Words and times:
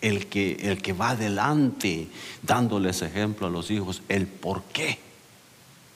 el 0.00 0.26
que, 0.26 0.52
el 0.60 0.80
que 0.80 0.92
va 0.92 1.10
adelante 1.10 2.08
dándoles 2.42 3.02
ejemplo 3.02 3.46
a 3.46 3.50
los 3.50 3.70
hijos, 3.70 4.02
el 4.08 4.26
por 4.26 4.62
qué 4.64 4.98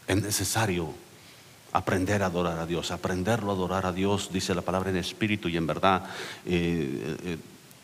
es 0.06 0.22
necesario 0.22 0.92
aprender 1.72 2.22
a 2.22 2.26
adorar 2.26 2.58
a 2.58 2.66
Dios, 2.66 2.90
aprenderlo 2.90 3.50
a 3.50 3.54
adorar 3.54 3.86
a 3.86 3.92
Dios, 3.92 4.30
dice 4.32 4.54
la 4.54 4.62
palabra 4.62 4.90
en 4.90 4.96
espíritu 4.96 5.48
y 5.48 5.56
en 5.56 5.66
verdad, 5.66 6.04
eh, 6.46 7.16
eh, 7.24 7.38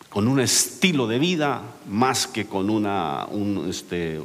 con 0.09 0.27
un 0.27 0.39
estilo 0.39 1.07
de 1.07 1.19
vida 1.19 1.61
más 1.89 2.27
que 2.27 2.45
con 2.45 2.69
una, 2.69 3.25
un, 3.29 3.69
este, 3.69 4.21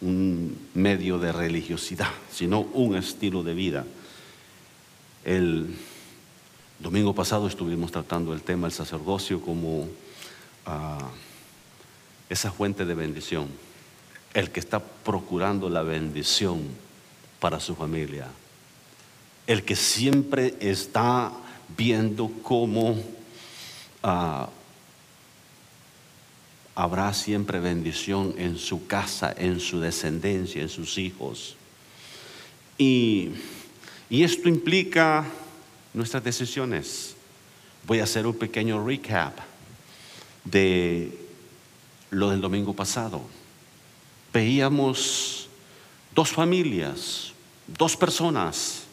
un 0.00 0.56
medio 0.74 1.18
de 1.18 1.32
religiosidad, 1.32 2.10
sino 2.30 2.60
un 2.60 2.96
estilo 2.96 3.42
de 3.42 3.54
vida. 3.54 3.84
El 5.24 5.74
domingo 6.78 7.14
pasado 7.14 7.48
estuvimos 7.48 7.90
tratando 7.90 8.32
el 8.34 8.42
tema 8.42 8.66
del 8.66 8.76
sacerdocio 8.76 9.40
como 9.40 9.88
esa 12.28 12.50
fuente 12.50 12.84
de 12.84 12.94
bendición, 12.94 13.48
el 14.32 14.50
que 14.50 14.60
está 14.60 14.80
procurando 14.80 15.68
la 15.68 15.82
bendición 15.82 16.62
para 17.40 17.60
su 17.60 17.74
familia, 17.74 18.28
el 19.46 19.64
que 19.64 19.76
siempre 19.76 20.54
está 20.60 21.32
viendo 21.76 22.30
cómo 22.42 22.96
ah, 24.02 24.48
habrá 26.74 27.12
siempre 27.12 27.60
bendición 27.60 28.34
en 28.38 28.58
su 28.58 28.86
casa, 28.86 29.34
en 29.36 29.60
su 29.60 29.80
descendencia, 29.80 30.62
en 30.62 30.68
sus 30.68 30.98
hijos. 30.98 31.56
Y, 32.78 33.30
esto 34.10 34.48
implica 34.48 35.24
nuestras 35.92 36.22
decisiones. 36.22 37.16
Voy 37.86 38.00
a 38.00 38.04
hacer 38.04 38.26
un 38.26 38.34
pequeño 38.34 38.84
recap 38.84 39.38
de 40.44 41.18
lo 42.10 42.30
del 42.30 42.40
domingo 42.40 42.74
pasado. 42.74 43.20
Veíamos 44.32 45.48
dos 46.14 46.30
familias, 46.30 47.32
dos 47.66 47.96
personas 47.96 48.84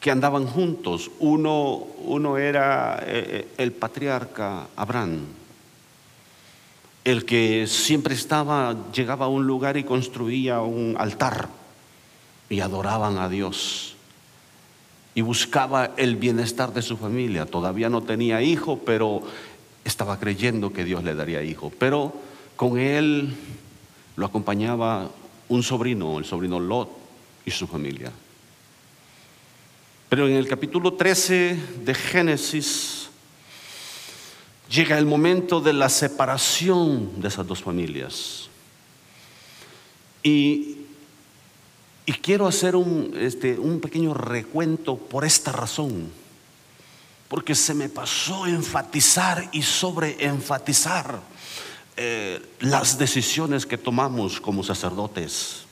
que 0.00 0.10
andaban 0.10 0.46
juntos. 0.46 1.10
Uno, 1.18 1.86
uno 2.04 2.38
era 2.38 3.02
eh, 3.06 3.48
el 3.56 3.72
patriarca 3.72 4.68
Abraham 4.76 5.38
el 7.10 7.24
que 7.24 7.66
siempre 7.66 8.14
estaba, 8.14 8.76
llegaba 8.92 9.26
a 9.26 9.28
un 9.28 9.46
lugar 9.46 9.78
y 9.78 9.84
construía 9.84 10.60
un 10.60 10.94
altar 10.98 11.48
y 12.50 12.60
adoraban 12.60 13.16
a 13.16 13.30
Dios 13.30 13.94
y 15.14 15.22
buscaba 15.22 15.92
el 15.96 16.16
bienestar 16.16 16.74
de 16.74 16.82
su 16.82 16.98
familia. 16.98 17.46
Todavía 17.46 17.88
no 17.88 18.02
tenía 18.02 18.42
hijo, 18.42 18.80
pero 18.84 19.22
estaba 19.88 20.18
creyendo 20.18 20.72
que 20.72 20.84
Dios 20.84 21.02
le 21.02 21.14
daría 21.14 21.42
hijo. 21.42 21.72
Pero 21.78 22.12
con 22.56 22.78
él 22.78 23.34
lo 24.16 24.26
acompañaba 24.26 25.10
un 25.48 25.62
sobrino, 25.62 26.18
el 26.18 26.24
sobrino 26.24 26.60
Lot 26.60 26.90
y 27.44 27.50
su 27.50 27.66
familia. 27.66 28.12
Pero 30.08 30.26
en 30.26 30.36
el 30.36 30.48
capítulo 30.48 30.94
13 30.94 31.58
de 31.84 31.94
Génesis 31.94 33.08
llega 34.70 34.98
el 34.98 35.06
momento 35.06 35.60
de 35.60 35.72
la 35.72 35.88
separación 35.88 37.20
de 37.20 37.28
esas 37.28 37.46
dos 37.46 37.62
familias. 37.62 38.48
Y, 40.22 40.74
quiero 42.22 42.46
hacer 42.46 42.76
un, 42.76 43.14
este, 43.16 43.58
un 43.58 43.80
pequeño 43.80 44.12
recuento 44.12 44.98
por 44.98 45.24
esta 45.24 45.50
razón, 45.50 46.10
porque 47.28 47.54
se 47.54 47.74
me 47.74 47.88
pasó 47.88 48.46
enfatizar 48.46 49.48
y 49.52 49.62
sobreenfatizar 49.62 51.20
eh, 51.96 52.40
las 52.60 52.98
decisiones 52.98 53.66
que 53.66 53.76
tomamos 53.76 54.40
como 54.40 54.62
sacerdotes, 54.62 55.64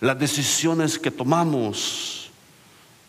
las 0.00 0.18
decisiones 0.18 0.98
que 0.98 1.10
tomamos 1.10 2.19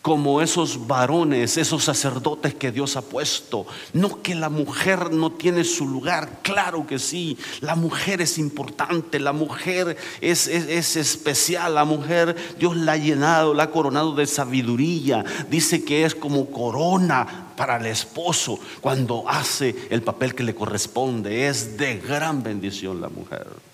como 0.02 0.42
esos 0.42 0.88
varones, 0.88 1.56
esos 1.56 1.84
sacerdotes 1.84 2.54
que 2.54 2.72
Dios 2.72 2.96
ha 2.96 3.02
puesto. 3.02 3.66
No 3.92 4.20
que 4.20 4.34
la 4.34 4.48
mujer 4.50 5.12
no 5.12 5.30
tiene 5.30 5.62
su 5.62 5.88
lugar, 5.88 6.40
claro 6.42 6.86
que 6.86 6.98
sí, 6.98 7.38
la 7.60 7.76
mujer 7.76 8.20
es 8.20 8.36
importante, 8.36 9.20
la 9.20 9.32
mujer 9.32 9.96
es, 10.20 10.48
especial, 10.48 11.76
la 11.76 11.84
mujer 11.84 12.36
Dios 12.58 12.76
la 12.76 12.92
ha 12.92 12.96
llenado, 12.96 13.54
la 13.54 13.64
ha 13.64 13.70
coronado 13.70 14.14
de 14.14 14.26
sabiduría, 14.26 15.24
dice 15.48 15.84
que 15.84 16.04
es 16.04 16.16
como 16.16 16.50
corona 16.50 17.52
para 17.56 17.76
el 17.76 17.86
esposo 17.86 18.58
cuando 18.80 19.28
hace 19.28 19.86
el 19.90 20.02
papel 20.02 20.34
que 20.34 20.42
le 20.42 20.54
corresponde, 20.54 21.46
es 21.46 21.76
de 21.76 21.98
gran 21.98 22.42
bendición 22.42 23.00
la 23.00 23.08
mujer. 23.08 23.71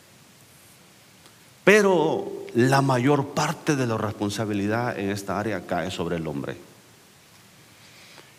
Pero 1.68 2.46
la 2.54 2.80
mayor 2.80 3.34
parte 3.34 3.76
de 3.76 3.86
la 3.86 3.98
responsabilidad 3.98 4.98
en 4.98 5.10
esta 5.10 5.38
área 5.38 5.66
cae 5.66 5.90
sobre 5.90 6.16
el 6.16 6.26
hombre. 6.26 6.56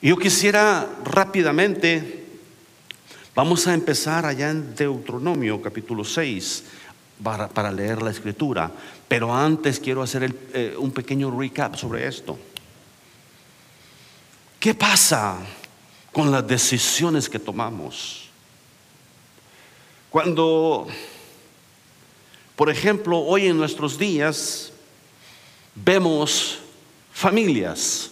Yo 0.01 0.17
quisiera 0.17 0.89
rápidamente, 1.03 2.25
vamos 3.35 3.67
a 3.67 3.75
empezar 3.75 4.25
allá 4.25 4.49
en 4.49 4.73
Deuteronomio 4.73 5.61
capítulo 5.61 6.03
6 6.03 6.63
para, 7.21 7.71
leer 7.71 8.01
la 8.01 8.09
escritura, 8.09 8.71
pero 9.07 9.31
antes 9.31 9.79
quiero 9.79 10.01
hacer 10.01 10.35
eh, 10.51 10.73
un 10.75 10.89
pequeño 10.89 11.29
recap 11.29 11.75
sobre 11.75 12.07
esto. 12.07 12.35
¿Qué 14.59 14.73
pasa 14.73 15.37
con 16.11 16.31
las 16.31 16.47
decisiones 16.47 17.29
que 17.29 17.37
tomamos? 17.37 18.27
Cuando 20.09 20.87
por 22.59 22.69
ejemplo, 22.69 23.19
hoy 23.19 23.45
en 23.47 23.57
nuestros 23.57 23.97
días 23.97 24.73
vemos 25.75 26.59
familias, 27.13 28.11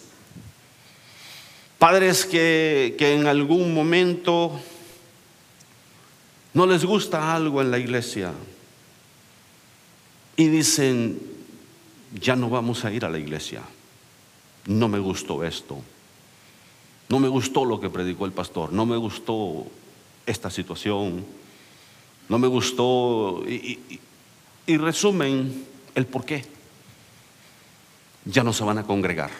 padres 1.77 2.25
que, 2.25 2.95
en 2.97 3.27
algún 3.27 3.73
momento 3.73 4.57
no 6.53 6.65
les 6.65 6.85
gusta 6.85 7.35
algo 7.35 7.61
en 7.61 7.71
la 7.71 7.77
iglesia 7.77 8.31
y 10.37 10.47
dicen, 10.47 11.19
ya 12.17 12.37
no 12.37 12.49
vamos 12.49 12.85
a 12.85 12.93
ir 12.93 13.03
a 13.03 13.09
la 13.09 13.19
iglesia, 13.19 13.63
no 14.65 14.87
me 14.87 14.99
gustó 14.99 15.43
esto, 15.43 15.81
no 17.09 17.19
me 17.19 17.27
gustó 17.27 17.65
lo 17.65 17.81
que 17.81 17.89
predicó 17.89 18.25
el 18.25 18.31
pastor, 18.31 18.71
no 18.71 18.85
me 18.85 18.95
gustó 18.95 19.67
esta 20.25 20.49
situación, 20.49 21.25
no 22.29 22.39
me 22.39 22.47
gustó, 22.47 23.43
y 23.45 23.99
resumen 24.75 25.65
el 25.95 26.05
por 26.05 26.25
qué. 26.25 26.45
Ya 28.25 28.43
no 28.43 28.51
se 28.51 28.65
van 28.65 28.77
a 28.77 28.83
congregar. 28.83 29.31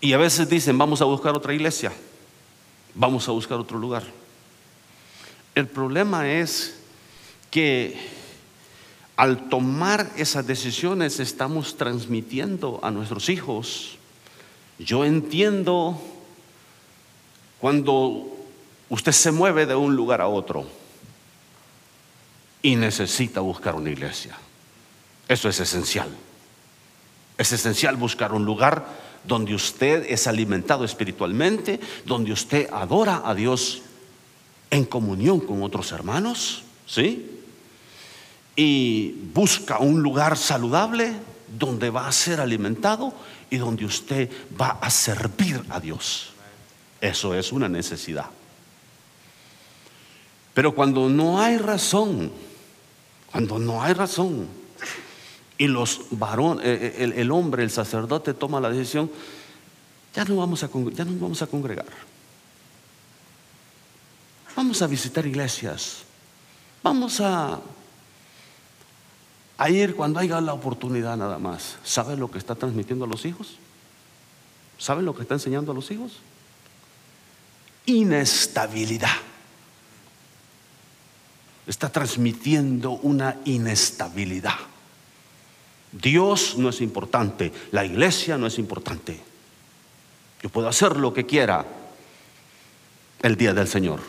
Y 0.00 0.12
a 0.12 0.18
veces 0.18 0.48
dicen, 0.48 0.76
vamos 0.76 1.00
a 1.00 1.04
buscar 1.04 1.36
otra 1.36 1.54
iglesia, 1.54 1.92
vamos 2.94 3.28
a 3.28 3.32
buscar 3.32 3.58
otro 3.58 3.78
lugar. 3.78 4.02
El 5.54 5.68
problema 5.68 6.28
es 6.28 6.80
que 7.50 7.96
al 9.16 9.48
tomar 9.48 10.10
esas 10.16 10.46
decisiones 10.46 11.20
estamos 11.20 11.76
transmitiendo 11.76 12.80
a 12.82 12.90
nuestros 12.90 13.28
hijos. 13.28 13.96
Yo 14.78 15.04
entiendo 15.04 15.98
cuando 17.58 18.36
usted 18.90 19.12
se 19.12 19.32
mueve 19.32 19.64
de 19.64 19.74
un 19.74 19.96
lugar 19.96 20.20
a 20.20 20.28
otro 20.28 20.66
y 22.66 22.74
necesita 22.74 23.40
buscar 23.42 23.76
una 23.76 23.90
iglesia. 23.90 24.36
Eso 25.28 25.48
es 25.48 25.60
esencial. 25.60 26.08
Es 27.38 27.52
esencial 27.52 27.94
buscar 27.94 28.32
un 28.32 28.44
lugar 28.44 28.88
donde 29.22 29.54
usted 29.54 30.04
es 30.08 30.26
alimentado 30.26 30.84
espiritualmente, 30.84 31.78
donde 32.04 32.32
usted 32.32 32.68
adora 32.72 33.22
a 33.24 33.36
Dios 33.36 33.82
en 34.68 34.84
comunión 34.84 35.38
con 35.38 35.62
otros 35.62 35.92
hermanos, 35.92 36.64
¿sí? 36.88 37.40
Y 38.56 39.12
busca 39.32 39.78
un 39.78 40.02
lugar 40.02 40.36
saludable 40.36 41.12
donde 41.46 41.90
va 41.90 42.08
a 42.08 42.12
ser 42.12 42.40
alimentado 42.40 43.14
y 43.48 43.58
donde 43.58 43.84
usted 43.84 44.28
va 44.60 44.78
a 44.80 44.90
servir 44.90 45.62
a 45.68 45.78
Dios. 45.78 46.32
Eso 47.00 47.32
es 47.32 47.52
una 47.52 47.68
necesidad. 47.68 48.26
Pero 50.52 50.74
cuando 50.74 51.08
no 51.08 51.40
hay 51.40 51.58
razón 51.58 52.32
cuando 53.36 53.58
no 53.58 53.82
hay 53.82 53.92
razón. 53.92 54.48
Y 55.58 55.66
los 55.66 56.06
varones, 56.10 56.64
eh, 56.64 56.94
eh, 56.98 57.12
el, 57.16 57.30
hombre, 57.30 57.62
el 57.62 57.70
sacerdote 57.70 58.32
toma 58.32 58.60
la 58.60 58.70
decisión, 58.70 59.10
ya 60.14 60.24
no 60.24 60.36
vamos 60.36 60.62
a, 60.62 60.70
ya 60.94 61.04
no 61.04 61.20
vamos 61.20 61.42
a 61.42 61.46
congregar. 61.46 61.84
Vamos 64.56 64.80
a 64.80 64.86
visitar 64.86 65.26
iglesias. 65.26 65.98
Vamos 66.82 67.20
a, 67.20 67.60
a 69.58 69.70
ir 69.70 69.94
cuando 69.94 70.18
haya 70.18 70.40
la 70.40 70.54
oportunidad 70.54 71.18
nada 71.18 71.38
más. 71.38 71.76
¿Sabe 71.84 72.16
lo 72.16 72.30
que 72.30 72.38
está 72.38 72.54
transmitiendo 72.54 73.04
a 73.04 73.08
los 73.08 73.26
hijos? 73.26 73.58
¿Sabe 74.78 75.02
lo 75.02 75.14
que 75.14 75.22
está 75.22 75.34
enseñando 75.34 75.72
a 75.72 75.74
los 75.74 75.90
hijos? 75.90 76.20
Inestabilidad. 77.84 79.16
Está 81.66 81.90
transmitiendo 81.90 82.92
una 82.92 83.38
inestabilidad. 83.44 84.58
Dios 85.92 86.56
no 86.58 86.68
es 86.68 86.80
importante, 86.80 87.52
la 87.72 87.84
iglesia 87.84 88.36
no 88.36 88.46
es 88.46 88.58
importante. 88.58 89.20
Yo 90.42 90.48
puedo 90.48 90.68
hacer 90.68 90.96
lo 90.96 91.12
que 91.12 91.26
quiera 91.26 91.64
el 93.22 93.36
día 93.36 93.54
del 93.54 93.66
Señor. 93.66 94.00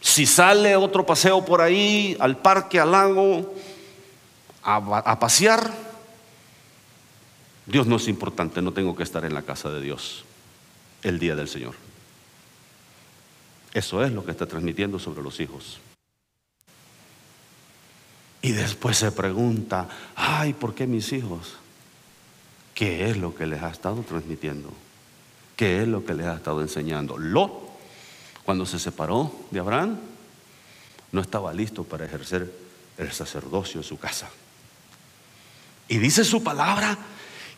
Si 0.00 0.26
sale 0.26 0.76
otro 0.76 1.06
paseo 1.06 1.44
por 1.44 1.60
ahí, 1.60 2.16
al 2.20 2.38
parque, 2.38 2.80
al 2.80 2.92
lago, 2.92 3.54
a, 4.62 4.76
a 4.76 5.18
pasear, 5.18 5.72
Dios 7.66 7.86
no 7.86 7.96
es 7.96 8.08
importante, 8.08 8.62
no 8.62 8.72
tengo 8.72 8.96
que 8.96 9.02
estar 9.02 9.24
en 9.24 9.34
la 9.34 9.42
casa 9.42 9.70
de 9.70 9.80
Dios 9.80 10.24
el 11.02 11.18
día 11.18 11.36
del 11.36 11.48
Señor. 11.48 11.87
Eso 13.72 14.02
es 14.04 14.12
lo 14.12 14.24
que 14.24 14.30
está 14.30 14.46
transmitiendo 14.46 14.98
sobre 14.98 15.22
los 15.22 15.40
hijos. 15.40 15.78
Y 18.40 18.52
después 18.52 18.96
se 18.96 19.12
pregunta, 19.12 19.88
ay, 20.14 20.52
¿por 20.52 20.74
qué 20.74 20.86
mis 20.86 21.12
hijos? 21.12 21.54
¿Qué 22.74 23.10
es 23.10 23.16
lo 23.16 23.34
que 23.34 23.46
les 23.46 23.62
ha 23.62 23.70
estado 23.70 24.02
transmitiendo? 24.02 24.72
¿Qué 25.56 25.82
es 25.82 25.88
lo 25.88 26.04
que 26.04 26.14
les 26.14 26.26
ha 26.26 26.34
estado 26.34 26.62
enseñando? 26.62 27.18
Lot, 27.18 27.52
cuando 28.44 28.64
se 28.64 28.78
separó 28.78 29.34
de 29.50 29.58
Abraham, 29.58 29.98
no 31.10 31.20
estaba 31.20 31.52
listo 31.52 31.84
para 31.84 32.04
ejercer 32.04 32.52
el 32.96 33.12
sacerdocio 33.12 33.80
en 33.80 33.84
su 33.84 33.98
casa. 33.98 34.30
Y 35.88 35.98
dice 35.98 36.24
su 36.24 36.42
palabra 36.42 36.96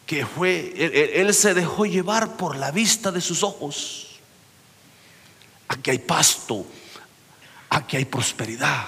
que 0.07 0.25
fue, 0.25 0.73
él, 1.21 1.33
se 1.35 1.55
dejó 1.55 1.85
llevar 1.85 2.37
por 2.37 2.57
la 2.57 2.71
vista 2.71 3.13
de 3.13 3.21
sus 3.21 3.43
ojos. 3.43 4.10
Aquí 5.81 5.93
hay 5.93 5.99
pasto, 6.01 6.67
aquí 7.71 7.97
hay 7.97 8.05
prosperidad, 8.05 8.85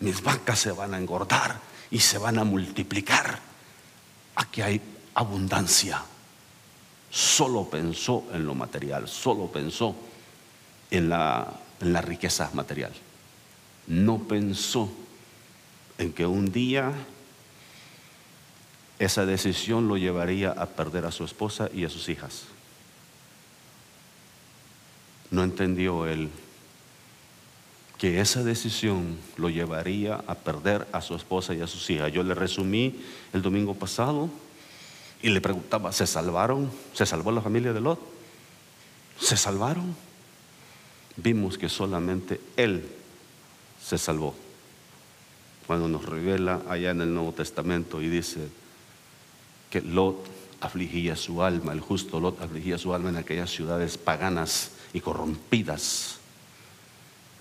mis 0.00 0.22
vacas 0.22 0.58
se 0.58 0.72
van 0.72 0.92
a 0.92 0.98
engordar 0.98 1.58
y 1.90 2.00
se 2.00 2.18
van 2.18 2.38
a 2.38 2.44
multiplicar. 2.44 3.38
Aquí 4.34 4.60
hay 4.60 4.78
abundancia. 5.14 6.02
Solo 7.10 7.64
pensó 7.70 8.24
en 8.30 8.44
lo 8.44 8.54
material, 8.54 9.08
solo 9.08 9.50
pensó 9.50 9.96
en 10.90 11.08
la, 11.08 11.50
en 11.80 11.94
la 11.94 12.02
riqueza 12.02 12.50
material. 12.52 12.92
No 13.86 14.18
pensó 14.18 14.90
en 15.96 16.12
que 16.12 16.26
un 16.26 16.52
día 16.52 16.92
esa 18.98 19.24
decisión 19.24 19.88
lo 19.88 19.96
llevaría 19.96 20.50
a 20.50 20.66
perder 20.66 21.06
a 21.06 21.10
su 21.10 21.24
esposa 21.24 21.70
y 21.72 21.86
a 21.86 21.88
sus 21.88 22.10
hijas. 22.10 22.48
No 25.30 25.44
entendió 25.44 26.06
él 26.06 26.30
que 27.98 28.20
esa 28.20 28.44
decisión 28.44 29.18
lo 29.36 29.50
llevaría 29.50 30.22
a 30.26 30.36
perder 30.36 30.86
a 30.92 31.02
su 31.02 31.16
esposa 31.16 31.52
y 31.52 31.60
a 31.60 31.66
sus 31.66 31.90
hijas. 31.90 32.12
Yo 32.12 32.22
le 32.22 32.34
resumí 32.34 32.94
el 33.32 33.42
domingo 33.42 33.74
pasado 33.74 34.30
y 35.20 35.30
le 35.30 35.40
preguntaba, 35.40 35.92
¿se 35.92 36.06
salvaron? 36.06 36.70
¿Se 36.94 37.04
salvó 37.04 37.32
la 37.32 37.42
familia 37.42 37.72
de 37.72 37.80
Lot? 37.80 37.98
¿Se 39.20 39.36
salvaron? 39.36 39.96
Vimos 41.16 41.58
que 41.58 41.68
solamente 41.68 42.40
él 42.56 42.88
se 43.84 43.98
salvó. 43.98 44.34
Cuando 45.66 45.88
nos 45.88 46.06
revela 46.06 46.62
allá 46.68 46.92
en 46.92 47.00
el 47.00 47.12
Nuevo 47.12 47.32
Testamento 47.32 48.00
y 48.00 48.08
dice 48.08 48.48
que 49.70 49.80
Lot 49.82 50.24
afligía 50.60 51.16
su 51.16 51.42
alma, 51.42 51.72
el 51.72 51.80
justo 51.80 52.20
Lot 52.20 52.40
afligía 52.40 52.78
su 52.78 52.94
alma 52.94 53.08
en 53.08 53.16
aquellas 53.16 53.50
ciudades 53.50 53.98
paganas 53.98 54.70
y 54.92 55.00
corrompidas 55.00 56.18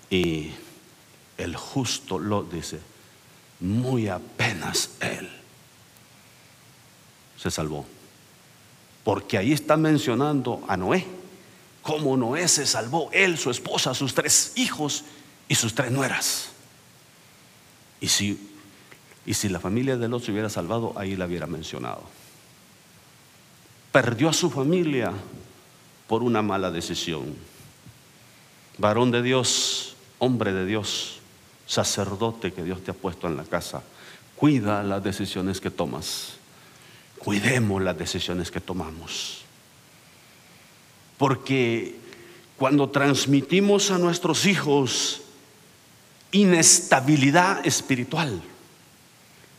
y 0.09 0.51
el 1.38 1.55
justo 1.55 2.17
lo 2.17 2.44
dice, 2.44 2.79
muy 3.59 4.07
apenas 4.07 4.91
él 4.99 5.29
se 7.38 7.51
salvó. 7.51 7.85
Porque 9.03 9.38
ahí 9.38 9.53
está 9.53 9.77
mencionando 9.77 10.63
a 10.67 10.75
Noé, 10.75 11.05
cómo 11.81 12.17
Noé 12.17 12.47
se 12.47 12.65
salvó, 12.65 13.09
él, 13.11 13.38
su 13.38 13.51
esposa, 13.51 13.94
sus 13.94 14.13
tres 14.13 14.53
hijos 14.55 15.05
y 15.47 15.55
sus 15.55 15.73
tres 15.73 15.91
nueras. 15.91 16.49
Y 18.01 18.07
si, 18.07 18.51
y 19.25 19.33
si 19.33 19.49
la 19.49 19.59
familia 19.59 19.97
de 19.97 20.07
Lot 20.07 20.23
se 20.23 20.31
hubiera 20.31 20.49
salvado, 20.49 20.94
ahí 20.95 21.15
la 21.15 21.25
hubiera 21.25 21.47
mencionado. 21.47 22.03
Perdió 23.91 24.29
a 24.29 24.33
su 24.33 24.49
familia 24.49 25.13
por 26.07 26.24
una 26.24 26.42
mala 26.42 26.71
decisión. 26.71 27.36
Varón 28.77 29.12
de 29.12 29.21
Dios, 29.21 29.95
hombre 30.19 30.54
de 30.54 30.65
Dios, 30.65 31.19
sacerdote 31.65 32.54
que 32.54 32.63
Dios 32.63 32.83
te 32.83 32.92
ha 32.92 32.94
puesto 32.94 33.27
en 33.27 33.38
la 33.38 33.44
casa, 33.44 33.83
cuida 34.36 34.83
las 34.83 35.04
decisiones 35.04 35.59
que 35.59 35.69
tomas. 35.69 36.38
Cuidemos 37.18 37.81
las 37.81 37.98
decisiones 37.98 38.51
que 38.51 38.62
tomamos. 38.62 39.42
Porque 41.18 41.95
cuando 42.57 42.89
transmitimos 42.89 43.92
a 43.92 43.98
nuestros 43.98 44.45
hijos 44.45 45.21
inestabilidad 46.31 47.65
espiritual, 47.65 48.42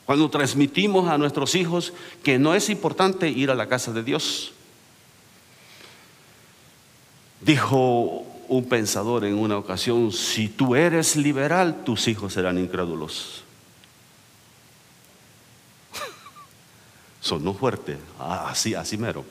cuando 0.06 0.31
transmitimos 0.31 1.09
a 1.09 1.19
nuestros 1.19 1.55
hijos 1.55 1.93
que 2.23 2.39
no 2.39 2.55
es 2.55 2.71
importante 2.71 3.29
ir 3.29 3.50
a 3.50 3.55
la 3.55 3.69
casa 3.69 3.93
de 3.93 4.03
Dios, 4.03 4.53
dijo 7.40 8.25
un 8.49 8.64
pensador 8.69 9.25
en 9.25 9.35
una 9.35 9.58
ocasión, 9.58 10.11
si 10.11 10.49
tú 10.49 10.75
eres 10.75 11.17
liberal, 11.17 11.85
tus 11.85 12.08
hijos 12.08 12.32
serán 12.32 12.58
incrédulos. 12.58 13.43
Sonó 17.20 17.55
fuerte, 17.55 17.99
así, 18.19 18.75
así 18.75 18.96
mero. 18.96 19.25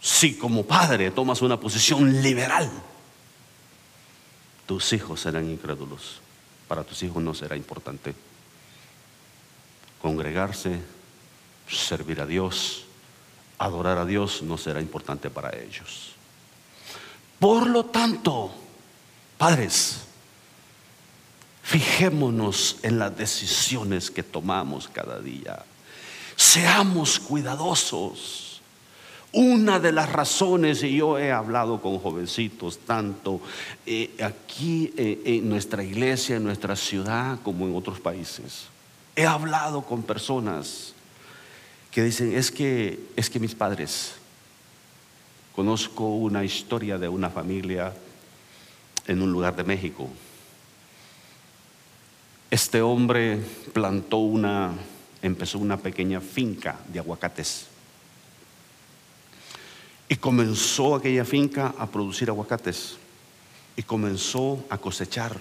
Si 0.00 0.36
como 0.36 0.64
padre 0.64 1.10
tomas 1.10 1.42
una 1.42 1.58
posición 1.58 2.22
liberal, 2.22 2.70
tus 4.66 4.92
hijos 4.92 5.20
serán 5.20 5.48
incrédulos. 5.48 6.20
Para 6.66 6.84
tus 6.84 7.02
hijos 7.02 7.22
no 7.22 7.34
será 7.34 7.56
importante. 7.56 8.14
Congregarse, 10.02 10.80
servir 11.68 12.20
a 12.20 12.26
Dios, 12.26 12.84
adorar 13.58 13.98
a 13.98 14.04
Dios 14.04 14.42
no 14.42 14.58
será 14.58 14.80
importante 14.80 15.30
para 15.30 15.56
ellos. 15.56 16.17
Por 17.38 17.68
lo 17.68 17.84
tanto, 17.84 18.50
padres, 19.36 20.00
fijémonos 21.62 22.78
en 22.82 22.98
las 22.98 23.16
decisiones 23.16 24.10
que 24.10 24.22
tomamos 24.22 24.88
cada 24.88 25.20
día. 25.20 25.64
Seamos 26.34 27.20
cuidadosos. 27.20 28.62
Una 29.30 29.78
de 29.78 29.92
las 29.92 30.10
razones, 30.10 30.82
y 30.82 30.96
yo 30.96 31.18
he 31.18 31.30
hablado 31.30 31.82
con 31.82 31.98
jovencitos, 31.98 32.78
tanto 32.78 33.42
eh, 33.84 34.16
aquí 34.22 34.92
eh, 34.96 35.20
en 35.26 35.48
nuestra 35.50 35.84
iglesia, 35.84 36.36
en 36.36 36.44
nuestra 36.44 36.74
ciudad, 36.74 37.38
como 37.42 37.66
en 37.66 37.76
otros 37.76 38.00
países. 38.00 38.68
He 39.14 39.26
hablado 39.26 39.82
con 39.82 40.02
personas 40.02 40.94
que 41.90 42.02
dicen, 42.02 42.34
es 42.34 42.50
que, 42.50 42.98
es 43.16 43.28
que 43.28 43.38
mis 43.38 43.54
padres 43.54 44.14
Conozco 45.58 46.04
una 46.04 46.44
historia 46.44 46.98
de 46.98 47.08
una 47.08 47.30
familia 47.30 47.92
en 49.08 49.20
un 49.20 49.32
lugar 49.32 49.56
de 49.56 49.64
México. 49.64 50.08
Este 52.48 52.80
hombre 52.80 53.40
plantó 53.72 54.18
una, 54.18 54.72
empezó 55.20 55.58
una 55.58 55.76
pequeña 55.76 56.20
finca 56.20 56.78
de 56.86 57.00
aguacates. 57.00 57.66
Y 60.08 60.14
comenzó 60.14 60.94
aquella 60.94 61.24
finca 61.24 61.74
a 61.76 61.88
producir 61.88 62.28
aguacates. 62.28 62.96
Y 63.74 63.82
comenzó 63.82 64.64
a 64.70 64.78
cosechar. 64.78 65.40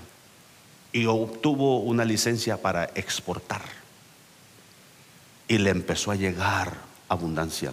Y 0.92 1.06
obtuvo 1.06 1.82
una 1.82 2.04
licencia 2.04 2.60
para 2.60 2.86
exportar. 2.96 3.62
Y 5.48 5.60
le 5.60 5.70
empezó 5.70 6.10
a 6.10 6.16
llegar 6.16 6.76
abundancia. 7.08 7.72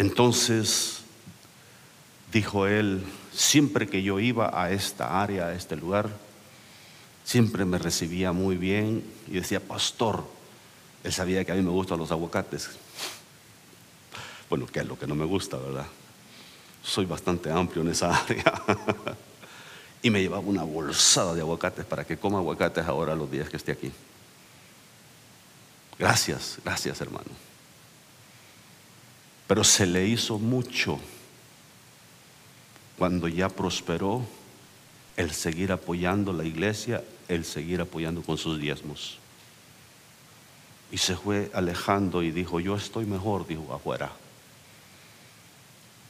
Entonces, 0.00 1.00
dijo 2.32 2.66
él, 2.66 3.04
siempre 3.34 3.86
que 3.86 4.02
yo 4.02 4.18
iba 4.18 4.50
a 4.58 4.70
esta 4.70 5.20
área, 5.22 5.48
a 5.48 5.54
este 5.54 5.76
lugar, 5.76 6.08
siempre 7.22 7.66
me 7.66 7.76
recibía 7.76 8.32
muy 8.32 8.56
bien 8.56 9.04
y 9.28 9.32
decía, 9.32 9.60
pastor, 9.60 10.24
él 11.04 11.12
sabía 11.12 11.44
que 11.44 11.52
a 11.52 11.54
mí 11.54 11.60
me 11.60 11.68
gustan 11.68 11.98
los 11.98 12.10
aguacates. 12.10 12.70
Bueno, 14.48 14.64
que 14.64 14.80
es 14.80 14.86
lo 14.86 14.98
que 14.98 15.06
no 15.06 15.14
me 15.14 15.26
gusta, 15.26 15.58
¿verdad? 15.58 15.86
Soy 16.82 17.04
bastante 17.04 17.52
amplio 17.52 17.82
en 17.82 17.90
esa 17.90 18.16
área. 18.24 18.54
y 20.00 20.08
me 20.08 20.22
llevaba 20.22 20.40
una 20.40 20.62
bolsada 20.62 21.34
de 21.34 21.42
aguacates 21.42 21.84
para 21.84 22.06
que 22.06 22.16
coma 22.16 22.38
aguacates 22.38 22.86
ahora 22.86 23.14
los 23.14 23.30
días 23.30 23.50
que 23.50 23.58
esté 23.58 23.72
aquí. 23.72 23.92
Gracias, 25.98 26.56
gracias 26.64 26.98
hermano 27.02 27.49
pero 29.50 29.64
se 29.64 29.84
le 29.84 30.06
hizo 30.06 30.38
mucho 30.38 31.00
cuando 32.96 33.26
ya 33.26 33.48
prosperó 33.48 34.24
el 35.16 35.32
seguir 35.32 35.72
apoyando 35.72 36.32
la 36.32 36.44
iglesia, 36.44 37.02
el 37.26 37.44
seguir 37.44 37.80
apoyando 37.80 38.22
con 38.22 38.38
sus 38.38 38.60
diezmos. 38.60 39.18
Y 40.92 40.98
se 40.98 41.16
fue 41.16 41.50
alejando 41.52 42.22
y 42.22 42.30
dijo, 42.30 42.60
yo 42.60 42.76
estoy 42.76 43.06
mejor, 43.06 43.44
dijo, 43.44 43.74
afuera. 43.74 44.12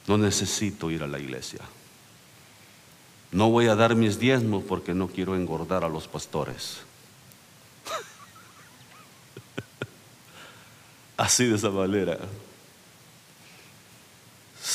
No 0.05 0.19
necesito 0.19 0.91
ir 0.91 1.01
a 1.01 1.07
la 1.07 1.17
iglesia. 1.17 1.61
No 3.31 3.49
voy 3.49 3.69
a 3.69 3.75
dar 3.75 3.95
mis 3.95 4.19
diezmos 4.19 4.63
porque 4.65 4.93
no 4.93 5.07
quiero 5.07 5.35
engordar 5.35 5.83
a 5.83 5.89
los 5.89 6.07
pastores. 6.07 6.81
Así 11.17 11.45
de 11.45 11.55
esa 11.55 11.71
manera. 11.71 12.19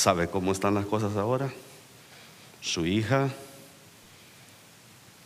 ¿Sabe 0.07 0.29
cómo 0.29 0.53
están 0.53 0.73
las 0.73 0.85
cosas 0.85 1.17
ahora? 1.17 1.51
Su 2.61 2.85
hija 2.85 3.29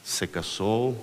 se 0.04 0.28
casó 0.28 0.96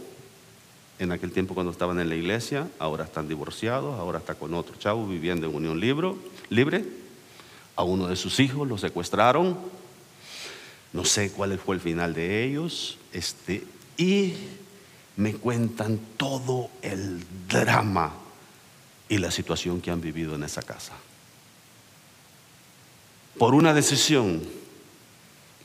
en 0.98 1.12
aquel 1.12 1.30
tiempo 1.30 1.54
cuando 1.54 1.70
estaban 1.70 2.00
en 2.00 2.08
la 2.08 2.16
iglesia, 2.16 2.66
ahora 2.80 3.04
están 3.04 3.28
divorciados, 3.28 3.96
ahora 3.96 4.18
está 4.18 4.34
con 4.34 4.52
otro 4.54 4.74
chavo 4.78 5.06
viviendo 5.06 5.46
en 5.46 5.54
unión 5.54 5.78
libre. 5.78 6.84
A 7.76 7.84
uno 7.84 8.08
de 8.08 8.16
sus 8.16 8.40
hijos 8.40 8.66
lo 8.66 8.78
secuestraron. 8.78 9.56
No 10.92 11.04
sé 11.04 11.30
cuál 11.30 11.56
fue 11.56 11.76
el 11.76 11.80
final 11.80 12.14
de 12.14 12.42
ellos. 12.42 12.98
Este, 13.12 13.64
y 13.96 14.34
me 15.14 15.34
cuentan 15.34 16.00
todo 16.16 16.68
el 16.82 17.24
drama 17.48 18.12
y 19.08 19.18
la 19.18 19.30
situación 19.30 19.80
que 19.80 19.92
han 19.92 20.00
vivido 20.00 20.34
en 20.34 20.42
esa 20.42 20.62
casa. 20.62 20.94
Por 23.38 23.54
una 23.54 23.72
decisión 23.72 24.42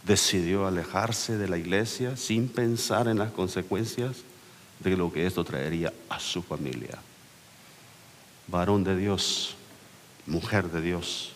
decidió 0.03 0.67
alejarse 0.67 1.37
de 1.37 1.47
la 1.47 1.57
iglesia 1.57 2.15
sin 2.17 2.47
pensar 2.47 3.07
en 3.07 3.17
las 3.17 3.31
consecuencias 3.31 4.17
de 4.79 4.95
lo 4.95 5.11
que 5.11 5.25
esto 5.25 5.43
traería 5.43 5.91
a 6.07 6.19
su 6.19 6.43
familia. 6.43 6.99
Varón 8.47 8.83
de 8.83 8.95
Dios, 8.95 9.55
mujer 10.27 10.69
de 10.69 10.81
Dios, 10.81 11.31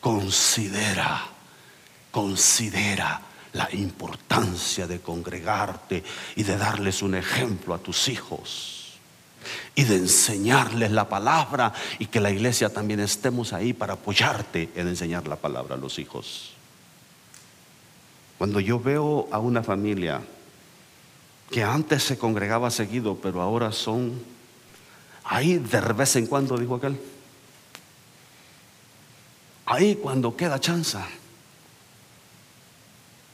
considera, 0.00 1.24
considera 2.12 3.22
la 3.54 3.68
importancia 3.72 4.86
de 4.86 5.00
congregarte 5.00 6.04
y 6.36 6.44
de 6.44 6.56
darles 6.56 7.02
un 7.02 7.16
ejemplo 7.16 7.74
a 7.74 7.78
tus 7.78 8.06
hijos 8.08 8.81
y 9.74 9.84
de 9.84 9.96
enseñarles 9.96 10.90
la 10.90 11.08
palabra 11.08 11.72
y 11.98 12.06
que 12.06 12.20
la 12.20 12.30
iglesia 12.30 12.72
también 12.72 13.00
estemos 13.00 13.52
ahí 13.52 13.72
para 13.72 13.94
apoyarte 13.94 14.70
en 14.74 14.88
enseñar 14.88 15.26
la 15.28 15.36
palabra 15.36 15.74
a 15.74 15.78
los 15.78 15.98
hijos. 15.98 16.52
Cuando 18.38 18.60
yo 18.60 18.80
veo 18.80 19.28
a 19.30 19.38
una 19.38 19.62
familia 19.62 20.20
que 21.50 21.62
antes 21.62 22.02
se 22.02 22.18
congregaba 22.18 22.70
seguido, 22.70 23.16
pero 23.16 23.40
ahora 23.40 23.70
son 23.70 24.20
ahí 25.24 25.58
de 25.58 25.80
vez 25.80 26.16
en 26.16 26.26
cuando, 26.26 26.56
dijo 26.56 26.76
aquel, 26.76 26.98
ahí 29.66 29.96
cuando 29.96 30.36
queda 30.36 30.58
chanza, 30.58 31.06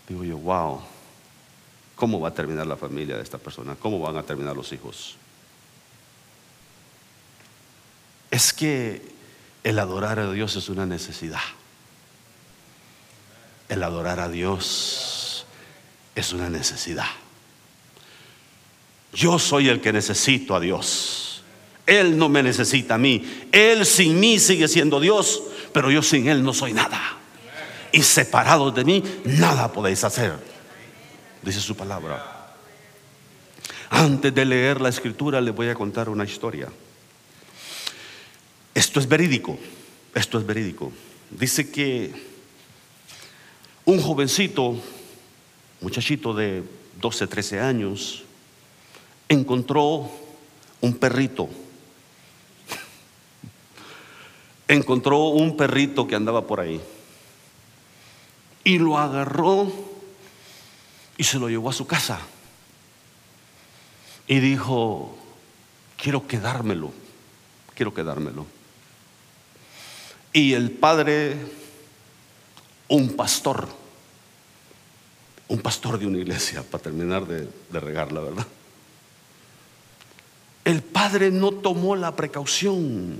digo 0.08 0.24
yo, 0.24 0.36
wow, 0.38 0.80
¿cómo 1.96 2.20
va 2.20 2.28
a 2.28 2.34
terminar 2.34 2.66
la 2.66 2.76
familia 2.76 3.16
de 3.16 3.22
esta 3.22 3.38
persona? 3.38 3.76
¿Cómo 3.76 4.00
van 4.00 4.16
a 4.16 4.22
terminar 4.22 4.56
los 4.56 4.72
hijos? 4.72 5.16
Es 8.30 8.52
que 8.52 9.02
el 9.64 9.78
adorar 9.78 10.18
a 10.18 10.30
Dios 10.30 10.56
es 10.56 10.68
una 10.68 10.86
necesidad. 10.86 11.40
El 13.68 13.82
adorar 13.82 14.20
a 14.20 14.28
Dios 14.28 15.46
es 16.14 16.32
una 16.32 16.48
necesidad. 16.48 17.08
Yo 19.12 19.38
soy 19.38 19.68
el 19.68 19.80
que 19.80 19.92
necesito 19.92 20.54
a 20.54 20.60
Dios. 20.60 21.42
Él 21.86 22.18
no 22.18 22.28
me 22.28 22.42
necesita 22.42 22.94
a 22.94 22.98
mí. 22.98 23.48
Él 23.50 23.86
sin 23.86 24.20
mí 24.20 24.38
sigue 24.38 24.68
siendo 24.68 25.00
Dios, 25.00 25.42
pero 25.72 25.90
yo 25.90 26.02
sin 26.02 26.28
Él 26.28 26.42
no 26.42 26.52
soy 26.52 26.72
nada. 26.72 27.00
Y 27.92 28.02
separados 28.02 28.74
de 28.74 28.84
mí, 28.84 29.02
nada 29.24 29.72
podéis 29.72 30.04
hacer. 30.04 30.34
Dice 31.42 31.60
su 31.60 31.74
palabra. 31.76 32.54
Antes 33.90 34.34
de 34.34 34.44
leer 34.44 34.80
la 34.80 34.90
escritura, 34.90 35.40
les 35.40 35.54
voy 35.54 35.68
a 35.68 35.74
contar 35.74 36.10
una 36.10 36.24
historia. 36.24 36.68
Esto 38.78 39.00
es 39.00 39.08
verídico, 39.08 39.58
esto 40.14 40.38
es 40.38 40.46
verídico. 40.46 40.92
Dice 41.30 41.68
que 41.68 42.12
un 43.84 44.00
jovencito, 44.00 44.80
muchachito 45.80 46.32
de 46.32 46.62
12, 47.00 47.26
13 47.26 47.58
años, 47.58 48.22
encontró 49.28 50.08
un 50.80 50.94
perrito. 50.94 51.48
Encontró 54.68 55.24
un 55.30 55.56
perrito 55.56 56.06
que 56.06 56.14
andaba 56.14 56.46
por 56.46 56.60
ahí. 56.60 56.80
Y 58.62 58.78
lo 58.78 58.96
agarró 58.96 59.72
y 61.16 61.24
se 61.24 61.40
lo 61.40 61.48
llevó 61.48 61.70
a 61.70 61.72
su 61.72 61.84
casa. 61.84 62.20
Y 64.28 64.38
dijo, 64.38 65.18
quiero 66.00 66.28
quedármelo, 66.28 66.92
quiero 67.74 67.92
quedármelo. 67.92 68.57
Y 70.32 70.52
el 70.52 70.70
padre, 70.70 71.36
un 72.88 73.16
pastor, 73.16 73.68
un 75.48 75.60
pastor 75.60 75.98
de 75.98 76.06
una 76.06 76.18
iglesia, 76.18 76.62
para 76.62 76.82
terminar 76.82 77.26
de, 77.26 77.48
regar 77.72 78.12
la 78.12 78.20
verdad. 78.20 78.46
El 80.64 80.82
padre 80.82 81.30
no 81.30 81.52
tomó 81.52 81.96
la 81.96 82.14
precaución 82.14 83.16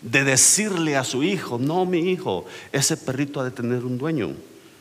de 0.00 0.24
decirle 0.24 0.96
a 0.96 1.04
su 1.04 1.22
hijo, 1.22 1.58
no 1.58 1.84
mi 1.84 2.10
hijo, 2.10 2.46
ese 2.72 2.96
perrito 2.96 3.40
ha 3.40 3.44
de 3.44 3.50
tener 3.50 3.84
un 3.84 3.98
dueño, 3.98 4.34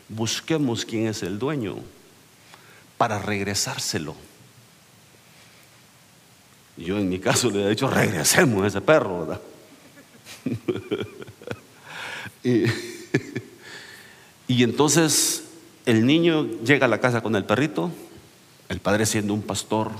busquemos 0.08 0.86
quién 0.86 1.08
es 1.08 1.24
el 1.24 1.38
dueño 1.40 1.76
para 2.98 3.20
regresárselo. 3.20 4.16
Yo 6.78 6.98
en 6.98 7.10
mi 7.10 7.20
caso 7.20 7.50
le 7.50 7.66
he 7.66 7.70
dicho, 7.70 7.90
regresemos 7.90 8.64
a 8.64 8.68
ese 8.68 8.82
perro, 8.82 9.20
¿verdad? 9.20 9.42
Y, 12.44 12.64
entonces 14.64 15.44
el 15.86 16.06
niño 16.06 16.48
llega 16.64 16.86
a 16.86 16.90
la 16.90 17.00
casa 17.00 17.22
con 17.22 17.36
el 17.36 17.46
perrito, 17.46 17.92
el 18.70 18.80
padre 18.80 19.06
siendo 19.06 19.34
un 19.34 19.42
pastor 19.42 19.92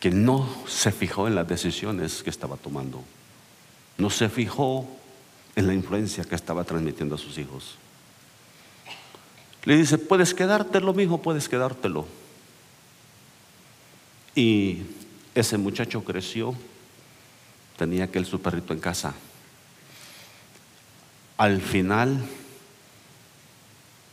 que 0.00 0.10
no 0.10 0.48
se 0.66 0.92
fijó 0.92 1.28
en 1.28 1.34
las 1.34 1.48
decisiones 1.48 2.22
que 2.22 2.30
estaba 2.30 2.56
tomando, 2.56 3.02
no 3.96 4.10
se 4.10 4.28
fijó 4.28 4.86
en 5.56 5.66
la 5.66 5.74
influencia 5.74 6.24
que 6.24 6.34
estaba 6.34 6.64
transmitiendo 6.64 7.14
a 7.14 7.18
sus 7.18 7.38
hijos. 7.38 7.76
Le 9.64 9.76
dice, 9.76 9.96
puedes 9.96 10.34
quedártelo, 10.34 10.92
mijo, 10.92 11.22
puedes 11.22 11.48
quedártelo. 11.48 12.06
Y 14.34 14.82
ese 15.34 15.56
muchacho 15.56 16.04
creció 16.04 16.54
tenía 17.76 18.04
aquel 18.04 18.26
su 18.26 18.40
perrito 18.40 18.72
en 18.72 18.80
casa. 18.80 19.14
Al 21.36 21.60
final 21.60 22.24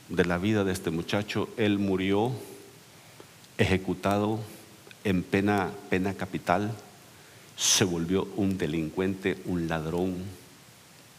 de 0.09 0.25
la 0.25 0.37
vida 0.37 0.63
de 0.63 0.73
este 0.73 0.89
muchacho, 0.89 1.49
él 1.57 1.79
murió 1.79 2.31
ejecutado 3.57 4.39
en 5.03 5.23
pena, 5.23 5.71
pena 5.89 6.13
capital, 6.13 6.71
se 7.55 7.83
volvió 7.85 8.27
un 8.35 8.57
delincuente, 8.57 9.37
un 9.45 9.67
ladrón, 9.67 10.15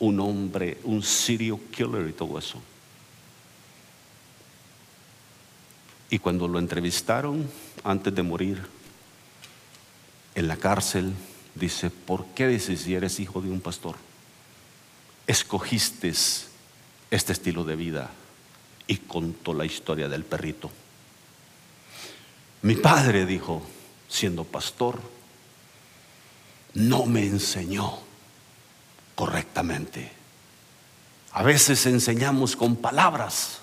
un 0.01 0.21
hombre, 0.21 0.79
un 0.85 1.03
serial 1.03 1.59
killer 1.71 2.09
y 2.09 2.13
todo 2.13 2.39
eso. 2.39 2.61
Y 6.11 6.19
cuando 6.19 6.47
lo 6.49 6.59
entrevistaron 6.59 7.49
antes 7.85 8.15
de 8.15 8.23
morir 8.23 8.61
en 10.35 10.49
la 10.49 10.57
cárcel, 10.57 11.13
dice, 11.55 11.91
¿por 11.91 12.27
qué 12.27 12.47
dices 12.49 12.83
si 12.83 12.95
eres 12.95 13.21
hijo 13.21 13.41
de 13.41 13.51
un 13.51 13.61
pastor? 13.61 13.97
Escogiste 15.27 16.13
este 17.11 17.33
estilo 17.33 17.65
de 17.65 17.77
vida 17.77 18.11
y 18.87 18.97
contó 18.99 19.55
la 19.55 19.65
historia 19.65 20.09
del 20.09 20.25
perrito. 20.25 20.71
Mi 22.63 22.75
padre 22.77 23.27
dijo, 23.27 23.63
siendo 24.09 24.45
pastor, 24.45 25.01
no 26.75 27.07
me 27.07 27.27
enseñó 27.27 27.99
correctamente. 29.15 30.11
A 31.33 31.43
veces 31.43 31.87
enseñamos 31.87 32.57
con 32.57 32.77
palabras, 32.77 33.59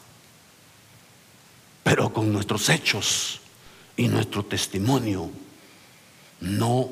pero 1.84 2.12
con 2.12 2.32
nuestros 2.32 2.70
hechos 2.70 3.42
y 3.96 4.08
nuestro 4.08 4.44
testimonio 4.46 5.30
no 6.42 6.90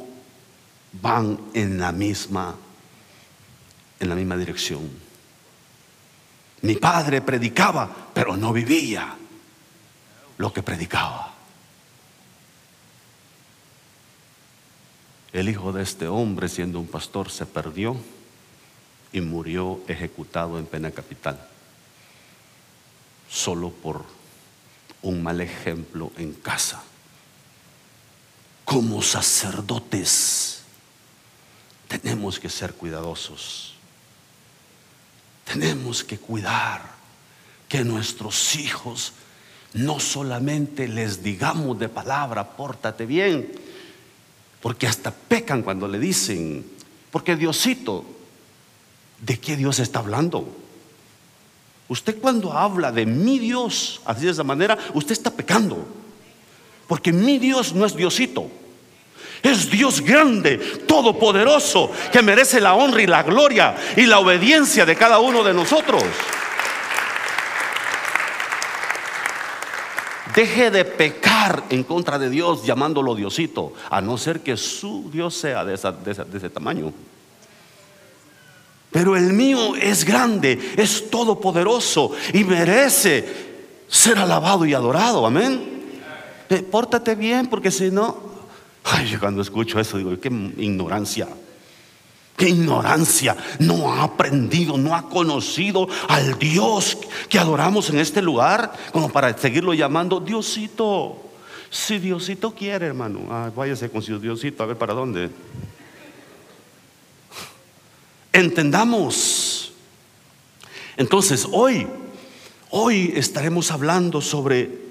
van 1.01 1.39
en 1.53 1.79
la 1.79 1.91
misma 1.91 2.55
en 3.99 4.09
la 4.09 4.15
misma 4.15 4.37
dirección. 4.37 4.89
Mi 6.61 6.75
padre 6.75 7.21
predicaba, 7.21 7.89
pero 8.13 8.35
no 8.35 8.53
vivía. 8.53 9.15
lo 10.37 10.53
que 10.53 10.61
predicaba. 10.61 11.33
El 15.33 15.49
hijo 15.49 15.71
de 15.71 15.81
este 15.81 16.07
hombre, 16.07 16.47
siendo 16.47 16.79
un 16.79 16.85
pastor, 16.85 17.31
se 17.31 17.47
perdió 17.47 17.97
y 19.11 19.19
murió 19.21 19.79
ejecutado 19.87 20.59
en 20.59 20.67
pena 20.67 20.91
capital, 20.91 21.39
solo 23.27 23.71
por 23.71 24.05
un 25.01 25.23
mal 25.23 25.41
ejemplo 25.41 26.11
en 26.17 26.33
casa. 26.33 26.83
Como 28.63 29.01
sacerdotes 29.01 30.56
tenemos 31.87 32.39
que 32.39 32.49
ser 32.49 32.73
cuidadosos. 32.73 33.73
Tenemos 35.45 36.03
que 36.03 36.17
cuidar 36.17 36.81
que 37.69 37.83
nuestros 37.83 38.55
hijos 38.55 39.13
no 39.73 39.99
solamente 39.99 40.87
les 40.87 41.23
digamos 41.23 41.79
de 41.79 41.89
palabra, 41.89 42.55
pórtate 42.55 43.05
bien, 43.05 43.51
porque 44.61 44.87
hasta 44.87 45.11
pecan 45.11 45.61
cuando 45.61 45.87
le 45.87 45.99
dicen, 45.99 46.65
porque 47.11 47.35
Diosito, 47.35 48.05
¿de 49.21 49.39
qué 49.39 49.55
Dios 49.55 49.79
está 49.79 49.99
hablando? 49.99 50.55
Usted 51.89 52.19
cuando 52.19 52.53
habla 52.53 52.91
de 52.91 53.05
mi 53.05 53.39
Dios, 53.39 54.01
así 54.05 54.25
de 54.25 54.31
esa 54.31 54.43
manera, 54.43 54.77
usted 54.93 55.13
está 55.13 55.31
pecando. 55.31 55.87
Porque 56.87 57.13
mi 57.13 57.37
Dios 57.37 57.73
no 57.73 57.85
es 57.85 57.95
Diosito. 57.95 58.49
Es 59.43 59.69
Dios 59.69 60.01
grande, 60.01 60.57
todopoderoso, 60.87 61.91
que 62.11 62.21
merece 62.21 62.59
la 62.59 62.73
honra 62.73 63.01
y 63.01 63.07
la 63.07 63.23
gloria 63.23 63.75
y 63.95 64.05
la 64.05 64.19
obediencia 64.19 64.85
de 64.85 64.95
cada 64.95 65.19
uno 65.19 65.43
de 65.43 65.53
nosotros. 65.53 66.03
Deje 70.35 70.69
de 70.69 70.85
pecar 70.85 71.63
en 71.69 71.83
contra 71.83 72.19
de 72.19 72.29
Dios 72.29 72.63
llamándolo 72.63 73.15
Diosito, 73.15 73.73
a 73.89 74.01
no 74.01 74.17
ser 74.17 74.41
que 74.41 74.55
su 74.55 75.09
Dios 75.11 75.35
sea 75.35 75.65
de, 75.65 75.73
ese 75.73 76.49
tamaño. 76.49 76.93
Pero 78.91 79.15
el 79.15 79.33
mío 79.33 79.75
es 79.75 80.05
grande, 80.05 80.73
es 80.77 81.09
todopoderoso 81.09 82.11
y 82.33 82.43
merece 82.43 83.47
ser 83.87 84.19
alabado 84.19 84.65
y 84.65 84.73
adorado. 84.73 85.25
Amén. 85.25 85.77
Eh, 86.49 86.61
pórtate 86.61 87.15
bien, 87.15 87.47
porque 87.47 87.71
si 87.71 87.91
no, 87.91 88.26
ay, 88.91 89.17
cuando 89.17 89.41
escucho 89.41 89.79
eso 89.79 89.97
digo, 89.97 90.17
qué 90.19 90.29
ignorancia. 90.57 91.27
Qué 92.37 92.49
ignorancia. 92.49 93.35
No 93.59 93.91
ha 93.91 94.03
aprendido, 94.03 94.77
no 94.77 94.95
ha 94.95 95.09
conocido 95.09 95.87
al 96.07 96.37
Dios 96.37 96.97
que 97.29 97.39
adoramos 97.39 97.89
en 97.89 97.97
este 97.97 98.21
lugar, 98.21 98.71
como 98.91 99.09
para 99.09 99.35
seguirlo 99.35 99.73
llamando 99.73 100.19
Diosito. 100.19 101.17
Si 101.69 101.97
Diosito 101.97 102.53
quiere, 102.53 102.85
hermano, 102.85 103.21
ay, 103.29 103.51
váyase 103.55 103.89
con 103.89 104.01
su 104.01 104.19
Diosito, 104.19 104.61
a 104.61 104.67
ver 104.67 104.77
para 104.77 104.93
dónde. 104.93 105.31
Entendamos. 108.31 109.73
Entonces, 110.95 111.47
hoy, 111.51 111.87
hoy 112.69 113.13
estaremos 113.15 113.71
hablando 113.71 114.21
sobre 114.21 114.87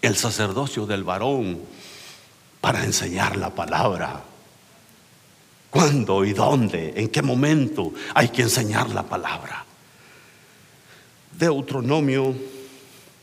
el 0.00 0.16
sacerdocio 0.16 0.86
del 0.86 1.04
varón 1.04 1.73
para 2.64 2.82
enseñar 2.82 3.36
la 3.36 3.50
palabra. 3.50 4.22
¿Cuándo 5.68 6.24
y 6.24 6.32
dónde? 6.32 6.94
¿En 6.96 7.08
qué 7.08 7.20
momento 7.20 7.92
hay 8.14 8.30
que 8.30 8.40
enseñar 8.40 8.88
la 8.88 9.02
palabra? 9.02 9.66
Deuteronomio 11.30 12.34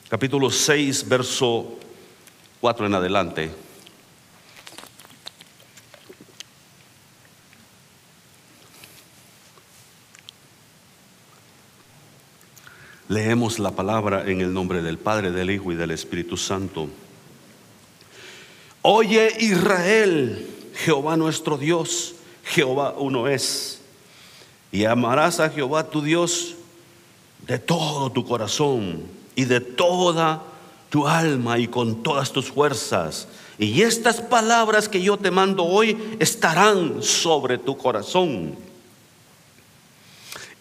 capítulo 0.07 0.51
6, 0.51 1.10
verso 1.10 1.75
4 2.60 2.86
en 2.86 2.93
adelante. 2.93 3.51
Leemos 13.08 13.58
la 13.58 13.71
palabra 13.71 14.30
en 14.30 14.41
el 14.41 14.54
nombre 14.54 14.84
del 14.84 14.99
Padre, 14.99 15.32
del 15.32 15.49
Hijo 15.49 15.71
y 15.71 15.75
del 15.75 15.89
Espíritu 15.89 16.38
Santo. 16.38 16.88
Oye 18.82 19.36
Israel, 19.39 20.48
Jehová 20.74 21.17
nuestro 21.17 21.58
Dios 21.58 22.15
Jehová 22.44 22.96
uno 22.98 23.28
es. 23.28 23.80
Y 24.72 24.86
amarás 24.86 25.39
a 25.39 25.50
Jehová 25.50 25.89
tu 25.89 26.02
Dios 26.02 26.56
de 27.48 27.60
todo 27.60 28.12
tu 28.12 28.26
corazón 28.26 29.04
y 29.36 29.46
de 29.46 29.60
toda 29.60 30.44
tu 30.89 31.08
alma 31.08 31.58
y 31.58 31.67
con 31.67 32.04
todas 32.04 32.32
tus 32.32 32.52
fuerzas. 32.52 33.28
Y 33.58 33.82
estas 33.82 34.22
palabras 34.22 34.89
que 34.89 35.02
yo 35.02 35.17
te 35.17 35.32
mando 35.32 35.63
hoy 35.63 35.98
estarán 36.20 37.04
sobre 37.04 37.58
tu 37.58 37.78
corazón. 37.78 38.56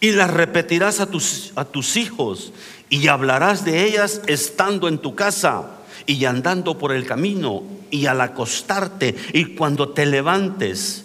Y 0.00 0.12
las 0.12 0.30
repetirás 0.30 1.00
a 1.00 1.06
tus, 1.06 1.52
a 1.56 1.64
tus 1.64 1.96
hijos 1.96 2.52
y 2.88 3.06
hablarás 3.08 3.64
de 3.64 3.84
ellas 3.84 4.22
estando 4.26 4.88
en 4.88 4.98
tu 4.98 5.14
casa 5.14 5.79
y 6.06 6.24
andando 6.24 6.78
por 6.78 6.92
el 6.92 7.06
camino 7.06 7.62
y 7.90 8.06
al 8.06 8.20
acostarte 8.20 9.16
y 9.32 9.54
cuando 9.56 9.90
te 9.90 10.06
levantes 10.06 11.04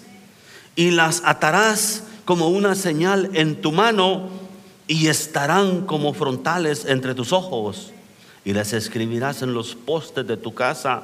y 0.75 0.91
las 0.91 1.21
atarás 1.25 2.03
como 2.25 2.49
una 2.49 2.75
señal 2.75 3.29
en 3.33 3.61
tu 3.61 3.71
mano 3.71 4.29
y 4.87 5.07
estarán 5.07 5.85
como 5.85 6.13
frontales 6.13 6.85
entre 6.85 7.15
tus 7.15 7.33
ojos 7.33 7.91
y 8.43 8.53
las 8.53 8.73
escribirás 8.73 9.41
en 9.41 9.53
los 9.53 9.75
postes 9.75 10.27
de 10.27 10.37
tu 10.37 10.53
casa 10.53 11.03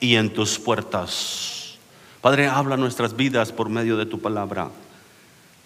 y 0.00 0.16
en 0.16 0.32
tus 0.32 0.58
puertas. 0.58 1.76
Padre, 2.20 2.46
habla 2.46 2.76
nuestras 2.76 3.16
vidas 3.16 3.50
por 3.52 3.68
medio 3.68 3.96
de 3.96 4.06
tu 4.06 4.20
palabra. 4.20 4.70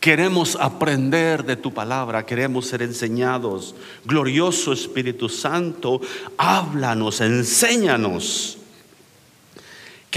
Queremos 0.00 0.56
aprender 0.60 1.44
de 1.44 1.56
tu 1.56 1.72
palabra, 1.72 2.24
queremos 2.24 2.66
ser 2.66 2.82
enseñados. 2.82 3.74
Glorioso 4.04 4.72
Espíritu 4.72 5.28
Santo, 5.28 6.00
háblanos, 6.36 7.20
enséñanos 7.20 8.58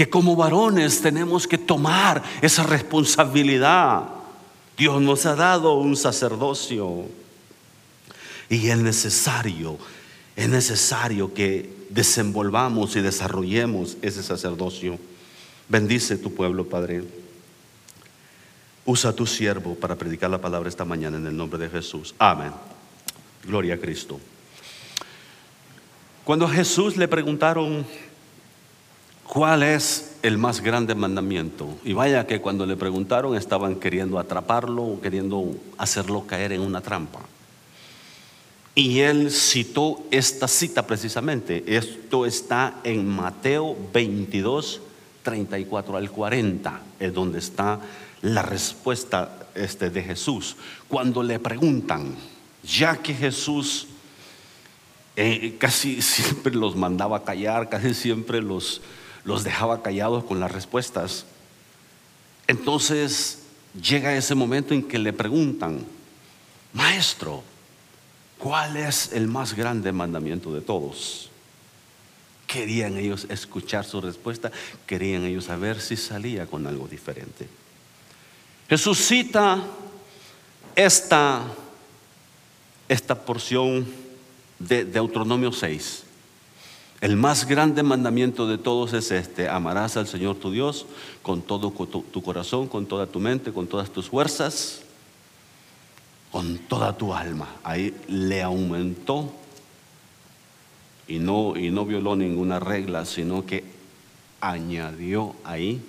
que 0.00 0.08
como 0.08 0.34
varones 0.34 1.02
tenemos 1.02 1.46
que 1.46 1.58
tomar 1.58 2.22
esa 2.40 2.62
responsabilidad. 2.62 4.04
Dios 4.78 5.02
nos 5.02 5.26
ha 5.26 5.34
dado 5.34 5.74
un 5.74 5.94
sacerdocio 5.94 7.04
y 8.48 8.68
es 8.68 8.78
necesario, 8.78 9.76
es 10.36 10.48
necesario 10.48 11.34
que 11.34 11.70
desenvolvamos 11.90 12.96
y 12.96 13.00
desarrollemos 13.00 13.98
ese 14.00 14.22
sacerdocio. 14.22 14.98
Bendice 15.68 16.16
tu 16.16 16.32
pueblo, 16.32 16.66
Padre. 16.66 17.04
Usa 18.90 19.12
tu 19.12 19.24
siervo 19.24 19.76
para 19.76 19.94
predicar 19.94 20.28
la 20.30 20.40
palabra 20.40 20.68
esta 20.68 20.84
mañana 20.84 21.16
en 21.16 21.24
el 21.24 21.36
nombre 21.36 21.60
de 21.60 21.68
Jesús. 21.70 22.12
Amén. 22.18 22.50
Gloria 23.44 23.74
a 23.74 23.78
Cristo. 23.78 24.18
Cuando 26.24 26.46
a 26.46 26.50
Jesús 26.50 26.96
le 26.96 27.06
preguntaron 27.06 27.86
¿Cuál 29.32 29.62
es 29.62 30.16
el 30.24 30.38
más 30.38 30.60
grande 30.60 30.96
mandamiento? 30.96 31.68
Y 31.84 31.92
vaya 31.92 32.26
que 32.26 32.40
cuando 32.40 32.66
le 32.66 32.76
preguntaron 32.76 33.36
estaban 33.36 33.76
queriendo 33.76 34.18
atraparlo 34.18 34.82
o 34.82 35.00
queriendo 35.00 35.54
hacerlo 35.78 36.26
caer 36.26 36.50
en 36.50 36.62
una 36.62 36.80
trampa. 36.80 37.20
Y 38.74 38.98
él 38.98 39.30
citó 39.30 40.02
esta 40.10 40.48
cita 40.48 40.84
precisamente. 40.84 41.62
Esto 41.64 42.26
está 42.26 42.80
en 42.82 43.06
Mateo 43.06 43.76
22, 43.94 44.80
34 45.22 45.96
al 45.96 46.10
40, 46.10 46.80
es 46.98 47.14
donde 47.14 47.38
está 47.38 47.78
la 48.22 48.42
respuesta 48.42 49.46
este, 49.54 49.90
de 49.90 50.02
Jesús. 50.02 50.56
Cuando 50.88 51.22
le 51.22 51.38
preguntan, 51.38 52.14
ya 52.62 52.96
que 52.96 53.14
Jesús 53.14 53.86
eh, 55.16 55.56
casi 55.58 56.02
siempre 56.02 56.54
los 56.54 56.76
mandaba 56.76 57.24
callar, 57.24 57.68
casi 57.68 57.94
siempre 57.94 58.42
los 58.42 58.80
los 59.24 59.44
dejaba 59.44 59.82
callados 59.82 60.24
con 60.24 60.40
las 60.40 60.50
respuestas. 60.50 61.24
Entonces 62.46 63.40
llega 63.80 64.16
ese 64.16 64.34
momento 64.34 64.74
en 64.74 64.82
que 64.82 64.98
le 64.98 65.12
preguntan, 65.12 65.84
maestro, 66.72 67.42
¿cuál 68.38 68.76
es 68.76 69.12
el 69.12 69.28
más 69.28 69.54
grande 69.54 69.92
mandamiento 69.92 70.52
de 70.52 70.60
todos? 70.60 71.30
Querían 72.46 72.96
ellos 72.96 73.26
escuchar 73.30 73.84
su 73.84 74.00
respuesta, 74.00 74.50
querían 74.86 75.24
ellos 75.24 75.44
saber 75.44 75.80
si 75.80 75.96
salía 75.96 76.46
con 76.46 76.66
algo 76.66 76.88
diferente. 76.88 77.46
Jesús 78.70 78.98
cita 78.98 79.64
esta, 80.76 81.42
esta 82.88 83.16
porción 83.16 83.84
de 84.60 84.84
Deuteronomio 84.84 85.50
6. 85.50 86.04
El 87.00 87.16
más 87.16 87.48
grande 87.48 87.82
mandamiento 87.82 88.46
de 88.46 88.58
todos 88.58 88.92
es 88.92 89.10
este, 89.10 89.48
amarás 89.48 89.96
al 89.96 90.06
Señor 90.06 90.36
tu 90.36 90.52
Dios 90.52 90.86
con 91.22 91.42
todo 91.42 91.72
tu, 91.72 92.22
corazón, 92.22 92.68
con 92.68 92.86
toda 92.86 93.08
tu 93.08 93.18
mente, 93.18 93.52
con 93.52 93.66
todas 93.66 93.90
tus 93.90 94.08
fuerzas, 94.08 94.82
con 96.30 96.58
toda 96.58 96.96
tu 96.96 97.12
alma. 97.12 97.48
Ahí 97.64 97.92
le 98.06 98.40
aumentó 98.40 99.34
y 101.08 101.18
no, 101.18 101.56
y 101.56 101.72
no 101.72 101.84
violó 101.86 102.14
ninguna 102.14 102.60
regla, 102.60 103.04
sino 103.04 103.44
que 103.44 103.64
añadió 104.40 105.34
ahí 105.42 105.82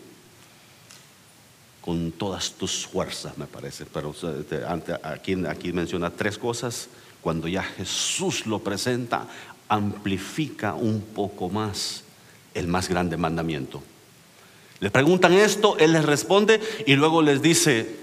con 1.81 2.11
todas 2.11 2.51
tus 2.53 2.85
fuerzas, 2.85 3.37
me 3.37 3.45
parece. 3.47 3.85
Pero 3.85 4.13
aquí, 5.03 5.35
aquí 5.45 5.73
menciona 5.73 6.11
tres 6.11 6.37
cosas. 6.37 6.87
Cuando 7.21 7.47
ya 7.47 7.63
Jesús 7.63 8.45
lo 8.45 8.59
presenta, 8.59 9.27
amplifica 9.67 10.73
un 10.73 11.01
poco 11.01 11.49
más 11.49 12.03
el 12.53 12.67
más 12.67 12.89
grande 12.89 13.17
mandamiento. 13.17 13.81
Le 14.79 14.89
preguntan 14.89 15.33
esto, 15.33 15.77
Él 15.77 15.93
les 15.93 16.03
responde 16.03 16.59
y 16.87 16.95
luego 16.95 17.21
les 17.21 17.41
dice, 17.41 17.95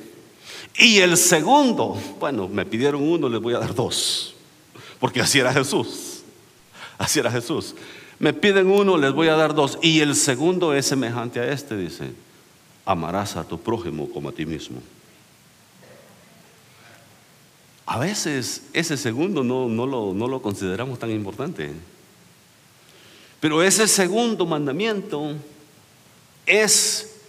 y 0.76 0.98
el 0.98 1.16
segundo, 1.16 2.00
bueno, 2.20 2.46
me 2.46 2.64
pidieron 2.64 3.02
uno, 3.02 3.28
les 3.28 3.40
voy 3.40 3.54
a 3.54 3.58
dar 3.58 3.74
dos, 3.74 4.34
porque 5.00 5.20
así 5.20 5.40
era 5.40 5.52
Jesús, 5.52 6.22
así 6.96 7.18
era 7.18 7.32
Jesús. 7.32 7.74
Me 8.20 8.32
piden 8.32 8.68
uno, 8.68 8.96
les 8.96 9.12
voy 9.12 9.26
a 9.26 9.34
dar 9.34 9.54
dos, 9.54 9.78
y 9.82 10.00
el 10.00 10.14
segundo 10.14 10.72
es 10.72 10.86
semejante 10.86 11.40
a 11.40 11.52
este, 11.52 11.76
dice, 11.76 12.12
amarás 12.88 13.36
a 13.36 13.44
tu 13.44 13.60
prójimo 13.60 14.08
como 14.08 14.30
a 14.30 14.32
ti 14.32 14.46
mismo. 14.46 14.80
A 17.84 17.98
veces 17.98 18.62
ese 18.72 18.96
segundo 18.96 19.44
no, 19.44 19.68
lo, 19.68 20.14
no 20.14 20.26
lo 20.26 20.40
consideramos 20.40 20.98
tan 20.98 21.10
importante. 21.10 21.70
Pero 23.40 23.62
ese 23.62 23.86
segundo 23.86 24.46
mandamiento 24.46 25.34
es 26.46 27.20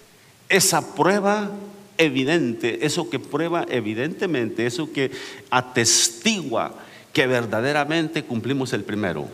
esa 0.47 0.95
prueba 0.95 1.51
evidente, 1.97 2.85
eso 2.85 3.09
que 3.09 3.19
prueba 3.19 3.65
evidentemente, 3.67 4.65
eso 4.65 4.93
que 4.93 5.11
atestigua 5.49 6.73
que 7.11 7.27
verdaderamente 7.27 8.23
cumplimos 8.23 8.71
el 8.71 8.85
primero. 8.85 9.27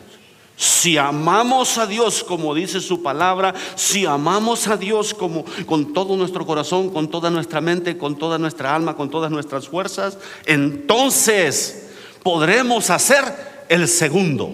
Si 0.58 0.98
amamos 0.98 1.78
a 1.78 1.86
Dios 1.86 2.24
como 2.24 2.54
dice 2.56 2.80
su 2.80 3.04
palabra, 3.04 3.54
si 3.76 4.06
amamos 4.06 4.68
a 4.68 4.78
Dios 4.78 5.14
como 5.14 5.44
con 5.66 5.94
todo 5.94 6.16
nuestro 6.16 6.46
corazón, 6.46 6.92
con 6.92 7.10
toda 7.10 7.30
nuestra 7.30 7.60
mente, 7.60 7.98
con 7.98 8.18
toda 8.18 8.38
nuestra 8.38 8.74
alma, 8.74 8.96
con 8.96 9.10
todas 9.10 9.30
nuestras 9.32 9.68
fuerzas, 9.68 10.18
entonces 10.46 11.90
podremos 12.24 12.90
hacer 12.90 13.66
el 13.68 13.88
segundo. 13.88 14.54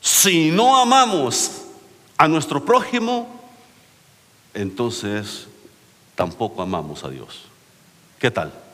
Si 0.00 0.50
no 0.52 0.80
amamos 0.80 1.50
a 2.16 2.28
nuestro 2.28 2.64
prójimo, 2.64 3.40
entonces 4.54 5.48
tampoco 6.14 6.62
amamos 6.62 7.02
a 7.02 7.10
Dios. 7.10 7.42
¿Qué 8.20 8.30
tal? 8.30 8.65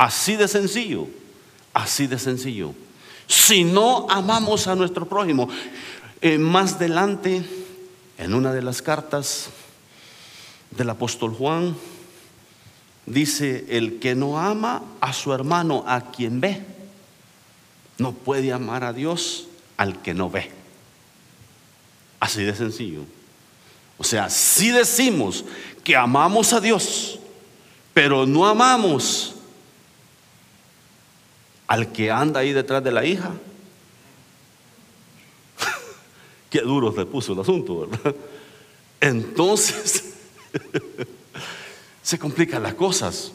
Así 0.00 0.34
de 0.34 0.48
sencillo, 0.48 1.08
así 1.74 2.06
de 2.06 2.18
sencillo. 2.18 2.74
Si 3.26 3.64
no 3.64 4.06
amamos 4.08 4.66
a 4.66 4.74
nuestro 4.74 5.06
prójimo, 5.06 5.50
eh, 6.22 6.38
más 6.38 6.76
adelante, 6.76 7.44
en 8.16 8.32
una 8.32 8.54
de 8.54 8.62
las 8.62 8.80
cartas 8.80 9.50
del 10.70 10.88
apóstol 10.88 11.34
Juan, 11.34 11.76
dice, 13.04 13.66
el 13.68 13.98
que 13.98 14.14
no 14.14 14.40
ama 14.40 14.82
a 15.02 15.12
su 15.12 15.34
hermano, 15.34 15.84
a 15.86 16.10
quien 16.12 16.40
ve, 16.40 16.64
no 17.98 18.12
puede 18.12 18.54
amar 18.54 18.84
a 18.84 18.94
Dios 18.94 19.48
al 19.76 20.00
que 20.00 20.14
no 20.14 20.30
ve. 20.30 20.50
Así 22.20 22.42
de 22.42 22.56
sencillo. 22.56 23.02
O 23.98 24.04
sea, 24.04 24.30
si 24.30 24.70
decimos 24.70 25.44
que 25.84 25.94
amamos 25.94 26.54
a 26.54 26.60
Dios, 26.62 27.18
pero 27.92 28.24
no 28.24 28.46
amamos 28.46 29.34
al 31.70 31.92
que 31.92 32.10
anda 32.10 32.40
ahí 32.40 32.52
detrás 32.52 32.82
de 32.82 32.90
la 32.90 33.04
hija. 33.04 33.30
Qué 36.50 36.62
duro 36.62 36.92
se 36.92 37.06
puso 37.06 37.32
el 37.32 37.38
asunto, 37.38 37.86
¿verdad? 37.86 38.12
Entonces, 39.00 40.14
se 42.02 42.18
complican 42.18 42.64
las 42.64 42.74
cosas. 42.74 43.30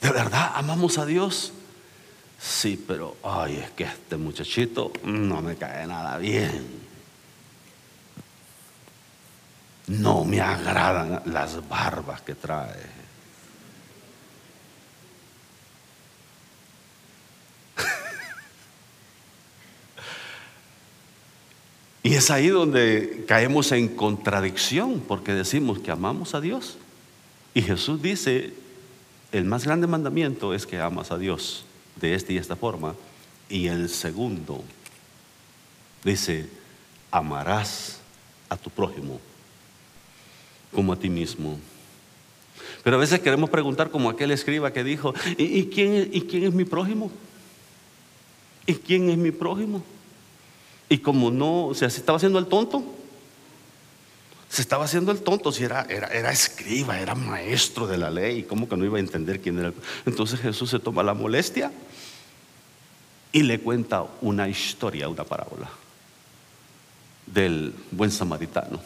¿De 0.00 0.12
verdad 0.12 0.52
amamos 0.54 0.98
a 0.98 1.04
Dios? 1.04 1.52
Sí, 2.40 2.80
pero, 2.86 3.16
ay, 3.24 3.56
es 3.56 3.72
que 3.72 3.82
este 3.82 4.16
muchachito 4.16 4.92
no 5.02 5.42
me 5.42 5.56
cae 5.56 5.84
nada 5.88 6.16
bien. 6.16 6.64
No 9.88 10.24
me 10.24 10.40
agradan 10.40 11.22
las 11.24 11.68
barbas 11.68 12.22
que 12.22 12.36
trae. 12.36 13.07
Y 22.02 22.14
es 22.14 22.30
ahí 22.30 22.48
donde 22.48 23.24
caemos 23.26 23.72
en 23.72 23.88
contradicción, 23.88 25.02
porque 25.06 25.34
decimos 25.34 25.80
que 25.80 25.90
amamos 25.90 26.34
a 26.34 26.40
Dios. 26.40 26.78
Y 27.54 27.62
Jesús 27.62 28.00
dice, 28.00 28.52
el 29.32 29.44
más 29.44 29.64
grande 29.64 29.86
mandamiento 29.86 30.54
es 30.54 30.66
que 30.66 30.80
amas 30.80 31.10
a 31.10 31.18
Dios 31.18 31.64
de 31.96 32.14
esta 32.14 32.32
y 32.32 32.38
esta 32.38 32.56
forma. 32.56 32.94
Y 33.48 33.66
el 33.66 33.88
segundo 33.88 34.62
dice, 36.04 36.48
amarás 37.10 38.00
a 38.48 38.56
tu 38.56 38.70
prójimo 38.70 39.20
como 40.72 40.92
a 40.92 40.96
ti 40.96 41.08
mismo. 41.08 41.58
Pero 42.84 42.96
a 42.96 43.00
veces 43.00 43.20
queremos 43.20 43.50
preguntar 43.50 43.90
como 43.90 44.10
aquel 44.10 44.30
escriba 44.30 44.72
que 44.72 44.84
dijo, 44.84 45.14
¿y, 45.36 45.64
quién, 45.66 46.10
¿y 46.12 46.22
quién 46.22 46.44
es 46.44 46.54
mi 46.54 46.64
prójimo? 46.64 47.10
¿Y 48.66 48.74
quién 48.74 49.10
es 49.10 49.16
mi 49.16 49.30
prójimo? 49.30 49.82
Y 50.88 50.98
como 50.98 51.30
no, 51.30 51.66
o 51.66 51.74
sea, 51.74 51.90
se 51.90 52.00
estaba 52.00 52.16
haciendo 52.16 52.38
el 52.38 52.46
tonto. 52.46 52.82
Se 54.48 54.62
estaba 54.62 54.86
haciendo 54.86 55.12
el 55.12 55.20
tonto, 55.20 55.52
si 55.52 55.64
era, 55.64 55.86
era, 55.90 56.06
era 56.08 56.32
escriba, 56.32 56.98
era 56.98 57.14
maestro 57.14 57.86
de 57.86 57.98
la 57.98 58.08
ley, 58.08 58.44
¿cómo 58.44 58.66
que 58.66 58.76
no 58.78 58.84
iba 58.84 58.96
a 58.96 59.00
entender 59.00 59.40
quién 59.40 59.58
era? 59.58 59.74
Entonces 60.06 60.40
Jesús 60.40 60.70
se 60.70 60.78
toma 60.78 61.02
la 61.02 61.12
molestia 61.12 61.70
y 63.30 63.42
le 63.42 63.60
cuenta 63.60 64.06
una 64.22 64.48
historia, 64.48 65.08
una 65.10 65.24
parábola 65.24 65.68
del 67.26 67.74
buen 67.90 68.10
samaritano. 68.10 68.80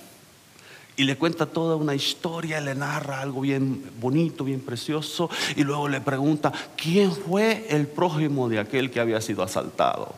Y 0.96 1.04
le 1.04 1.16
cuenta 1.16 1.46
toda 1.46 1.76
una 1.76 1.94
historia, 1.94 2.60
le 2.60 2.74
narra 2.74 3.20
algo 3.20 3.40
bien 3.40 3.90
bonito, 3.98 4.44
bien 4.44 4.60
precioso, 4.60 5.30
y 5.56 5.62
luego 5.62 5.88
le 5.88 6.00
pregunta, 6.00 6.52
¿quién 6.76 7.12
fue 7.12 7.66
el 7.70 7.86
prójimo 7.86 8.48
de 8.48 8.58
aquel 8.58 8.90
que 8.90 9.00
había 9.00 9.20
sido 9.20 9.42
asaltado? 9.42 10.14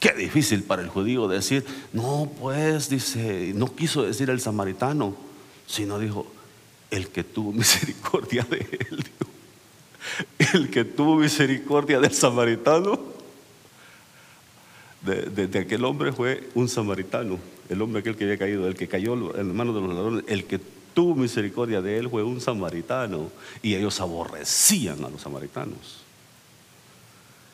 Qué 0.00 0.12
difícil 0.12 0.62
para 0.62 0.82
el 0.82 0.88
judío 0.88 1.26
decir, 1.26 1.64
no, 1.92 2.30
pues, 2.40 2.88
dice, 2.88 3.52
no 3.54 3.74
quiso 3.74 4.02
decir 4.02 4.30
el 4.30 4.40
samaritano, 4.40 5.16
sino 5.66 5.98
dijo, 5.98 6.26
el 6.90 7.08
que 7.08 7.24
tuvo 7.24 7.52
misericordia 7.54 8.46
de 8.48 8.58
él. 8.90 9.04
El 10.54 10.70
que 10.70 10.84
tuvo 10.84 11.16
misericordia 11.16 12.00
del 12.00 12.12
samaritano, 12.12 12.98
de, 15.02 15.58
aquel 15.58 15.84
hombre 15.84 16.12
fue 16.12 16.48
un 16.54 16.68
samaritano, 16.68 17.38
el 17.68 17.82
hombre 17.82 18.00
aquel 18.00 18.16
que 18.16 18.24
había 18.24 18.38
caído, 18.38 18.66
el 18.66 18.74
que 18.74 18.88
cayó 18.88 19.36
en 19.36 19.54
manos 19.54 19.74
de 19.74 19.80
los 19.80 19.94
ladrones, 19.94 20.24
el 20.28 20.44
que 20.44 20.60
tuvo 20.94 21.14
misericordia 21.14 21.82
de 21.82 21.98
él 21.98 22.08
fue 22.08 22.22
un 22.22 22.40
samaritano, 22.40 23.30
y 23.62 23.74
ellos 23.74 24.00
aborrecían 24.00 25.04
a 25.04 25.10
los 25.10 25.20
samaritanos. 25.22 26.07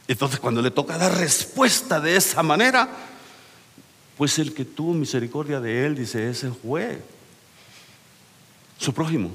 Entonces 0.06 0.38
cuando 0.38 0.60
le 0.60 0.70
toca 0.70 0.98
dar 0.98 1.16
respuesta 1.16 2.00
de 2.00 2.16
esa 2.16 2.42
manera, 2.42 2.88
pues 4.16 4.38
el 4.38 4.52
que 4.52 4.64
tuvo 4.64 4.92
misericordia 4.92 5.60
de 5.60 5.86
él, 5.86 5.96
dice, 5.96 6.28
ese 6.28 6.50
fue 6.50 7.00
su 8.78 8.92
prójimo. 8.92 9.30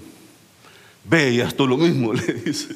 Ve 1.04 1.32
y 1.32 1.42
haz 1.42 1.56
tú 1.56 1.68
lo 1.68 1.78
mismo, 1.78 2.14
le 2.14 2.34
dice. 2.34 2.76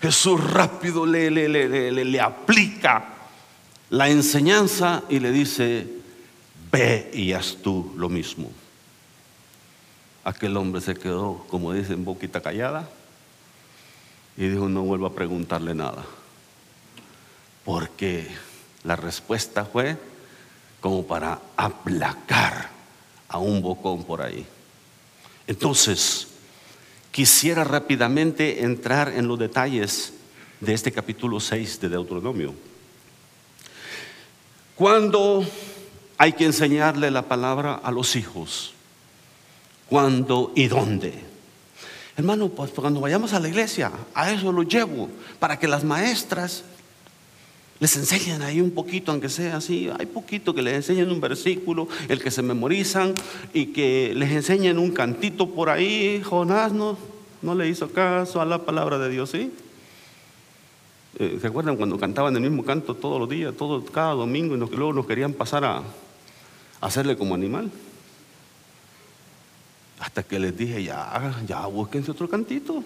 Jesús 0.00 0.42
rápido 0.42 1.04
le, 1.04 1.30
le, 1.30 1.48
le, 1.48 2.04
le, 2.04 2.20
aplica 2.20 3.08
la 3.90 4.08
enseñanza 4.08 5.02
y 5.08 5.18
le 5.18 5.30
dice, 5.30 5.86
ve 6.70 7.10
y 7.12 7.32
haz 7.32 7.58
tú 7.60 7.92
lo 7.96 8.08
mismo. 8.08 8.50
Aquel 10.24 10.56
hombre 10.56 10.80
se 10.80 10.94
quedó, 10.94 11.44
como 11.48 11.72
dicen, 11.72 12.04
boquita 12.04 12.40
callada 12.40 12.88
y 14.36 14.48
dijo, 14.48 14.68
no 14.68 14.82
vuelvo 14.82 15.06
a 15.06 15.14
preguntarle 15.14 15.74
nada. 15.74 16.04
Porque 17.64 18.28
la 18.84 18.96
respuesta 18.96 19.64
fue 19.64 19.96
como 20.80 21.06
para 21.06 21.38
aplacar 21.56 22.70
a 23.28 23.38
un 23.38 23.62
bocón 23.62 24.04
por 24.04 24.22
ahí. 24.22 24.46
Entonces, 25.46 26.28
quisiera 27.10 27.64
rápidamente 27.64 28.64
entrar 28.64 29.12
en 29.12 29.28
los 29.28 29.38
detalles 29.38 30.14
de 30.60 30.74
este 30.74 30.92
capítulo 30.92 31.40
6 31.40 31.80
de 31.80 31.88
Deuteronomio. 31.88 32.54
Cuando 34.74 35.44
hay 36.22 36.34
que 36.34 36.44
enseñarle 36.44 37.10
la 37.10 37.22
palabra 37.22 37.74
a 37.74 37.90
los 37.90 38.14
hijos? 38.14 38.74
¿Cuándo 39.88 40.52
y 40.54 40.68
dónde? 40.68 41.31
Hermano, 42.16 42.48
pues 42.50 42.70
cuando 42.72 43.00
vayamos 43.00 43.32
a 43.32 43.40
la 43.40 43.48
iglesia, 43.48 43.90
a 44.14 44.30
eso 44.30 44.52
lo 44.52 44.62
llevo, 44.62 45.08
para 45.38 45.58
que 45.58 45.66
las 45.66 45.82
maestras 45.82 46.64
les 47.80 47.96
enseñen 47.96 48.42
ahí 48.42 48.60
un 48.60 48.70
poquito, 48.70 49.10
aunque 49.10 49.28
sea 49.28 49.56
así, 49.56 49.90
hay 49.98 50.06
poquito 50.06 50.54
que 50.54 50.62
les 50.62 50.74
enseñen 50.74 51.10
un 51.10 51.20
versículo, 51.20 51.88
el 52.08 52.22
que 52.22 52.30
se 52.30 52.42
memorizan 52.42 53.14
y 53.52 53.66
que 53.66 54.12
les 54.14 54.30
enseñen 54.30 54.78
un 54.78 54.92
cantito 54.92 55.50
por 55.50 55.68
ahí. 55.68 56.22
Jonás 56.22 56.72
no, 56.72 56.96
no 57.40 57.54
le 57.54 57.68
hizo 57.68 57.90
caso 57.90 58.40
a 58.40 58.44
la 58.44 58.58
palabra 58.58 58.98
de 58.98 59.08
Dios, 59.08 59.30
¿sí? 59.30 59.50
Eh, 61.18 61.38
¿Se 61.40 61.46
acuerdan 61.46 61.76
cuando 61.76 61.98
cantaban 61.98 62.36
el 62.36 62.42
mismo 62.42 62.64
canto 62.64 62.94
todos 62.94 63.18
los 63.18 63.28
días, 63.28 63.54
todo, 63.56 63.84
cada 63.84 64.12
domingo, 64.12 64.54
y 64.54 64.58
luego 64.58 64.92
nos 64.92 65.06
querían 65.06 65.32
pasar 65.32 65.64
a, 65.64 65.78
a 65.78 65.82
hacerle 66.80 67.16
como 67.16 67.34
animal? 67.34 67.70
Hasta 70.02 70.24
que 70.24 70.40
les 70.40 70.56
dije, 70.56 70.82
ya, 70.82 71.32
ya, 71.46 71.64
búsquense 71.66 72.10
otro 72.10 72.28
cantito. 72.28 72.82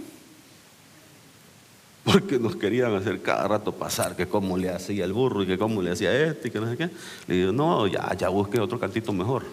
Porque 2.04 2.38
nos 2.38 2.56
querían 2.56 2.94
hacer 2.94 3.22
cada 3.22 3.48
rato 3.48 3.72
pasar 3.72 4.14
que 4.14 4.28
cómo 4.28 4.58
le 4.58 4.68
hacía 4.68 5.06
el 5.06 5.14
burro 5.14 5.42
y 5.42 5.46
que 5.46 5.56
cómo 5.56 5.80
le 5.80 5.92
hacía 5.92 6.14
este 6.28 6.48
y 6.48 6.50
que 6.50 6.60
no 6.60 6.70
sé 6.70 6.76
qué. 6.76 6.90
Le 7.26 7.34
digo, 7.36 7.52
no, 7.52 7.86
ya, 7.86 8.14
ya 8.14 8.28
busquen 8.28 8.60
otro 8.60 8.78
cantito 8.78 9.14
mejor. 9.14 9.44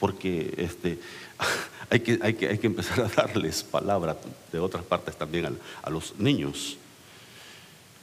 Porque 0.00 0.54
este, 0.56 0.98
hay, 1.90 2.00
que, 2.00 2.18
hay, 2.22 2.32
que, 2.32 2.48
hay 2.48 2.56
que 2.56 2.66
empezar 2.66 3.00
a 3.00 3.08
darles 3.08 3.62
palabra 3.62 4.16
de 4.50 4.58
otras 4.58 4.82
partes 4.82 5.14
también 5.14 5.46
a, 5.46 5.52
a 5.82 5.90
los 5.90 6.18
niños. 6.18 6.78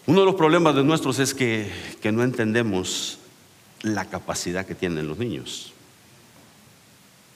Uno 0.05 0.19
de 0.19 0.25
los 0.27 0.35
problemas 0.35 0.75
de 0.75 0.83
nuestros 0.83 1.17
es 1.17 1.33
que, 1.33 1.67
que 1.99 2.11
no 2.11 2.21
entendemos 2.23 3.17
la 3.81 4.05
capacidad 4.05 4.67
que 4.67 4.75
tienen 4.75 5.07
los 5.07 5.17
niños 5.17 5.73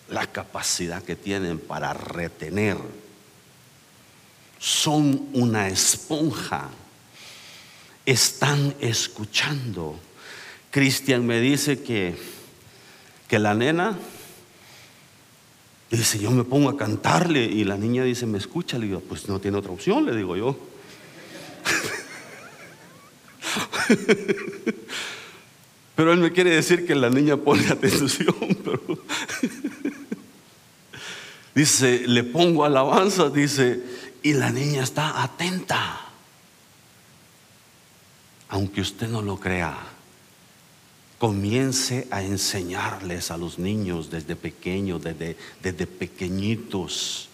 la 0.09 0.27
capacidad 0.27 1.03
que 1.03 1.15
tienen 1.15 1.59
para 1.59 1.93
retener. 1.93 2.77
Son 4.59 5.29
una 5.33 5.67
esponja. 5.67 6.69
Están 8.05 8.75
escuchando. 8.79 9.99
Cristian 10.71 11.25
me 11.25 11.39
dice 11.39 11.81
que, 11.81 12.15
que 13.27 13.39
la 13.39 13.53
nena 13.53 13.97
dice, 15.89 16.19
yo 16.19 16.31
me 16.31 16.43
pongo 16.43 16.69
a 16.69 16.77
cantarle 16.77 17.43
y 17.43 17.63
la 17.63 17.77
niña 17.77 18.03
dice, 18.03 18.25
me 18.25 18.37
escucha. 18.37 18.77
Le 18.77 18.87
digo, 18.87 18.99
pues 19.01 19.27
no 19.27 19.39
tiene 19.39 19.57
otra 19.57 19.71
opción, 19.71 20.05
le 20.05 20.15
digo 20.15 20.35
yo. 20.35 20.57
Pero 25.95 26.12
él 26.12 26.19
me 26.19 26.32
quiere 26.32 26.51
decir 26.51 26.86
que 26.88 26.95
la 26.95 27.10
niña 27.10 27.38
pone 27.38 27.67
atención, 27.67 28.36
pero 28.63 28.82
Dice, 31.56 32.08
le 32.08 32.23
pongo 32.23 32.65
alabanza, 32.65 33.29
dice, 33.29 33.84
y 34.23 34.34
la 34.34 34.49
niña 34.49 34.84
está 34.84 35.21
atenta. 35.21 36.01
Aunque 38.49 38.82
usted 38.82 39.08
no 39.08 39.21
lo 39.21 39.39
crea, 39.39 39.77
comience 41.19 42.08
a 42.10 42.23
enseñarles 42.23 43.29
a 43.29 43.38
los 43.38 43.60
niños 43.60 44.10
desde 44.10 44.36
pequeños, 44.36 45.03
desde, 45.03 45.38
desde 45.62 45.86
pequeñitos 45.86 47.29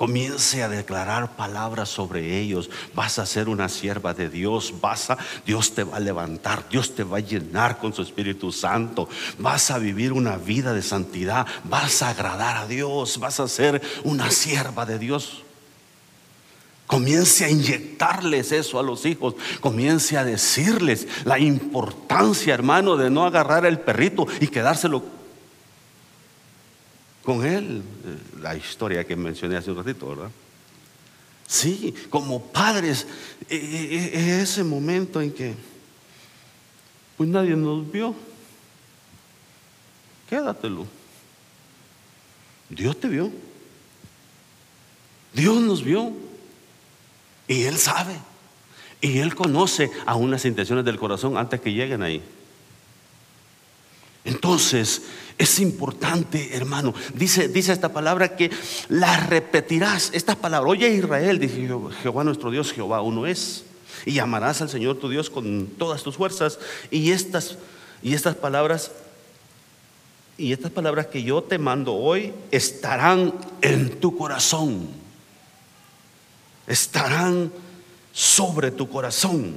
Comience 0.00 0.62
a 0.62 0.70
declarar 0.70 1.36
palabras 1.36 1.90
sobre 1.90 2.40
ellos. 2.40 2.70
Vas 2.94 3.18
a 3.18 3.26
ser 3.26 3.50
una 3.50 3.68
sierva 3.68 4.14
de 4.14 4.30
Dios. 4.30 4.72
Vas 4.80 5.10
a, 5.10 5.18
Dios 5.44 5.74
te 5.74 5.84
va 5.84 5.98
a 5.98 6.00
levantar. 6.00 6.66
Dios 6.70 6.94
te 6.94 7.04
va 7.04 7.18
a 7.18 7.20
llenar 7.20 7.76
con 7.76 7.92
su 7.92 8.00
Espíritu 8.00 8.50
Santo. 8.50 9.10
Vas 9.36 9.70
a 9.70 9.76
vivir 9.76 10.14
una 10.14 10.38
vida 10.38 10.72
de 10.72 10.80
santidad. 10.80 11.46
Vas 11.64 12.00
a 12.00 12.08
agradar 12.08 12.56
a 12.56 12.66
Dios. 12.66 13.18
Vas 13.18 13.40
a 13.40 13.48
ser 13.48 13.82
una 14.02 14.30
sierva 14.30 14.86
de 14.86 14.98
Dios. 14.98 15.42
Comience 16.86 17.44
a 17.44 17.50
inyectarles 17.50 18.52
eso 18.52 18.78
a 18.78 18.82
los 18.82 19.04
hijos. 19.04 19.34
Comience 19.60 20.16
a 20.16 20.24
decirles 20.24 21.08
la 21.24 21.38
importancia, 21.38 22.54
hermano, 22.54 22.96
de 22.96 23.10
no 23.10 23.26
agarrar 23.26 23.66
el 23.66 23.78
perrito 23.78 24.26
y 24.40 24.46
quedárselo 24.46 25.19
con 27.22 27.44
él. 27.44 27.82
Eh, 28.04 28.40
la 28.40 28.56
historia 28.56 29.06
que 29.06 29.16
mencioné 29.16 29.56
hace 29.56 29.70
un 29.70 29.76
ratito, 29.76 30.08
¿verdad? 30.08 30.30
Sí, 31.46 31.94
como 32.08 32.40
padres, 32.44 33.06
e, 33.48 33.56
e, 33.56 34.18
e, 34.18 34.40
ese 34.42 34.62
momento 34.62 35.20
en 35.20 35.32
que 35.32 35.54
pues 37.16 37.28
nadie 37.28 37.56
nos 37.56 37.90
vio. 37.90 38.14
Quédatelo. 40.28 40.86
Dios 42.68 42.98
te 42.98 43.08
vio. 43.08 43.32
Dios 45.34 45.60
nos 45.60 45.82
vio. 45.82 46.12
Y 47.48 47.64
Él 47.64 47.76
sabe. 47.78 48.16
Y 49.00 49.18
Él 49.18 49.34
conoce 49.34 49.90
aún 50.06 50.30
las 50.30 50.44
intenciones 50.44 50.84
del 50.84 50.98
corazón 50.98 51.36
antes 51.36 51.60
que 51.60 51.72
lleguen 51.72 52.02
ahí. 52.02 52.22
Entonces, 54.24 55.02
es 55.40 55.58
importante, 55.58 56.54
hermano. 56.54 56.92
Dice, 57.14 57.48
dice 57.48 57.72
esta 57.72 57.94
palabra 57.94 58.36
que 58.36 58.50
la 58.90 59.16
repetirás. 59.16 60.10
Esta 60.12 60.34
palabra, 60.34 60.68
oye 60.68 60.90
Israel, 60.90 61.38
dice 61.38 61.66
Jehová 62.02 62.24
nuestro 62.24 62.50
Dios, 62.50 62.72
Jehová 62.72 63.00
uno 63.00 63.26
es. 63.26 63.64
Y 64.04 64.18
amarás 64.18 64.60
al 64.60 64.68
Señor 64.68 64.98
tu 64.98 65.08
Dios 65.08 65.30
con 65.30 65.66
todas 65.78 66.02
tus 66.02 66.16
fuerzas. 66.16 66.58
Y 66.90 67.12
estas, 67.12 67.56
y 68.02 68.12
estas 68.12 68.36
palabras, 68.36 68.92
y 70.36 70.52
estas 70.52 70.72
palabras 70.72 71.06
que 71.06 71.22
yo 71.22 71.42
te 71.42 71.58
mando 71.58 71.94
hoy 71.94 72.34
estarán 72.50 73.32
en 73.62 73.98
tu 73.98 74.18
corazón. 74.18 74.90
Estarán 76.66 77.50
sobre 78.12 78.72
tu 78.72 78.90
corazón. 78.90 79.54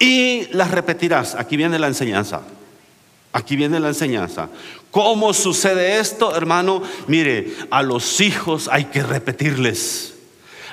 Y 0.00 0.48
las 0.50 0.72
repetirás. 0.72 1.36
Aquí 1.36 1.56
viene 1.56 1.78
la 1.78 1.86
enseñanza. 1.86 2.42
Aquí 3.32 3.56
viene 3.56 3.80
la 3.80 3.88
enseñanza. 3.88 4.48
¿Cómo 4.90 5.32
sucede 5.32 5.98
esto, 5.98 6.36
hermano? 6.36 6.82
Mire, 7.06 7.54
a 7.70 7.82
los 7.82 8.20
hijos 8.20 8.68
hay 8.70 8.86
que 8.86 9.02
repetirles. 9.02 10.12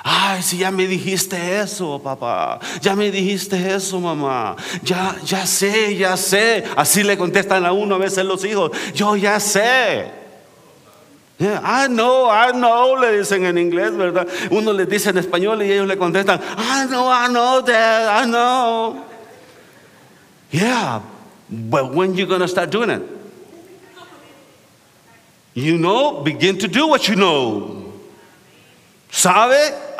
Ay, 0.02 0.42
si 0.42 0.58
ya 0.58 0.70
me 0.70 0.86
dijiste 0.86 1.60
eso, 1.60 2.00
papá. 2.02 2.58
Ya 2.80 2.94
me 2.94 3.10
dijiste 3.10 3.74
eso, 3.74 4.00
mamá. 4.00 4.56
Ya, 4.82 5.16
ya 5.24 5.46
sé, 5.46 5.96
ya 5.96 6.16
sé. 6.16 6.64
Así 6.76 7.02
le 7.02 7.16
contestan 7.16 7.64
a 7.64 7.72
uno 7.72 7.94
a 7.94 7.98
veces 7.98 8.24
los 8.24 8.44
hijos. 8.44 8.70
Yo 8.94 9.16
ya 9.16 9.40
sé. 9.40 10.20
I 11.40 11.86
know, 11.88 12.30
I 12.30 12.52
know, 12.52 12.96
le 12.96 13.18
dicen 13.18 13.46
en 13.46 13.56
inglés, 13.56 13.96
¿verdad? 13.96 14.26
Uno 14.50 14.74
les 14.74 14.86
dice 14.86 15.08
en 15.08 15.16
español 15.16 15.62
y 15.62 15.72
ellos 15.72 15.86
le 15.86 15.96
contestan, 15.96 16.38
I 16.38 16.86
know, 16.86 17.10
I 17.10 17.28
know, 17.28 17.62
Dad, 17.62 18.22
I 18.22 18.26
know. 18.26 19.04
Yeah, 20.50 21.00
But 21.50 21.92
when 21.92 22.14
you 22.14 22.26
to 22.26 22.46
start 22.46 22.70
doing 22.70 22.90
it? 22.90 23.02
You 25.54 25.78
know, 25.78 26.22
begin 26.22 26.56
to 26.58 26.68
do 26.68 26.86
what 26.86 27.08
you 27.08 27.16
know. 27.16 27.92
¿Sabe? 29.10 29.58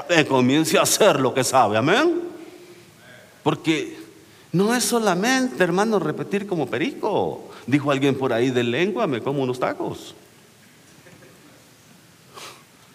Eh, 0.09 0.25
comience 0.25 0.79
a 0.79 0.83
hacer 0.83 1.19
lo 1.19 1.35
que 1.35 1.43
sabe. 1.43 1.77
Amén. 1.77 2.23
Porque 3.43 3.99
no 4.53 4.75
es 4.75 4.85
solamente, 4.85 5.63
hermano, 5.65 5.99
repetir 5.99 6.47
como 6.47 6.67
perico. 6.67 7.51
Dijo 7.67 7.91
alguien 7.91 8.17
por 8.17 8.33
ahí 8.33 8.51
de 8.51 8.63
lengua, 8.63 9.07
me 9.09 9.21
como 9.21 9.43
unos 9.43 9.59
tacos. 9.59 10.15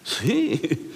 Sí. 0.02 0.92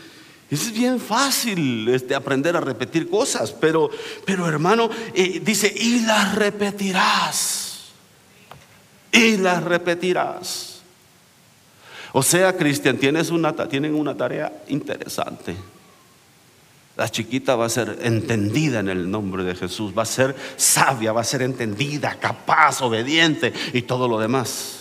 Es 0.50 0.72
bien 0.72 0.98
fácil 0.98 1.88
este, 1.88 2.12
aprender 2.12 2.56
a 2.56 2.60
repetir 2.60 3.08
cosas, 3.08 3.52
pero, 3.52 3.88
pero 4.24 4.48
hermano, 4.48 4.90
eh, 5.14 5.40
dice, 5.44 5.72
y 5.74 6.00
las 6.00 6.34
repetirás. 6.34 7.92
Y 9.12 9.36
las 9.36 9.62
repetirás. 9.62 10.80
O 12.12 12.22
sea, 12.24 12.56
Cristian, 12.56 12.98
tienes 12.98 13.30
una, 13.30 13.54
tienen 13.68 13.94
una 13.94 14.16
tarea 14.16 14.64
interesante. 14.66 15.54
La 16.96 17.08
chiquita 17.08 17.54
va 17.54 17.66
a 17.66 17.70
ser 17.70 18.00
entendida 18.02 18.80
en 18.80 18.88
el 18.88 19.08
nombre 19.08 19.44
de 19.44 19.54
Jesús, 19.54 19.96
va 19.96 20.02
a 20.02 20.06
ser 20.06 20.34
sabia, 20.56 21.12
va 21.12 21.20
a 21.20 21.24
ser 21.24 21.42
entendida, 21.42 22.16
capaz, 22.18 22.82
obediente 22.82 23.52
y 23.72 23.82
todo 23.82 24.08
lo 24.08 24.18
demás. 24.18 24.80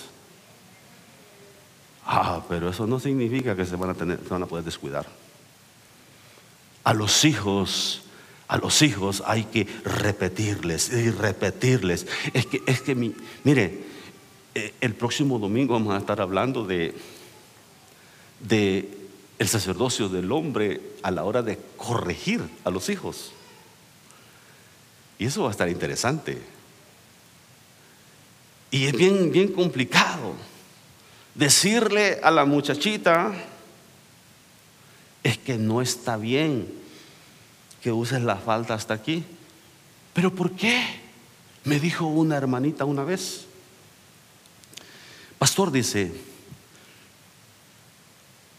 Ah, 2.08 2.42
pero 2.50 2.70
eso 2.72 2.88
no 2.88 3.00
significa 3.00 3.56
que 3.56 3.68
se 3.68 3.76
van 3.76 3.92
a, 3.92 3.94
tener, 3.94 4.20
se 4.24 4.30
van 4.30 4.42
a 4.42 4.48
poder 4.48 4.66
descuidar 4.66 5.06
a 6.90 6.94
los 6.96 7.24
hijos, 7.24 8.02
a 8.48 8.58
los 8.58 8.82
hijos 8.82 9.22
hay 9.28 9.44
que 9.44 9.68
repetirles 9.84 10.92
y 10.92 11.12
repetirles. 11.12 12.08
Es 12.34 12.48
que, 12.48 12.64
es 12.66 12.82
que, 12.82 12.96
mire, 12.96 13.84
eh, 14.56 14.74
el 14.82 14.96
próximo 14.96 15.38
domingo 15.38 15.76
vamos 15.76 15.94
a 15.94 16.00
estar 16.00 16.20
hablando 16.20 16.66
de, 16.66 16.96
de 18.40 18.90
el 19.38 19.48
sacerdocio 19.48 20.10
del 20.10 20.32
hombre 20.32 20.82
a 21.04 21.12
la 21.12 21.26
hora 21.26 21.44
de 21.44 21.60
corregir 21.78 22.42
a 22.64 22.72
los 22.72 22.90
hijos. 22.90 23.34
Y 25.20 25.26
eso 25.26 25.44
va 25.44 25.50
a 25.50 25.52
estar 25.52 25.70
interesante. 25.70 26.42
Y 28.72 28.86
es 28.86 28.94
bien, 28.94 29.32
bien 29.32 29.50
complicado 29.50 30.34
decirle 31.36 32.20
a 32.24 32.32
la 32.32 32.46
muchachita, 32.46 33.32
es 35.22 35.38
que 35.38 35.60
no 35.60 35.84
está 35.84 36.18
bien 36.18 36.79
que 37.82 37.92
uses 37.92 38.22
la 38.22 38.36
falda 38.38 38.76
hasta 38.76 38.94
aquí. 38.94 39.24
¿Pero 40.14 40.34
por 40.34 40.52
qué? 40.52 40.84
Me 41.66 41.80
dijo 41.80 42.06
una 42.06 42.38
hermanita 42.38 42.86
una 42.86 43.04
vez. 43.04 43.46
Pastor 45.38 45.72
dice, 45.72 46.12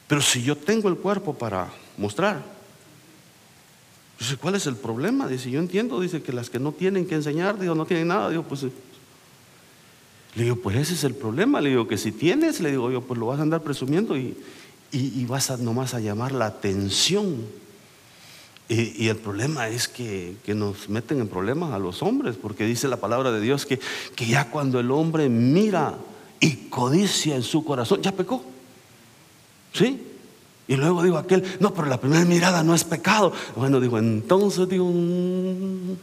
pero 0.08 0.22
si 0.22 0.42
yo 0.42 0.56
tengo 0.56 0.88
el 0.88 0.96
cuerpo 0.96 1.34
para 1.34 1.70
mostrar, 1.96 2.42
dice, 4.18 4.36
¿cuál 4.36 4.54
es 4.54 4.66
el 4.66 4.76
problema? 4.76 5.28
Dice, 5.28 5.50
yo 5.50 5.60
entiendo, 5.60 6.00
dice 6.00 6.22
que 6.22 6.32
las 6.32 6.50
que 6.50 6.58
no 6.58 6.72
tienen 6.72 7.06
que 7.06 7.14
enseñar, 7.14 7.58
digo, 7.58 7.74
no 7.74 7.86
tienen 7.86 8.08
nada, 8.08 8.30
digo, 8.30 8.42
pues... 8.42 8.64
Le 10.36 10.44
digo, 10.44 10.56
pues 10.56 10.76
ese 10.76 10.94
es 10.94 11.04
el 11.04 11.14
problema, 11.14 11.60
le 11.60 11.70
digo 11.70 11.88
que 11.88 11.98
si 11.98 12.12
tienes, 12.12 12.60
le 12.60 12.70
digo 12.70 12.90
yo, 12.90 13.02
pues 13.02 13.18
lo 13.18 13.26
vas 13.26 13.40
a 13.40 13.42
andar 13.42 13.62
presumiendo 13.62 14.16
y, 14.16 14.36
y, 14.92 15.24
vas 15.26 15.50
a, 15.50 15.56
nomás 15.56 15.94
a 15.94 16.00
llamar 16.00 16.32
la 16.32 16.46
atención. 16.46 17.46
Y, 18.72 19.08
el 19.08 19.16
problema 19.16 19.66
es 19.68 19.88
que, 19.88 20.36
nos 20.46 20.88
meten 20.88 21.18
en 21.18 21.26
problemas 21.26 21.72
a 21.72 21.80
los 21.80 22.04
hombres, 22.04 22.36
porque 22.40 22.64
dice 22.64 22.86
la 22.86 22.98
palabra 22.98 23.32
de 23.32 23.40
Dios 23.40 23.66
que, 23.66 23.80
que 24.14 24.26
ya 24.26 24.48
cuando 24.48 24.78
el 24.78 24.92
hombre 24.92 25.28
mira 25.28 25.98
y 26.38 26.68
codicia 26.68 27.34
en 27.34 27.42
su 27.42 27.64
corazón, 27.64 28.00
ya 28.00 28.12
pecó. 28.12 28.44
¿Sí? 29.72 30.00
Y 30.68 30.76
luego 30.76 31.02
digo 31.02 31.18
aquel, 31.18 31.42
no, 31.58 31.74
pero 31.74 31.88
la 31.88 32.00
primera 32.00 32.24
mirada 32.24 32.62
no 32.62 32.72
es 32.72 32.84
pecado. 32.84 33.32
Bueno, 33.56 33.80
digo, 33.80 33.98
entonces 33.98 34.68
digo, 34.68 34.88
mm, 34.88 35.96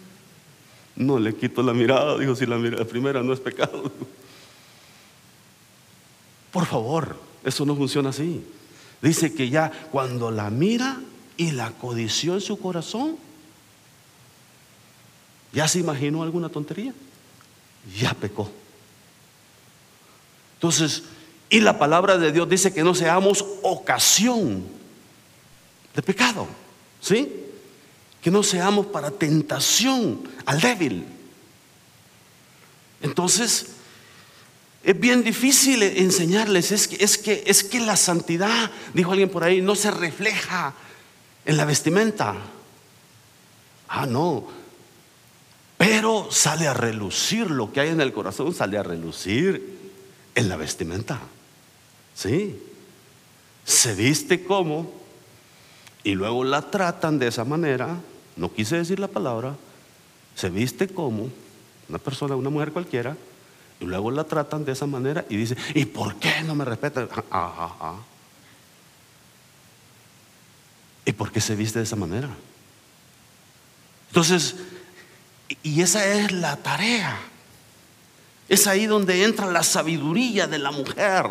no 0.98 1.20
le 1.20 1.36
quito 1.36 1.64
la 1.64 1.74
mirada, 1.74 2.18
digo, 2.18 2.36
si 2.36 2.46
la, 2.46 2.58
la 2.58 2.84
primera 2.84 3.24
no 3.24 3.32
es 3.32 3.40
pecado. 3.40 3.90
Por 6.52 6.66
favor, 6.66 7.16
eso 7.46 7.66
no 7.66 7.78
funciona 7.78 8.10
así. 8.10 8.44
Dice 9.02 9.34
que 9.34 9.50
ya 9.50 9.72
cuando 9.90 10.32
la 10.32 10.50
mira 10.50 11.00
y 11.38 11.52
la 11.52 11.71
codició 11.71 12.34
en 12.34 12.41
su 12.41 12.60
corazón, 12.60 13.17
ya 15.54 15.67
se 15.67 15.80
imaginó 15.80 16.23
alguna 16.23 16.50
tontería, 16.50 16.93
ya 17.97 18.13
pecó. 18.13 18.52
Entonces, 20.56 21.04
y 21.50 21.62
la 21.62 21.78
palabra 21.78 22.17
de 22.17 22.32
Dios 22.32 22.50
dice 22.50 22.73
que 22.73 22.84
no 22.84 22.93
seamos 22.93 23.45
ocasión 23.62 24.65
de 25.95 26.02
pecado, 26.02 26.47
¿sí? 27.00 27.32
Que 28.21 28.32
no 28.32 28.43
seamos 28.43 28.88
para 28.88 29.12
tentación 29.12 30.28
al 30.45 30.60
débil. 30.60 31.06
Entonces, 33.02 33.67
es 34.84 35.00
bien 35.00 35.23
difícil 35.23 35.84
enseñarles, 35.84 36.71
es 36.71 36.88
que, 36.88 37.04
es 37.04 37.17
que, 37.17 37.43
es 37.45 37.63
que 37.63 37.80
la 37.80 37.95
santidad, 37.95 38.71
dijo 38.93 39.12
alguien 39.12 39.30
por 39.30 39.43
ahí, 39.43 39.62
no 39.62 39.76
se 39.76 39.91
refleja 39.91 40.73
en 41.48 41.56
la 41.56 41.66
vestimenta. 41.66 42.36
Ah, 43.88 44.06
no. 44.06 44.46
Pero 45.78 46.28
sale 46.30 46.68
a 46.68 46.74
relucir 46.74 47.50
lo 47.50 47.72
que 47.72 47.80
hay 47.80 47.90
en 47.90 48.02
el 48.02 48.12
corazón, 48.12 48.54
sale 48.54 48.78
a 48.78 48.84
relucir 48.84 49.80
en 50.36 50.50
la 50.50 50.58
vestimenta. 50.58 51.20
¿Sí? 52.14 52.62
Se 53.64 53.96
viste 53.96 54.44
como 54.44 54.92
y 56.04 56.16
luego 56.16 56.44
la 56.44 56.70
tratan 56.70 57.18
de 57.18 57.28
esa 57.28 57.46
manera. 57.46 57.96
No 58.36 58.54
quise 58.54 58.76
decir 58.78 59.00
la 59.00 59.08
palabra. 59.08 59.56
Se 60.36 60.50
viste 60.50 60.90
como 60.90 61.30
una 61.88 61.98
persona, 61.98 62.36
una 62.36 62.50
mujer 62.50 62.74
cualquiera. 62.74 63.16
Y 63.80 63.86
luego 63.86 64.12
la 64.12 64.26
tratan 64.26 64.66
de 64.66 64.74
esa 64.74 64.86
manera 64.86 65.24
y 65.30 65.38
dice, 65.38 65.56
¿y 65.76 65.86
por 65.86 66.16
qué 66.16 66.44
no 66.46 66.56
me 66.56 66.66
respetan? 66.66 67.08
Ah, 67.14 67.24
ah, 67.32 67.76
ah, 67.80 67.96
¿Y 71.08 71.13
por 71.13 71.32
qué 71.32 71.41
se 71.41 71.56
viste 71.56 71.80
de 71.80 71.86
esa 71.86 71.96
manera? 71.96 72.30
Entonces, 74.10 74.56
y 75.63 75.82
esa 75.82 76.06
es 76.06 76.32
la 76.32 76.58
tarea 76.58 77.17
es 78.50 78.67
ahí 78.67 78.86
donde 78.86 79.24
entra 79.24 79.46
la 79.48 79.63
sabiduría 79.63 80.48
de 80.48 80.60
la 80.60 80.72
mujer. 80.72 81.26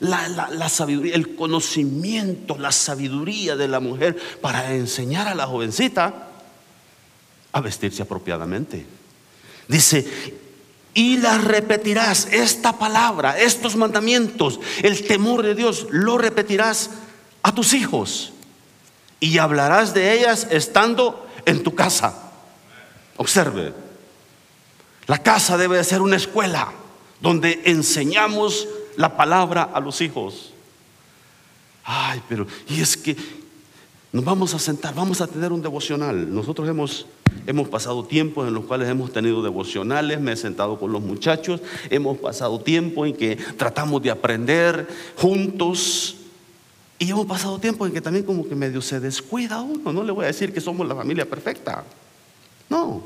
La, 0.00 0.68
sabiduría, 0.70 1.14
el 1.14 1.36
conocimiento, 1.36 2.56
la 2.56 2.72
sabiduría 2.72 3.56
de 3.56 3.68
la 3.68 3.80
mujer 3.80 4.18
para 4.40 4.74
enseñar 4.74 5.28
a 5.28 5.34
la 5.34 5.46
jovencita 5.46 6.28
a 7.52 7.60
vestirse 7.60 8.02
apropiadamente. 8.02 8.86
Dice, 9.68 10.34
y 10.94 11.18
la 11.18 11.36
repetirás, 11.36 12.28
esta 12.32 12.78
palabra, 12.78 13.38
estos 13.38 13.76
mandamientos, 13.76 14.58
el 14.82 15.06
temor 15.06 15.42
de 15.42 15.54
Dios, 15.54 15.86
lo 15.90 16.16
repetirás 16.16 16.90
a 17.42 17.54
tus 17.54 17.74
hijos 17.74 18.32
y 19.20 19.38
hablarás 19.38 19.94
de 19.94 20.14
ellas 20.14 20.48
estando 20.50 21.26
en 21.44 21.62
tu 21.62 21.74
casa. 21.74 22.32
Observe, 23.18 23.74
la 25.06 25.18
casa 25.18 25.58
debe 25.58 25.76
de 25.76 25.84
ser 25.84 26.00
una 26.00 26.16
escuela 26.16 26.72
donde 27.20 27.60
enseñamos 27.66 28.66
la 28.96 29.16
palabra 29.16 29.62
a 29.62 29.80
los 29.80 30.00
hijos. 30.00 30.52
Ay, 31.84 32.22
pero, 32.28 32.46
y 32.68 32.80
es 32.80 32.96
que 32.96 33.16
nos 34.12 34.24
vamos 34.24 34.54
a 34.54 34.58
sentar, 34.58 34.94
vamos 34.94 35.20
a 35.20 35.26
tener 35.26 35.52
un 35.52 35.62
devocional. 35.62 36.32
Nosotros 36.32 36.68
hemos, 36.68 37.06
hemos 37.46 37.68
pasado 37.68 38.04
tiempos 38.04 38.48
en 38.48 38.54
los 38.54 38.64
cuales 38.64 38.88
hemos 38.88 39.12
tenido 39.12 39.42
devocionales, 39.42 40.20
me 40.20 40.32
he 40.32 40.36
sentado 40.36 40.78
con 40.78 40.92
los 40.92 41.02
muchachos, 41.02 41.60
hemos 41.90 42.18
pasado 42.18 42.60
tiempo 42.60 43.06
en 43.06 43.14
que 43.14 43.36
tratamos 43.36 44.02
de 44.02 44.10
aprender 44.10 44.88
juntos. 45.16 46.16
Y 47.00 47.10
hemos 47.10 47.24
pasado 47.24 47.58
tiempo 47.58 47.86
en 47.86 47.94
que 47.94 48.02
también 48.02 48.26
como 48.26 48.46
que 48.46 48.54
medio 48.54 48.82
se 48.82 49.00
descuida 49.00 49.62
uno. 49.62 49.90
No 49.90 50.04
le 50.04 50.12
voy 50.12 50.24
a 50.24 50.26
decir 50.26 50.52
que 50.52 50.60
somos 50.60 50.86
la 50.86 50.94
familia 50.94 51.24
perfecta. 51.24 51.82
No. 52.68 53.02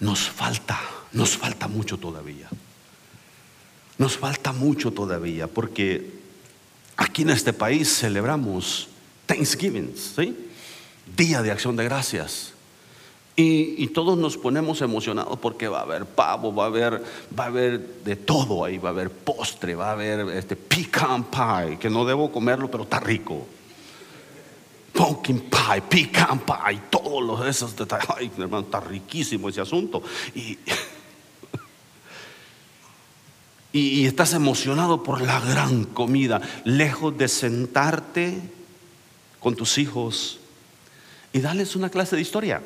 Nos 0.00 0.30
falta, 0.30 0.80
nos 1.12 1.36
falta 1.36 1.68
mucho 1.68 1.98
todavía. 1.98 2.48
Nos 3.98 4.16
falta 4.16 4.52
mucho 4.52 4.90
todavía 4.90 5.48
porque 5.48 6.14
aquí 6.96 7.22
en 7.22 7.30
este 7.30 7.52
país 7.52 7.98
celebramos 7.98 8.88
Thanksgiving, 9.26 9.94
¿sí? 9.94 10.34
Día 11.14 11.42
de 11.42 11.50
Acción 11.50 11.76
de 11.76 11.84
Gracias. 11.84 12.54
Y, 13.42 13.86
todos 13.88 14.18
nos 14.18 14.36
ponemos 14.36 14.82
emocionados 14.82 15.38
porque 15.38 15.66
va 15.66 15.78
a 15.78 15.82
haber 15.82 16.04
pavo, 16.04 16.54
va 16.54 16.64
a 16.64 16.66
haber, 16.66 17.02
va 17.38 17.44
a 17.44 17.46
haber 17.46 18.02
de 18.04 18.16
todo 18.16 18.64
ahí, 18.64 18.76
va 18.76 18.90
a 18.90 18.92
haber 18.92 19.10
postre, 19.10 19.74
va 19.74 19.88
a 19.88 19.92
haber 19.92 20.28
este 20.36 20.56
pecan 20.56 21.24
pie, 21.24 21.78
que 21.78 21.88
no 21.88 22.04
debo 22.04 22.30
comerlo, 22.30 22.70
pero 22.70 22.82
está 22.82 23.00
rico 23.00 23.46
pumpkin 24.92 25.48
pie, 25.48 25.80
pecan 25.88 26.40
pie, 26.40 26.82
todos 26.90 27.22
los 27.22 27.46
esos 27.46 27.74
detalles. 27.74 28.06
Ay, 28.14 28.30
hermano, 28.36 28.64
está 28.64 28.80
riquísimo 28.80 29.48
ese 29.48 29.60
asunto. 29.60 30.02
Y, 33.72 34.00
y, 34.00 34.06
estás 34.06 34.34
emocionado 34.34 35.04
por 35.04 35.20
la 35.20 35.38
gran 35.38 35.84
comida, 35.84 36.40
lejos 36.64 37.16
de 37.16 37.28
sentarte 37.28 38.36
con 39.38 39.54
tus 39.54 39.78
hijos 39.78 40.40
y 41.32 41.38
darles 41.38 41.76
una 41.76 41.88
clase 41.88 42.16
de 42.16 42.22
historia. 42.22 42.60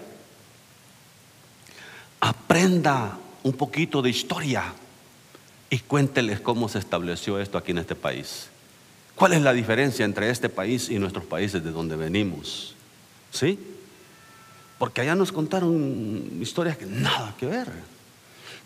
Aprenda 2.25 3.19
un 3.43 3.53
poquito 3.53 4.01
de 4.01 4.09
historia 4.09 4.73
y 5.69 5.81
cuénteles 5.81 6.41
cómo 6.41 6.71
se 6.71 6.79
estableció 6.79 7.39
esto 7.39 7.59
aquí 7.59 7.73
en 7.73 7.79
este 7.79 7.95
país. 7.95 8.49
¿Cuál 9.15 9.35
es 9.35 9.43
la 9.43 9.53
diferencia 9.53 10.07
entre 10.07 10.31
este 10.31 10.49
país 10.49 10.89
y 10.89 10.99
nuestros 10.99 11.27
países 11.27 11.63
de 11.63 11.71
donde 11.71 11.97
venimos? 11.97 12.75
¿Sí? 13.31 13.59
Porque 14.79 15.03
allá 15.03 15.15
nos 15.15 15.33
contaron 15.33 16.39
historias 16.41 16.79
que 16.79 16.87
nada 16.87 17.35
que 17.39 17.45
ver. 17.45 17.69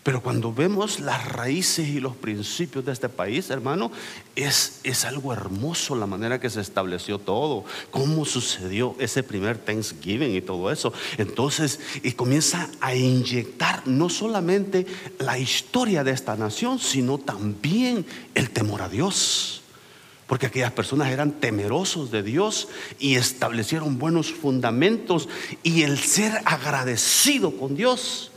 Pero 0.03 0.23
cuando 0.23 0.53
vemos 0.53 1.01
las 1.01 1.27
raíces 1.27 1.89
y 1.89 1.99
los 1.99 2.15
principios 2.15 2.85
de 2.85 2.93
este 2.93 3.09
país, 3.09 3.49
hermano, 3.49 3.91
es, 4.35 4.79
es 4.83 5.03
algo 5.03 5.33
hermoso 5.33 5.93
la 5.93 6.05
manera 6.05 6.39
que 6.39 6.49
se 6.49 6.61
estableció 6.61 7.19
todo, 7.19 7.65
cómo 7.91 8.23
sucedió 8.23 8.95
ese 8.97 9.23
primer 9.23 9.57
Thanksgiving 9.57 10.33
y 10.33 10.41
todo 10.41 10.71
eso. 10.71 10.93
Entonces, 11.17 11.81
y 12.01 12.13
comienza 12.13 12.69
a 12.79 12.95
inyectar 12.95 13.85
no 13.87 14.09
solamente 14.09 14.87
la 15.19 15.37
historia 15.37 16.05
de 16.05 16.11
esta 16.11 16.37
nación, 16.37 16.79
sino 16.79 17.17
también 17.17 18.05
el 18.35 18.51
temor 18.51 18.81
a 18.81 18.89
Dios 18.89 19.63
porque 20.27 20.45
aquellas 20.45 20.71
personas 20.71 21.09
eran 21.09 21.31
temerosos 21.31 22.11
de 22.11 22.21
Dios 22.21 22.67
y 22.99 23.15
establecieron 23.15 23.97
buenos 23.97 24.31
fundamentos 24.31 25.27
y 25.63 25.81
el 25.81 25.97
ser 25.97 26.43
agradecido 26.45 27.57
con 27.57 27.75
Dios 27.75 28.28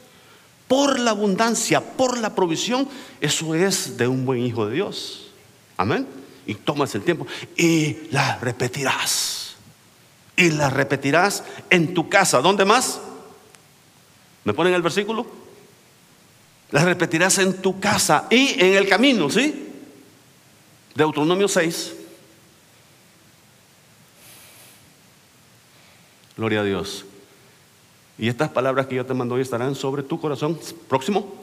por 0.69 0.99
la 0.99 1.11
abundancia, 1.11 1.81
por 1.81 2.19
la 2.19 2.35
provisión, 2.35 2.89
eso 3.21 3.55
es 3.55 3.97
de 3.97 4.09
un 4.09 4.25
buen 4.25 4.41
hijo 4.43 4.67
de 4.67 4.75
Dios. 4.75 5.31
Amén. 5.77 6.07
Y 6.47 6.55
tomas 6.55 6.95
el 6.95 7.03
tiempo 7.03 7.27
y 7.57 8.09
la 8.11 8.39
repetirás. 8.39 9.57
Y 10.37 10.51
la 10.51 10.71
repetirás 10.71 11.45
en 11.71 11.95
tu 11.95 12.09
casa. 12.09 12.41
¿Dónde 12.41 12.65
más? 12.65 13.01
¿Me 14.45 14.55
ponen 14.55 14.75
el 14.75 14.83
versículo? 14.83 15.27
La 16.71 16.85
repetirás 16.85 17.39
en 17.39 17.61
tu 17.61 17.79
casa 17.79 18.27
y 18.31 18.55
en 18.59 18.75
el 18.75 18.89
camino, 18.89 19.29
¿sí? 19.29 19.69
Deuteronomio 20.95 21.49
6. 21.49 21.95
Gloria 26.37 26.61
a 26.61 26.65
Dios. 26.65 27.05
Y 28.19 28.29
estas 28.29 28.51
palabras 28.51 28.87
que 28.87 28.97
yo 28.97 29.07
te 29.07 29.15
mando 29.15 29.35
hoy 29.35 29.43
estarán 29.43 29.75
sobre 29.75 30.03
tu 30.03 30.21
corazón. 30.21 30.59
Próximo. 30.89 31.35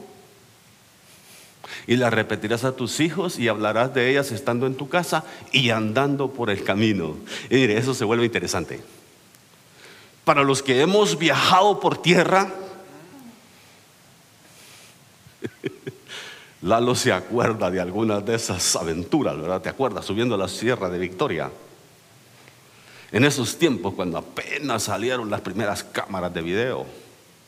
Y 1.86 1.96
las 1.96 2.12
repetirás 2.12 2.64
a 2.64 2.76
tus 2.76 3.00
hijos 3.00 3.38
y 3.38 3.48
hablarás 3.48 3.94
de 3.94 4.10
ellas 4.10 4.30
estando 4.32 4.66
en 4.66 4.74
tu 4.74 4.88
casa 4.88 5.24
y 5.52 5.70
andando 5.70 6.30
por 6.30 6.50
el 6.50 6.62
camino. 6.64 7.16
Y 7.48 7.56
mire, 7.56 7.78
eso 7.78 7.94
se 7.94 8.04
vuelve 8.04 8.24
interesante. 8.24 8.80
Para 10.24 10.42
los 10.42 10.62
que 10.62 10.80
hemos 10.80 11.18
viajado 11.18 11.80
por 11.80 12.00
tierra, 12.00 12.52
Lalo 16.62 16.94
se 16.94 17.12
acuerda 17.12 17.70
de 17.70 17.80
algunas 17.80 18.24
de 18.24 18.34
esas 18.34 18.76
aventuras, 18.76 19.36
¿verdad? 19.40 19.62
¿Te 19.62 19.70
acuerdas? 19.70 20.04
Subiendo 20.04 20.36
la 20.36 20.48
Sierra 20.48 20.90
de 20.90 20.98
Victoria. 20.98 21.50
En 23.12 23.24
esos 23.24 23.58
tiempos, 23.58 23.94
cuando 23.94 24.18
apenas 24.18 24.84
salieron 24.84 25.30
las 25.30 25.40
primeras 25.40 25.82
cámaras 25.82 26.32
de 26.32 26.42
video, 26.42 26.86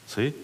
¿sí? 0.06 0.34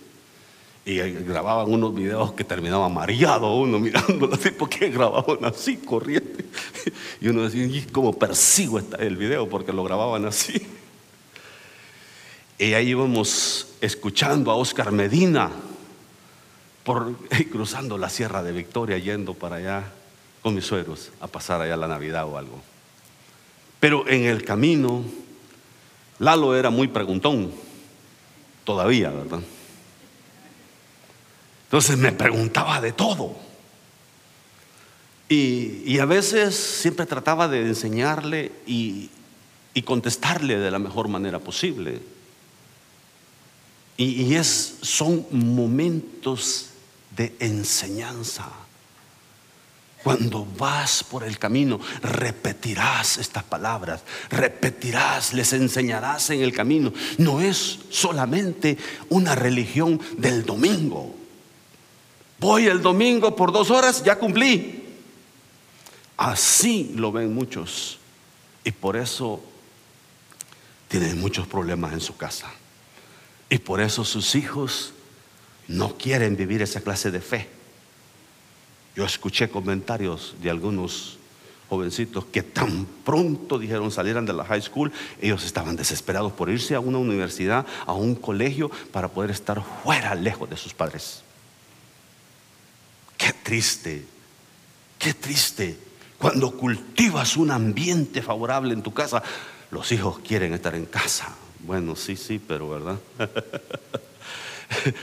Y 0.84 0.98
grababan 0.98 1.70
unos 1.70 1.94
videos 1.94 2.32
que 2.32 2.44
terminaba 2.44 2.88
mareado 2.88 3.54
uno 3.56 3.78
mirándolo 3.80 4.34
así, 4.34 4.50
porque 4.50 4.88
grababan 4.90 5.44
así, 5.44 5.76
corriendo. 5.76 6.38
Y 7.20 7.28
uno 7.28 7.42
decía, 7.42 7.66
¿y 7.66 7.82
cómo 7.90 8.12
persigo 8.12 8.80
el 8.98 9.16
video? 9.16 9.48
Porque 9.48 9.72
lo 9.72 9.82
grababan 9.82 10.24
así. 10.24 10.64
Y 12.58 12.74
ahí 12.74 12.90
íbamos 12.90 13.68
escuchando 13.80 14.52
a 14.52 14.56
Oscar 14.56 14.92
Medina 14.92 15.50
por 16.84 17.14
cruzando 17.50 17.98
la 17.98 18.08
Sierra 18.08 18.42
de 18.42 18.52
Victoria, 18.52 18.98
yendo 18.98 19.34
para 19.34 19.56
allá 19.56 19.84
con 20.42 20.54
mis 20.54 20.64
suegros 20.64 21.10
a 21.20 21.26
pasar 21.26 21.60
allá 21.60 21.76
la 21.76 21.88
Navidad 21.88 22.26
o 22.26 22.38
algo. 22.38 22.60
Pero 23.80 24.08
en 24.08 24.24
el 24.24 24.44
camino, 24.44 25.04
Lalo 26.18 26.56
era 26.56 26.70
muy 26.70 26.88
preguntón, 26.88 27.52
todavía, 28.64 29.10
¿verdad? 29.10 29.40
Entonces 31.64 31.96
me 31.96 32.12
preguntaba 32.12 32.80
de 32.80 32.92
todo. 32.92 33.36
Y, 35.28 35.98
a 35.98 36.06
veces 36.06 36.54
siempre 36.54 37.04
trataba 37.04 37.48
de 37.48 37.60
enseñarle 37.60 38.52
y, 38.66 39.10
contestarle 39.84 40.58
de 40.58 40.72
la 40.72 40.80
mejor 40.80 41.06
manera 41.06 41.38
posible. 41.38 42.00
Y, 43.96 44.22
y 44.22 44.34
es, 44.34 44.78
son 44.82 45.24
momentos 45.30 46.70
de 47.16 47.36
enseñanza. 47.38 48.50
Cuando 50.08 50.46
vas 50.56 51.04
por 51.04 51.22
el 51.22 51.38
camino, 51.38 51.78
repetirás 52.00 53.18
estas 53.18 53.44
palabras, 53.44 54.04
repetirás, 54.30 55.34
les 55.34 55.52
enseñarás 55.52 56.30
en 56.30 56.40
el 56.40 56.54
camino. 56.54 56.94
No 57.18 57.42
es 57.42 57.80
solamente 57.90 58.78
una 59.10 59.34
religión 59.34 60.00
del 60.16 60.46
domingo. 60.46 61.14
Voy 62.40 62.68
el 62.68 62.80
domingo 62.80 63.36
por 63.36 63.52
dos 63.52 63.70
horas, 63.70 64.02
ya 64.02 64.18
cumplí. 64.18 64.82
Así 66.16 66.94
lo 66.96 67.12
ven 67.12 67.34
muchos. 67.34 67.98
Y 68.64 68.70
por 68.70 68.96
eso 68.96 69.42
tienen 70.88 71.20
muchos 71.20 71.46
problemas 71.46 71.92
en 71.92 72.00
su 72.00 72.16
casa. 72.16 72.50
Y 73.50 73.58
por 73.58 73.82
eso 73.82 74.06
sus 74.06 74.34
hijos 74.36 74.94
no 75.66 75.98
quieren 75.98 76.34
vivir 76.34 76.62
esa 76.62 76.80
clase 76.80 77.10
de 77.10 77.20
fe. 77.20 77.57
Yo 78.96 79.04
escuché 79.04 79.48
comentarios 79.48 80.34
de 80.42 80.50
algunos 80.50 81.18
jovencitos 81.68 82.24
que 82.26 82.42
tan 82.42 82.86
pronto 83.04 83.58
dijeron 83.58 83.90
salieran 83.90 84.24
de 84.24 84.32
la 84.32 84.44
high 84.44 84.62
school, 84.62 84.90
ellos 85.20 85.44
estaban 85.44 85.76
desesperados 85.76 86.32
por 86.32 86.48
irse 86.48 86.74
a 86.74 86.80
una 86.80 86.98
universidad, 86.98 87.66
a 87.86 87.92
un 87.92 88.14
colegio, 88.14 88.70
para 88.90 89.08
poder 89.08 89.30
estar 89.30 89.62
fuera, 89.82 90.14
lejos 90.14 90.48
de 90.48 90.56
sus 90.56 90.72
padres. 90.72 91.22
Qué 93.16 93.32
triste, 93.42 94.04
qué 94.98 95.14
triste. 95.14 95.78
Cuando 96.18 96.56
cultivas 96.56 97.36
un 97.36 97.50
ambiente 97.50 98.22
favorable 98.22 98.72
en 98.72 98.82
tu 98.82 98.92
casa, 98.92 99.22
los 99.70 99.92
hijos 99.92 100.18
quieren 100.20 100.54
estar 100.54 100.74
en 100.74 100.86
casa. 100.86 101.36
Bueno, 101.60 101.94
sí, 101.94 102.16
sí, 102.16 102.40
pero 102.44 102.70
¿verdad? 102.70 102.98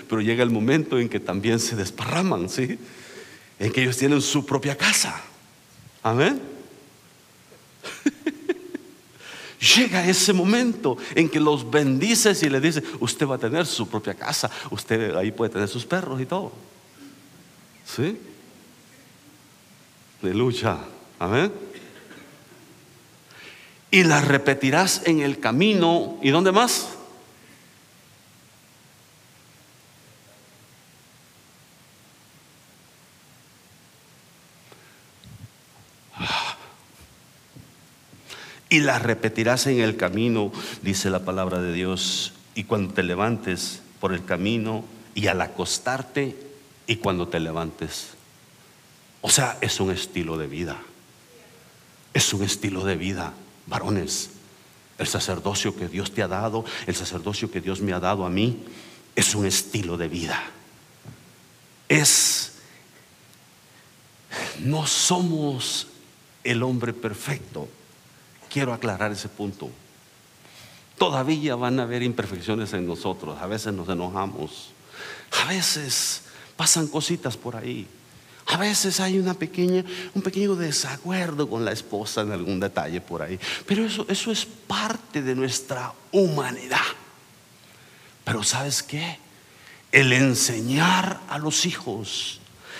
pero 0.09 0.21
llega 0.21 0.43
el 0.43 0.49
momento 0.49 0.99
en 0.99 1.09
que 1.09 1.19
también 1.19 1.59
se 1.59 1.75
desparraman, 1.75 2.49
¿sí? 2.49 2.79
En 3.59 3.71
que 3.71 3.81
ellos 3.81 3.97
tienen 3.97 4.21
su 4.21 4.45
propia 4.45 4.77
casa. 4.77 5.21
Amén. 6.03 6.41
Llega 9.75 10.07
ese 10.07 10.33
momento 10.33 10.97
en 11.15 11.29
que 11.29 11.39
los 11.39 11.69
bendices 11.69 12.43
y 12.43 12.49
le 12.49 12.59
dices, 12.59 12.83
usted 12.99 13.27
va 13.27 13.35
a 13.35 13.39
tener 13.39 13.65
su 13.65 13.87
propia 13.87 14.13
casa, 14.13 14.51
usted 14.69 15.15
ahí 15.15 15.31
puede 15.31 15.53
tener 15.53 15.67
sus 15.67 15.85
perros 15.85 16.21
y 16.21 16.25
todo. 16.25 16.51
¿Sí? 17.85 18.17
Aleluya. 20.21 20.79
Amén. 21.19 21.51
Y 23.91 24.03
la 24.03 24.21
repetirás 24.21 25.03
en 25.05 25.21
el 25.21 25.39
camino. 25.39 26.17
¿Y 26.21 26.29
dónde 26.29 26.51
más? 26.51 26.94
Y 38.69 38.79
las 38.79 39.01
repetirás 39.01 39.67
en 39.67 39.79
el 39.79 39.95
camino, 39.95 40.51
dice 40.81 41.09
la 41.09 41.23
palabra 41.23 41.61
de 41.61 41.73
Dios, 41.73 42.33
y 42.55 42.63
cuando 42.63 42.93
te 42.93 43.03
levantes 43.03 43.81
por 43.99 44.13
el 44.13 44.25
camino 44.25 44.85
y 45.13 45.27
al 45.27 45.41
acostarte 45.41 46.35
y 46.87 46.97
cuando 46.97 47.27
te 47.27 47.39
levantes. 47.39 48.09
O 49.21 49.29
sea, 49.29 49.57
es 49.61 49.79
un 49.79 49.91
estilo 49.91 50.37
de 50.37 50.47
vida. 50.47 50.77
Es 52.13 52.33
un 52.33 52.43
estilo 52.43 52.85
de 52.85 52.95
vida, 52.95 53.33
varones. 53.67 54.29
El 54.97 55.07
sacerdocio 55.07 55.75
que 55.75 55.87
Dios 55.87 56.11
te 56.11 56.23
ha 56.23 56.27
dado, 56.27 56.63
el 56.87 56.95
sacerdocio 56.95 57.51
que 57.51 57.61
Dios 57.61 57.81
me 57.81 57.93
ha 57.93 57.99
dado 57.99 58.25
a 58.25 58.29
mí, 58.29 58.63
es 59.15 59.35
un 59.35 59.45
estilo 59.45 59.97
de 59.97 60.07
vida. 60.07 60.41
Es, 61.89 62.53
no 64.59 64.87
somos 64.87 65.87
el 66.43 66.63
hombre 66.63 66.93
perfecto, 66.93 67.67
quiero 68.55 68.71
aclarar 68.71 69.11
ese 69.11 69.27
punto. 69.27 69.69
Todavía 70.97 71.57
van 71.57 71.77
a 71.77 71.83
haber 71.83 72.01
imperfecciones 72.03 72.71
en 72.71 72.87
nosotros, 72.87 73.37
a 73.41 73.47
veces 73.47 73.73
nos 73.73 73.89
enojamos, 73.89 74.69
a 75.43 75.49
veces 75.49 76.21
pasan 76.55 76.87
cositas 76.87 77.35
por 77.35 77.57
ahí. 77.57 77.85
A 78.45 78.55
veces 78.55 79.01
hay 79.01 79.19
una 79.19 79.33
pequeña, 79.33 79.83
un 80.13 80.21
pequeño 80.21 80.55
desacuerdo 80.55 81.49
con 81.49 81.65
la 81.65 81.73
esposa 81.73 82.21
en 82.21 82.31
algún 82.31 82.61
detalle 82.61 83.01
por 83.01 83.23
ahí. 83.23 83.37
Pero 83.65 83.83
eso, 83.83 84.05
eso 84.07 84.31
es 84.31 84.45
parte 84.45 85.21
de 85.21 85.35
nuestra 85.35 85.91
humanidad. 86.13 86.79
Pero 88.23 88.41
¿sabes 88.41 88.83
qué? 88.83 89.19
El 89.91 90.13
enseñar 90.13 91.19
a 91.27 91.39
los 91.39 91.65
hijos, 91.65 92.39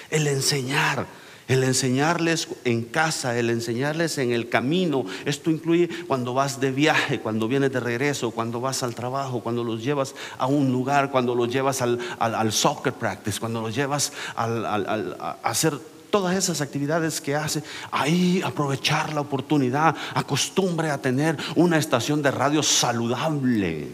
el 0.10 0.28
enseñar 0.28 1.06
el 1.48 1.64
enseñarles 1.64 2.48
en 2.64 2.84
casa, 2.84 3.38
el 3.38 3.50
enseñarles 3.50 4.18
en 4.18 4.32
el 4.32 4.50
camino. 4.50 5.06
Esto 5.26 5.52
incluye 5.52 5.90
cuando 6.08 6.34
vas 6.34 6.60
de 6.60 6.72
viaje, 6.72 7.20
cuando 7.20 7.48
vienes 7.48 7.72
de 7.72 7.80
regreso, 7.80 8.32
cuando 8.32 8.60
vas 8.62 8.84
al 8.84 8.96
trabajo, 8.96 9.42
cuando 9.42 9.64
los 9.64 9.84
llevas 9.84 10.16
a 10.38 10.48
un 10.48 10.72
lugar, 10.72 11.12
cuando 11.12 11.36
los 11.36 11.50
llevas 11.50 11.82
al, 11.82 12.52
soccer 12.52 12.94
practice, 12.94 13.40
cuando 13.40 13.62
los 13.62 13.76
llevas 13.76 14.12
a 14.36 15.38
hacer 15.44 15.80
todas 16.10 16.36
esas 16.38 16.62
actividades 16.62 17.20
que 17.20 17.36
hace, 17.36 17.62
ahí 17.92 18.42
aprovechar 18.44 19.14
la 19.14 19.22
oportunidad, 19.22 19.96
acostumbre 20.14 20.90
a 20.90 21.02
tener 21.02 21.38
una 21.56 21.78
estación 21.78 22.22
de 22.22 22.32
radio 22.32 22.64
saludable, 22.64 23.90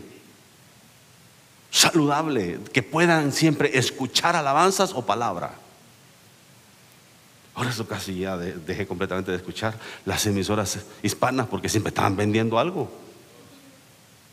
saludable, 1.72 2.60
que 2.72 2.84
puedan 2.84 3.32
siempre 3.32 3.76
escuchar 3.78 4.36
alabanzas 4.36 4.94
o 4.94 5.04
palabra. 5.04 5.56
Ahora 7.54 7.70
eso 7.70 7.86
casi 7.86 8.20
ya 8.20 8.38
dejé 8.38 8.88
completamente 8.88 9.32
de 9.32 9.38
escuchar 9.38 9.78
las 10.06 10.26
emisoras 10.26 10.80
hispanas 11.04 11.48
porque 11.48 11.70
siempre 11.70 11.90
estaban 11.90 12.16
vendiendo 12.16 12.58
algo. 12.58 12.90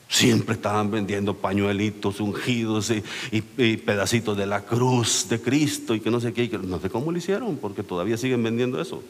Siempre 0.09 0.55
estaban 0.55 0.91
vendiendo 0.91 1.35
pañuelitos 1.35 2.21
ungidos 2.21 2.91
y, 2.91 3.43
pedacitos 3.77 4.37
de 4.37 4.47
la 4.47 4.63
cruz 4.63 5.27
de 5.29 5.41
Cristo 5.41 5.95
y 5.95 6.01
que 6.01 6.11
no 6.11 6.21
sé 6.21 6.33
qué. 6.33 6.49
no 6.63 6.81
sé 6.81 6.89
cómo 6.89 7.13
lo 7.13 7.19
hicieron 7.19 7.57
porque 7.57 7.83
todavía 7.83 8.17
siguen 8.17 8.43
vendiendo 8.43 8.81
eso. 8.81 9.03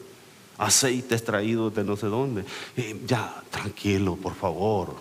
Aceites 0.57 1.23
traídos 1.23 1.73
de 1.73 1.85
no 1.85 1.95
sé 1.95 2.07
dónde. 2.07 2.43
ya, 3.07 3.41
tranquilo, 3.49 4.17
por 4.17 4.35
favor. 4.35 4.95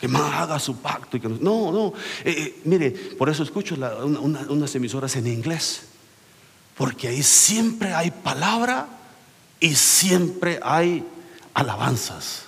Que 0.00 0.08
más 0.08 0.34
haga 0.34 0.58
su 0.58 0.78
pacto. 0.78 1.16
Y 1.16 1.20
que 1.20 1.28
no, 1.28 1.70
no. 1.70 1.92
Eh, 2.24 2.34
eh, 2.36 2.60
mire, 2.64 2.90
por 2.90 3.28
eso 3.28 3.44
escucho 3.44 3.76
unas 3.76 4.74
emisoras 4.74 5.14
en 5.14 5.28
inglés. 5.28 5.93
Porque 6.76 7.08
ahí 7.08 7.22
siempre 7.22 7.94
hay 7.94 8.10
palabra 8.10 8.88
y 9.60 9.74
siempre 9.74 10.58
hay 10.62 11.04
alabanzas. 11.54 12.44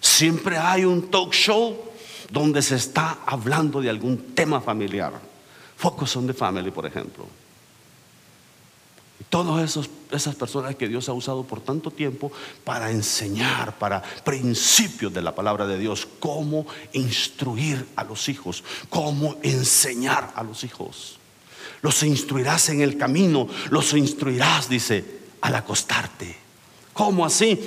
Siempre 0.00 0.56
hay 0.58 0.84
un 0.84 1.10
talk 1.10 1.32
show 1.32 1.76
donde 2.30 2.62
se 2.62 2.76
está 2.76 3.18
hablando 3.26 3.80
de 3.80 3.90
algún 3.90 4.34
tema 4.34 4.60
familiar. 4.60 5.12
Focus 5.76 6.16
on 6.16 6.26
the 6.26 6.34
family, 6.34 6.70
por 6.70 6.86
ejemplo. 6.86 7.26
Todas 9.28 9.78
esas 10.10 10.34
personas 10.34 10.74
que 10.74 10.88
Dios 10.88 11.08
ha 11.08 11.12
usado 11.12 11.44
por 11.44 11.60
tanto 11.60 11.90
tiempo 11.90 12.32
para 12.64 12.90
enseñar, 12.90 13.78
para 13.78 14.02
principios 14.24 15.12
de 15.12 15.22
la 15.22 15.34
palabra 15.34 15.66
de 15.66 15.78
Dios, 15.78 16.08
cómo 16.18 16.66
instruir 16.92 17.86
a 17.94 18.02
los 18.02 18.28
hijos, 18.28 18.64
cómo 18.88 19.36
enseñar 19.42 20.32
a 20.34 20.42
los 20.42 20.64
hijos. 20.64 21.19
Los 21.82 22.02
instruirás 22.02 22.68
en 22.68 22.80
el 22.80 22.96
camino, 22.96 23.48
los 23.70 23.92
instruirás, 23.94 24.68
dice, 24.68 25.04
al 25.40 25.54
acostarte. 25.54 26.36
¿Cómo 26.92 27.24
así? 27.24 27.58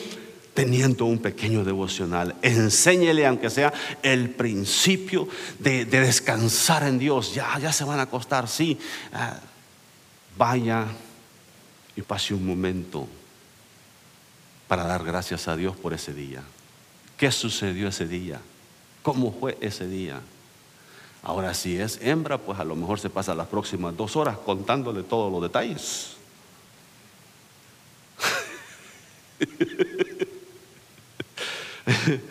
Teniendo 0.54 1.06
un 1.06 1.20
pequeño 1.20 1.64
devocional. 1.64 2.36
Enséñele, 2.42 3.26
aunque 3.26 3.50
sea 3.50 3.74
el 4.04 4.30
principio 4.30 5.28
de, 5.60 5.86
descansar 5.86 6.84
en 6.84 7.00
Dios. 7.00 7.34
Ya, 7.34 7.58
ya 7.60 7.74
se 7.74 7.84
van 7.84 8.00
a 8.00 8.04
acostar, 8.04 8.48
sí. 8.48 8.78
Ah, 9.12 9.40
vaya 10.38 10.86
y 11.96 12.02
pase 12.02 12.34
un 12.34 12.46
momento 12.46 13.08
para 14.68 14.84
dar 14.84 15.04
gracias 15.04 15.48
a 15.48 15.56
Dios 15.56 15.76
por 15.76 15.94
ese 15.94 16.14
día. 16.14 16.42
¿Qué 17.18 17.32
sucedió 17.32 17.88
ese 17.88 18.08
día? 18.08 18.42
¿Cómo 19.02 19.36
fue 19.40 19.58
ese 19.62 19.88
día? 19.88 20.22
Ahora, 21.24 21.54
si 21.54 21.80
es 21.80 22.00
hembra, 22.02 22.38
pues 22.38 22.60
a 22.60 22.66
lo 22.66 22.76
mejor 22.76 23.00
se 23.00 23.10
pasa 23.10 23.34
las 23.34 23.48
próximas 23.48 23.96
dos 23.96 24.16
horas 24.16 24.38
contándole 24.38 25.04
todos 25.04 25.32
los 25.32 25.42
detalles. 25.42 26.18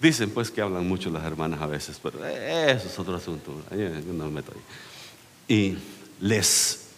Dicen 0.00 0.30
pues 0.30 0.50
que 0.50 0.62
hablan 0.62 0.86
mucho 0.86 1.10
las 1.10 1.24
hermanas 1.24 1.60
a 1.60 1.66
veces, 1.66 1.98
pero 2.02 2.24
eso 2.24 2.86
es 2.86 2.98
otro 2.98 3.16
asunto. 3.16 3.52
Y 5.48 5.76
les 6.20 6.90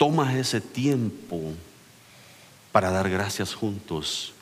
Toma 0.00 0.38
ese 0.38 0.62
tiempo 0.62 1.52
para 2.72 2.90
dar 2.90 3.10
gracias 3.10 3.52
juntos, 3.52 4.32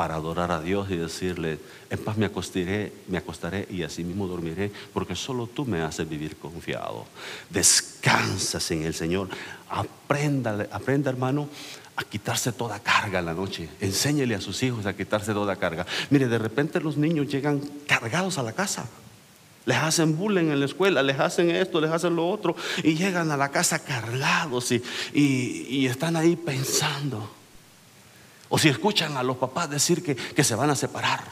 para 0.00 0.14
adorar 0.14 0.50
a 0.50 0.62
Dios 0.62 0.90
y 0.90 0.96
decirle, 0.96 1.58
en 1.90 1.98
paz 1.98 2.16
me 2.16 2.24
acostaré, 2.24 2.90
me 3.08 3.18
acostaré 3.18 3.68
y 3.68 3.82
así 3.82 4.02
mismo 4.02 4.26
dormiré, 4.26 4.72
porque 4.94 5.14
solo 5.14 5.46
tú 5.46 5.66
me 5.66 5.82
haces 5.82 6.08
vivir 6.08 6.36
confiado. 6.36 7.04
Descansas 7.50 8.70
en 8.70 8.84
el 8.84 8.94
Señor. 8.94 9.28
Aprenda, 9.68 10.66
aprenda 10.72 11.10
hermano, 11.10 11.50
a 11.96 12.02
quitarse 12.04 12.50
toda 12.52 12.80
carga 12.80 13.18
en 13.18 13.26
la 13.26 13.34
noche. 13.34 13.68
Enséñele 13.78 14.34
a 14.34 14.40
sus 14.40 14.62
hijos 14.62 14.86
a 14.86 14.96
quitarse 14.96 15.34
toda 15.34 15.54
carga. 15.56 15.84
Mire, 16.08 16.28
de 16.28 16.38
repente 16.38 16.80
los 16.80 16.96
niños 16.96 17.28
llegan 17.28 17.60
cargados 17.86 18.38
a 18.38 18.42
la 18.42 18.54
casa. 18.54 18.88
Les 19.66 19.76
hacen 19.76 20.16
bullying 20.16 20.46
en 20.46 20.60
la 20.60 20.64
escuela, 20.64 21.02
les 21.02 21.20
hacen 21.20 21.50
esto, 21.50 21.78
les 21.78 21.90
hacen 21.90 22.16
lo 22.16 22.26
otro 22.26 22.56
y 22.82 22.94
llegan 22.94 23.30
a 23.30 23.36
la 23.36 23.50
casa 23.50 23.78
cargados 23.80 24.72
y, 24.72 24.82
y, 25.12 25.84
están 25.84 26.16
ahí 26.16 26.36
pensando. 26.36 27.39
O 28.50 28.58
si 28.58 28.68
escuchan 28.68 29.16
a 29.16 29.22
los 29.22 29.36
papás 29.36 29.70
decir 29.70 30.02
que, 30.02 30.14
que, 30.14 30.44
se 30.44 30.56
van 30.56 30.68
a 30.68 30.76
separar, 30.76 31.22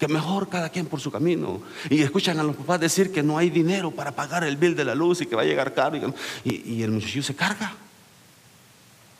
que 0.00 0.08
mejor 0.08 0.48
cada 0.48 0.70
quien 0.70 0.86
por 0.86 0.98
su 0.98 1.12
camino. 1.12 1.60
Y 1.90 2.02
escuchan 2.02 2.40
a 2.40 2.42
los 2.42 2.56
papás 2.56 2.80
decir 2.80 3.12
que 3.12 3.22
no 3.22 3.38
hay 3.38 3.50
dinero 3.50 3.90
para 3.90 4.12
pagar 4.12 4.42
el 4.42 4.56
bill 4.56 4.74
de 4.74 4.84
la 4.84 4.94
luz 4.94 5.20
y 5.20 5.26
que 5.26 5.36
va 5.36 5.42
a 5.42 5.44
llegar 5.44 5.74
caro. 5.74 6.14
Y, 6.42 6.72
y 6.72 6.82
el 6.82 6.90
muchacho 6.90 7.22
se 7.22 7.36
carga, 7.36 7.74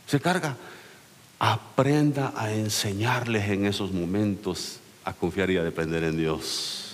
se 0.06 0.18
carga. 0.18 0.56
Aprenda 1.38 2.32
a 2.34 2.50
enseñarles 2.50 3.50
en 3.50 3.66
esos 3.66 3.92
momentos 3.92 4.80
a 5.04 5.12
confiar 5.12 5.50
y 5.50 5.58
a 5.58 5.62
depender 5.62 6.02
en 6.02 6.16
Dios. 6.16 6.85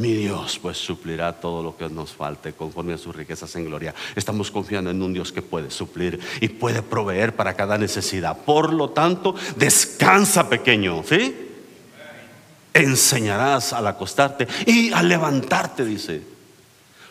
Mi 0.00 0.14
Dios 0.14 0.58
pues 0.62 0.78
suplirá 0.78 1.30
todo 1.34 1.62
lo 1.62 1.76
que 1.76 1.86
nos 1.90 2.12
falte 2.12 2.54
conforme 2.54 2.94
a 2.94 2.98
sus 2.98 3.14
riquezas 3.14 3.54
en 3.56 3.66
gloria. 3.66 3.94
Estamos 4.16 4.50
confiando 4.50 4.90
en 4.90 5.02
un 5.02 5.12
Dios 5.12 5.30
que 5.30 5.42
puede 5.42 5.70
suplir 5.70 6.18
y 6.40 6.48
puede 6.48 6.80
proveer 6.80 7.36
para 7.36 7.52
cada 7.52 7.76
necesidad. 7.76 8.34
Por 8.46 8.72
lo 8.72 8.88
tanto, 8.90 9.34
descansa 9.56 10.48
pequeño, 10.48 11.02
¿sí? 11.06 11.48
Enseñarás 12.72 13.74
al 13.74 13.88
acostarte 13.88 14.48
y 14.64 14.90
al 14.90 15.06
levantarte, 15.06 15.84
dice. 15.84 16.22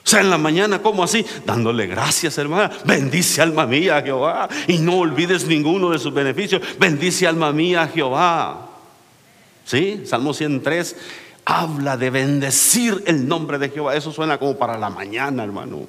O 0.03 0.09
sea, 0.09 0.21
en 0.21 0.31
la 0.31 0.39
mañana, 0.39 0.81
¿cómo 0.81 1.03
así? 1.03 1.23
Dándole 1.45 1.85
gracias, 1.85 2.39
hermana. 2.39 2.71
Bendice 2.85 3.43
alma 3.43 3.67
mía 3.67 4.01
Jehová. 4.01 4.49
Y 4.67 4.79
no 4.79 4.97
olvides 4.97 5.45
ninguno 5.45 5.91
de 5.91 5.99
sus 5.99 6.11
beneficios. 6.11 6.63
Bendice 6.79 7.27
alma 7.27 7.51
mía 7.51 7.87
Jehová. 7.93 8.65
¿Sí? 9.63 10.01
Salmo 10.07 10.33
103 10.33 10.95
habla 11.49 11.97
de 11.97 12.11
bendecir 12.11 13.03
el 13.07 13.27
nombre 13.27 13.57
de 13.57 13.69
Jehová. 13.69 13.95
Eso 13.95 14.11
suena 14.11 14.37
como 14.37 14.55
para 14.55 14.77
la 14.77 14.91
mañana, 14.91 15.43
hermano. 15.43 15.87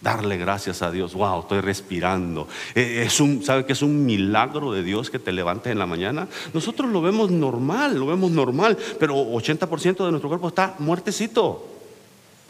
Darle 0.00 0.36
gracias 0.36 0.80
a 0.80 0.92
Dios. 0.92 1.12
Wow, 1.14 1.40
estoy 1.40 1.60
respirando. 1.60 2.46
Eh, 2.76 3.02
es 3.04 3.18
un, 3.18 3.42
¿Sabe 3.42 3.66
que 3.66 3.72
es 3.72 3.82
un 3.82 4.06
milagro 4.06 4.70
de 4.70 4.84
Dios 4.84 5.10
que 5.10 5.18
te 5.18 5.32
levantes 5.32 5.72
en 5.72 5.78
la 5.80 5.86
mañana? 5.86 6.28
Nosotros 6.54 6.88
lo 6.92 7.02
vemos 7.02 7.32
normal, 7.32 7.98
lo 7.98 8.06
vemos 8.06 8.30
normal, 8.30 8.78
pero 9.00 9.16
80% 9.16 10.04
de 10.04 10.10
nuestro 10.12 10.28
cuerpo 10.28 10.46
está 10.46 10.76
muertecito. 10.78 11.66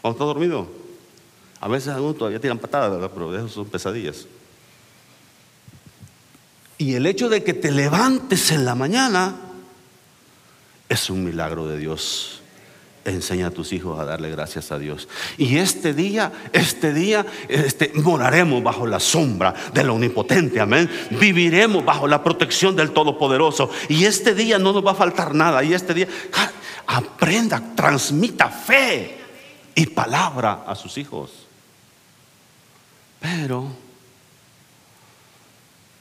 Cuando 0.01 0.15
está 0.15 0.25
dormido. 0.25 0.67
A 1.59 1.67
veces 1.67 1.89
algunos 1.89 2.19
todavía 2.19 2.39
tiran 2.39 2.59
patadas, 2.59 2.91
¿verdad? 2.91 3.09
pero 3.11 3.35
eso 3.35 3.47
son 3.47 3.65
pesadillas. 3.65 4.27
Y 6.77 6.93
el 6.93 7.07
hecho 7.07 7.29
de 7.29 7.43
que 7.43 7.55
te 7.55 7.71
levantes 7.71 8.51
en 8.51 8.63
la 8.63 8.75
mañana 8.75 9.48
es 10.89 11.09
un 11.09 11.23
milagro 11.23 11.67
de 11.67 11.77
Dios. 11.77 12.41
Enseña 13.05 13.47
a 13.47 13.51
tus 13.51 13.71
hijos 13.71 13.97
a 13.97 14.03
darle 14.03 14.29
gracias 14.29 14.71
a 14.71 14.77
Dios. 14.77 15.07
Y 15.37 15.57
este 15.57 15.93
día, 15.93 16.33
este 16.51 16.93
día, 16.93 17.25
este, 17.47 17.93
moraremos 17.95 18.61
bajo 18.61 18.85
la 18.85 18.99
sombra 18.99 19.53
del 19.73 19.89
omnipotente, 19.89 20.59
amén. 20.59 20.89
Viviremos 21.11 21.85
bajo 21.85 22.07
la 22.07 22.21
protección 22.21 22.75
del 22.75 22.91
Todopoderoso. 22.91 23.69
Y 23.87 24.03
este 24.03 24.35
día 24.35 24.59
no 24.59 24.73
nos 24.73 24.85
va 24.85 24.91
a 24.91 24.95
faltar 24.95 25.33
nada. 25.33 25.63
Y 25.63 25.73
este 25.73 25.93
día, 25.93 26.07
aprenda, 26.87 27.63
transmita 27.75 28.49
fe 28.49 29.17
y 29.75 29.85
palabra 29.85 30.65
a 30.67 30.75
sus 30.75 30.97
hijos. 30.97 31.31
Pero 33.19 33.69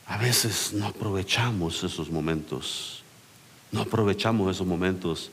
a 0.07 0.17
veces 0.17 0.73
no 0.73 0.87
aprovechamos 0.87 1.85
esos 1.85 2.11
momentos. 2.11 2.98
No 3.73 3.83
aprovechamos 3.83 4.55
esos 4.55 4.67
momentos 4.67 5.31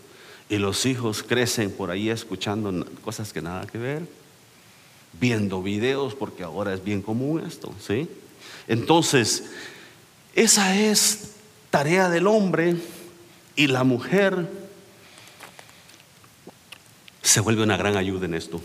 y 0.50 0.58
los 0.58 0.86
hijos 0.86 1.24
crecen 1.24 1.72
por 1.72 1.90
ahí 1.90 2.10
escuchando 2.10 2.86
cosas 3.04 3.34
que 3.34 3.42
nada 3.42 3.66
que 3.66 3.78
ver, 3.78 4.04
viendo 5.20 5.62
videos, 5.62 6.14
porque 6.14 6.44
ahora 6.44 6.74
es 6.74 6.84
bien 6.84 7.02
común 7.02 7.44
esto, 7.46 7.74
¿sí? 7.80 8.08
Entonces, 8.68 9.52
esa 10.36 10.76
es 10.76 11.36
tarea 11.70 12.10
del 12.10 12.28
hombre 12.28 12.76
y 13.56 13.68
la 13.68 13.84
mujer 13.84 14.48
se 17.22 17.40
vuelve 17.40 17.64
una 17.64 17.78
gran 17.78 17.98
ayuda 17.98 18.26
en 18.26 18.34
esto. 18.36 18.62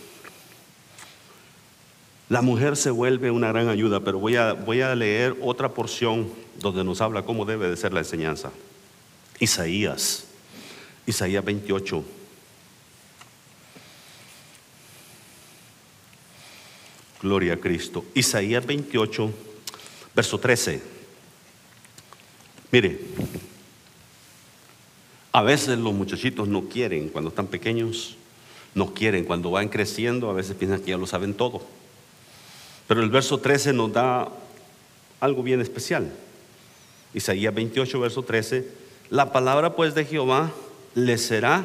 La 2.29 2.43
mujer 2.43 2.77
se 2.77 2.91
vuelve 2.91 3.31
una 3.31 3.49
gran 3.49 3.69
ayuda, 3.69 4.01
pero 4.01 4.19
voy 4.19 4.37
a, 4.37 4.53
voy 4.53 4.83
a 4.83 4.95
leer 4.95 5.37
otra 5.43 5.71
porción 5.71 6.29
donde 6.61 6.85
nos 6.85 7.01
habla 7.01 7.25
cómo 7.25 7.45
debe 7.45 7.69
de 7.69 7.77
ser 7.77 7.93
la 7.93 8.01
enseñanza. 8.01 8.53
Isaías, 9.41 10.27
Isaías 11.07 11.43
28. 11.43 12.05
Gloria 17.23 17.55
a 17.55 17.57
Cristo. 17.57 18.05
Isaías 18.15 18.65
28, 18.65 19.33
verso 20.15 20.39
13. 20.39 20.83
Mire, 22.71 23.01
a 25.33 25.43
veces 25.43 25.79
los 25.79 25.95
muchachitos 25.95 26.47
no 26.47 26.69
quieren 26.69 27.09
cuando 27.09 27.31
están 27.31 27.47
pequeños, 27.47 28.17
no 28.75 28.93
quieren 28.93 29.25
cuando 29.25 29.51
van 29.51 29.71
creciendo, 29.71 30.29
a 30.29 30.35
veces 30.35 30.55
piensan 30.55 30.81
que 30.81 30.91
ya 30.91 30.99
lo 30.99 31.07
saben 31.07 31.33
todo. 31.33 31.63
Pero 32.87 33.03
el 33.03 33.09
verso 33.09 33.39
13 33.39 33.73
nos 33.73 33.93
da 33.93 34.29
algo 35.19 35.43
bien 35.43 35.61
especial. 35.63 36.13
Isaías 37.15 37.55
28, 37.55 38.01
verso 38.01 38.23
13 38.23 38.90
la 39.11 39.33
palabra 39.33 39.75
pues 39.75 39.95
de 39.95 40.05
Jehová 40.05 40.53
le 40.95 41.19
será 41.19 41.65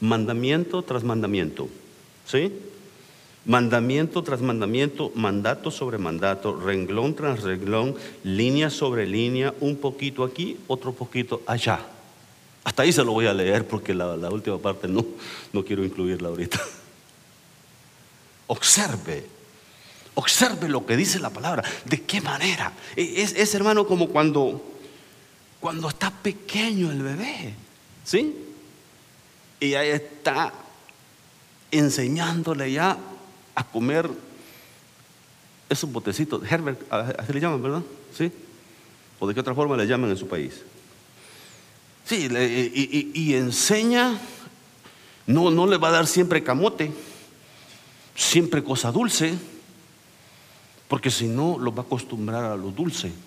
mandamiento 0.00 0.82
tras 0.82 1.04
mandamiento. 1.04 1.68
¿Sí? 2.26 2.52
Mandamiento 3.44 4.22
tras 4.22 4.40
mandamiento, 4.40 5.12
mandato 5.14 5.70
sobre 5.70 5.98
mandato, 5.98 6.58
renglón 6.58 7.14
tras 7.14 7.42
renglón, 7.42 7.94
línea 8.24 8.70
sobre 8.70 9.06
línea, 9.06 9.54
un 9.60 9.76
poquito 9.76 10.24
aquí, 10.24 10.56
otro 10.66 10.92
poquito 10.92 11.42
allá. 11.46 11.80
Hasta 12.64 12.82
ahí 12.82 12.92
se 12.92 13.04
lo 13.04 13.12
voy 13.12 13.26
a 13.26 13.34
leer 13.34 13.66
porque 13.66 13.94
la, 13.94 14.14
última 14.28 14.58
parte 14.58 14.88
no, 14.88 15.04
no 15.52 15.64
quiero 15.64 15.84
incluirla 15.84 16.28
ahorita. 16.28 16.60
Observe, 18.48 19.26
observe 20.14 20.68
lo 20.68 20.86
que 20.86 20.96
dice 20.96 21.18
la 21.18 21.30
palabra. 21.30 21.64
¿De 21.84 22.02
qué 22.02 22.20
manera? 22.20 22.72
E, 22.94 23.22
es, 23.22 23.32
es 23.34 23.54
hermano 23.56 23.86
como 23.88 24.08
cuando 24.08 24.75
cuando 25.66 25.88
está 25.88 26.12
pequeño 26.12 26.92
el 26.92 27.02
bebé. 27.02 27.52
¿Sí? 28.04 28.36
Y 29.58 29.74
ahí 29.74 29.88
está 29.88 30.52
enseñándole 31.72 32.70
ya 32.70 32.96
a 33.52 33.64
comer 33.64 34.08
esos 35.68 35.90
botecitos. 35.90 36.40
Herbert, 36.48 36.80
así 36.92 37.32
le 37.32 37.40
llaman, 37.40 37.60
¿verdad? 37.60 37.82
¿Sí? 38.16 38.30
¿O 39.18 39.26
de 39.26 39.34
qué 39.34 39.40
otra 39.40 39.56
forma 39.56 39.76
le 39.76 39.88
llaman 39.88 40.10
en 40.10 40.16
su 40.16 40.28
país? 40.28 40.62
Sí, 42.04 42.28
y, 43.12 43.34
enseña, 43.34 44.20
no, 45.26 45.50
no 45.50 45.66
le 45.66 45.78
va 45.78 45.88
a 45.88 45.90
dar 45.90 46.06
siempre 46.06 46.44
camote, 46.44 46.92
siempre 48.14 48.62
cosa 48.62 48.92
dulce, 48.92 49.34
porque 50.86 51.10
si 51.10 51.26
no, 51.26 51.58
lo 51.58 51.74
va 51.74 51.82
a 51.82 51.86
acostumbrar 51.86 52.44
a 52.44 52.56
lo 52.56 52.70
dulce. 52.70 53.25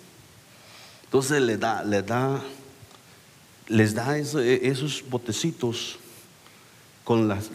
Entonces 1.10 1.42
le 1.42 1.56
da, 1.56 1.82
le 1.82 2.02
da, 2.02 2.40
les 3.66 3.94
da 3.94 4.16
esos 4.16 5.02
botecitos 5.10 5.98
con 7.02 7.26
las, 7.26 7.50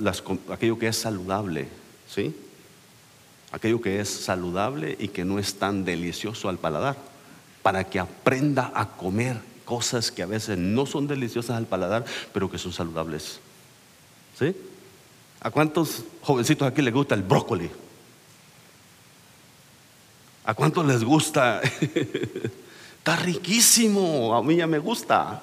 aquello 0.51 0.77
que 0.77 0.89
es 0.89 0.97
saludable, 0.97 1.69
¿sí? 2.05 2.35
Aquello 3.53 3.79
que 3.79 4.01
es 4.01 4.09
saludable 4.09 4.97
y 4.99 5.07
que 5.07 5.23
no 5.23 5.39
es 5.39 5.55
tan 5.55 5.85
delicioso 5.85 6.49
al 6.49 6.57
paladar, 6.57 6.97
para 7.63 7.85
que 7.85 7.97
aprenda 7.97 8.73
a 8.75 8.89
comer 8.89 9.37
cosas 9.63 10.11
que 10.11 10.21
a 10.21 10.25
veces 10.25 10.57
no 10.57 10.85
son 10.85 11.07
deliciosas 11.07 11.55
al 11.55 11.65
paladar, 11.65 12.03
pero 12.33 12.51
que 12.51 12.57
son 12.57 12.73
saludables. 12.73 13.39
¿Sí? 14.37 14.53
¿A 15.39 15.49
cuántos 15.49 16.03
jovencitos 16.23 16.67
aquí 16.67 16.81
les 16.81 16.93
gusta 16.93 17.15
el 17.15 17.23
brócoli? 17.23 17.69
¿A 20.43 20.53
cuántos 20.53 20.85
les 20.85 21.05
gusta? 21.05 21.61
Está 23.05 23.17
riquísimo, 23.17 24.35
a 24.35 24.41
mí 24.41 24.55
ya 24.55 24.65
me 24.65 24.79
gusta. 24.79 25.39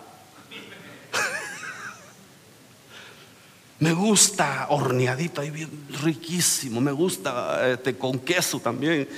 Me 3.78 3.92
gusta 3.92 4.66
horneadito 4.70 5.40
ahí 5.40 5.52
bien 5.52 5.70
riquísimo. 6.02 6.80
Me 6.80 6.90
gusta 6.90 7.70
este, 7.70 7.96
con 7.96 8.18
queso 8.18 8.58
también. 8.58 9.08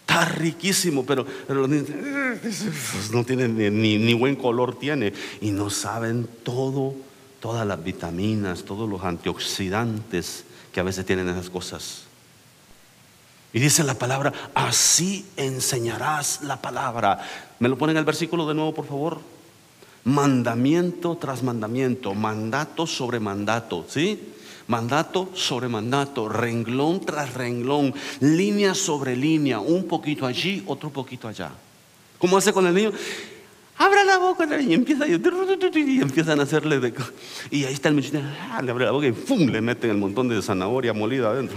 Está 0.00 0.24
riquísimo, 0.24 1.04
pero, 1.04 1.26
no 3.12 3.24
tiene 3.26 3.48
ni, 3.48 3.98
ni, 3.98 4.14
buen 4.14 4.34
color 4.34 4.78
tiene. 4.78 5.12
Y 5.42 5.50
no 5.50 5.68
saben 5.68 6.26
todo, 6.42 6.94
todas 7.38 7.66
las 7.66 7.84
vitaminas, 7.84 8.64
todos 8.64 8.88
los 8.88 9.04
antioxidantes 9.04 10.44
que 10.72 10.80
a 10.80 10.84
veces 10.84 11.04
tienen 11.04 11.28
esas 11.28 11.50
cosas. 11.50 12.05
Y 13.56 13.58
dice 13.58 13.82
la 13.84 13.94
palabra, 13.94 14.34
así 14.54 15.24
enseñarás 15.34 16.42
la 16.42 16.60
palabra. 16.60 17.18
¿Me 17.58 17.70
lo 17.70 17.78
ponen 17.78 17.96
el 17.96 18.04
versículo 18.04 18.46
de 18.46 18.52
nuevo, 18.52 18.74
por 18.74 18.84
favor? 18.84 19.18
mandamiento 20.04 21.16
tras 21.16 21.42
mandamiento, 21.42 22.12
mandato 22.12 22.86
sobre 22.86 23.18
mandato, 23.18 23.86
¿sí? 23.88 24.20
Mandato 24.68 25.30
sobre 25.32 25.68
mandato, 25.68 26.28
renglón 26.28 27.00
tras 27.00 27.32
renglón, 27.32 27.94
línea 28.20 28.74
sobre 28.74 29.16
línea, 29.16 29.58
un 29.58 29.88
poquito 29.88 30.26
allí, 30.26 30.62
otro 30.66 30.90
poquito 30.90 31.26
allá. 31.26 31.50
¿Cómo 32.18 32.36
hace 32.36 32.52
con 32.52 32.66
el 32.66 32.74
niño? 32.74 32.92
Abra 33.78 34.04
la 34.04 34.18
boca 34.18 34.46
y 34.60 34.74
empieza 34.74 35.08
y 35.08 35.14
empiezan 35.14 36.40
a 36.40 36.42
hacerle 36.42 36.78
de, 36.78 36.92
y 37.50 37.64
ahí 37.64 37.72
está 37.72 37.88
el 37.88 37.94
muchacho, 37.94 38.20
ah, 38.50 38.60
le 38.60 38.70
abre 38.70 38.84
la 38.84 38.90
boca 38.90 39.06
y 39.06 39.12
¡pum! 39.12 39.48
le 39.48 39.62
meten 39.62 39.90
el 39.90 39.96
montón 39.96 40.28
de 40.28 40.42
zanahoria 40.42 40.92
molida 40.92 41.30
adentro. 41.30 41.56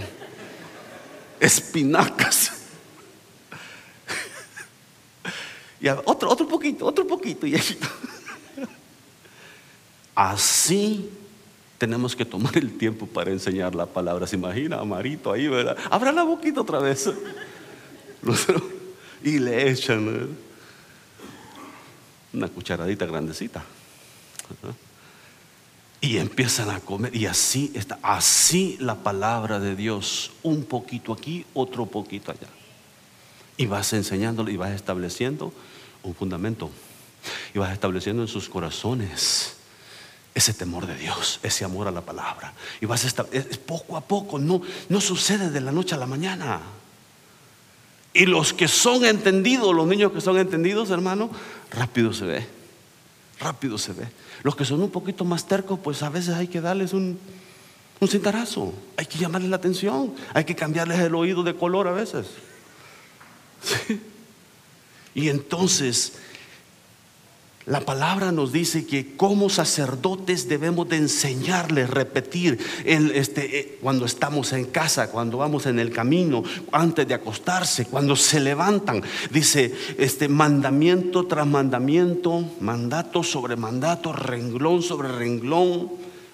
Espinacas. 1.40 2.52
Y 5.82 5.88
otro, 5.88 6.28
otro 6.28 6.46
poquito, 6.46 6.84
otro 6.84 7.06
poquito. 7.06 7.46
Y 7.46 7.56
Así 10.14 11.08
tenemos 11.78 12.14
que 12.14 12.26
tomar 12.26 12.58
el 12.58 12.76
tiempo 12.76 13.06
para 13.06 13.30
enseñar 13.30 13.74
la 13.74 13.86
palabra. 13.86 14.26
¿Se 14.26 14.36
imagina 14.36 14.78
Amarito 14.78 15.32
ahí, 15.32 15.48
verdad? 15.48 15.78
Abra 15.90 16.12
la 16.12 16.24
boquita 16.24 16.60
otra 16.60 16.78
vez. 16.78 17.10
Y 19.24 19.38
le 19.38 19.70
echan 19.70 20.36
una 22.34 22.48
cucharadita 22.48 23.06
grandecita. 23.06 23.64
Y 26.00 26.16
empiezan 26.16 26.70
a 26.70 26.80
comer. 26.80 27.14
Y 27.14 27.26
así 27.26 27.72
está. 27.74 27.98
Así 28.02 28.76
la 28.80 28.96
palabra 28.96 29.60
de 29.60 29.76
Dios. 29.76 30.32
Un 30.42 30.64
poquito 30.64 31.12
aquí, 31.12 31.44
otro 31.54 31.86
poquito 31.86 32.32
allá. 32.32 32.48
Y 33.56 33.66
vas 33.66 33.92
enseñándolo 33.92 34.50
y 34.50 34.56
vas 34.56 34.70
estableciendo 34.70 35.52
un 36.02 36.14
fundamento. 36.14 36.70
Y 37.54 37.58
vas 37.58 37.72
estableciendo 37.72 38.22
en 38.22 38.28
sus 38.28 38.48
corazones 38.48 39.56
ese 40.34 40.54
temor 40.54 40.86
de 40.86 40.94
Dios, 40.94 41.40
ese 41.42 41.64
amor 41.64 41.88
a 41.88 41.90
la 41.90 42.00
palabra. 42.00 42.54
Y 42.80 42.86
vas 42.86 43.04
a 43.04 43.08
estar, 43.08 43.26
es 43.32 43.58
poco 43.58 43.96
a 43.96 44.00
poco, 44.00 44.38
no, 44.38 44.62
no 44.88 45.00
sucede 45.00 45.50
de 45.50 45.60
la 45.60 45.72
noche 45.72 45.94
a 45.94 45.98
la 45.98 46.06
mañana. 46.06 46.60
Y 48.12 48.26
los 48.26 48.52
que 48.52 48.68
son 48.68 49.04
entendidos, 49.04 49.74
los 49.74 49.86
niños 49.86 50.12
que 50.12 50.20
son 50.20 50.38
entendidos, 50.38 50.90
hermano, 50.90 51.30
rápido 51.70 52.12
se 52.12 52.24
ve, 52.24 52.46
rápido 53.38 53.78
se 53.78 53.92
ve. 53.92 54.08
Los 54.42 54.56
que 54.56 54.64
son 54.64 54.82
un 54.82 54.90
poquito 54.90 55.24
más 55.24 55.46
tercos, 55.46 55.78
pues 55.82 56.02
a 56.02 56.08
veces 56.08 56.34
hay 56.34 56.48
que 56.48 56.60
darles 56.60 56.92
un, 56.92 57.18
un 58.00 58.08
cintarazo, 58.08 58.72
hay 58.96 59.06
que 59.06 59.18
llamarles 59.18 59.50
la 59.50 59.56
atención, 59.56 60.14
hay 60.32 60.44
que 60.44 60.56
cambiarles 60.56 60.98
el 61.00 61.14
oído 61.14 61.42
de 61.42 61.54
color 61.54 61.88
a 61.88 61.92
veces. 61.92 62.26
Y 65.12 65.28
entonces 65.28 66.12
la 67.70 67.78
palabra 67.78 68.32
nos 68.32 68.50
dice 68.50 68.84
que 68.84 69.14
como 69.16 69.48
sacerdotes 69.48 70.48
debemos 70.48 70.88
de 70.88 70.96
enseñarles, 70.96 71.88
repetir 71.88 72.58
este, 72.84 73.60
eh, 73.60 73.78
cuando 73.80 74.06
estamos 74.06 74.52
en 74.52 74.64
casa, 74.64 75.12
cuando 75.12 75.38
vamos 75.38 75.66
en 75.66 75.78
el 75.78 75.92
camino, 75.92 76.42
antes 76.72 77.06
de 77.06 77.14
acostarse, 77.14 77.86
cuando 77.86 78.16
se 78.16 78.40
levantan. 78.40 79.04
Dice 79.30 79.72
este 79.98 80.28
mandamiento 80.28 81.26
tras 81.28 81.46
mandamiento, 81.46 82.44
mandato 82.58 83.22
sobre 83.22 83.54
mandato, 83.54 84.12
renglón 84.12 84.82
sobre 84.82 85.08
renglón, 85.08 85.92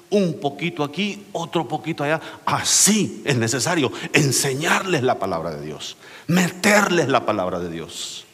un 0.08 0.40
poquito 0.40 0.82
aquí, 0.82 1.26
otro 1.32 1.68
poquito 1.68 2.02
allá. 2.02 2.18
Así 2.46 3.20
es 3.26 3.36
necesario 3.36 3.92
enseñarles 4.14 5.02
la 5.02 5.18
palabra 5.18 5.54
de 5.54 5.66
Dios, 5.66 5.98
meterles 6.28 7.08
la 7.08 7.26
palabra 7.26 7.60
de 7.60 7.68
Dios. 7.68 8.25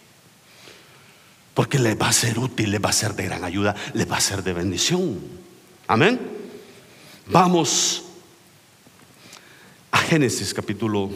Porque 1.55 1.79
le 1.79 1.95
va 1.95 2.09
a 2.09 2.13
ser 2.13 2.39
útil, 2.39 2.71
le 2.71 2.79
va 2.79 2.91
a 2.91 2.93
ser 2.93 3.15
de 3.15 3.25
gran 3.25 3.45
ayuda, 3.45 3.75
le 3.95 4.05
va 4.05 4.17
a 4.17 4.21
ser 4.21 4.43
de 4.43 4.53
bendición. 4.53 5.19
Amén. 5.87 6.19
Vamos 7.27 8.05
a 9.91 9.99
Génesis 9.99 10.55
capítulo 10.55 11.11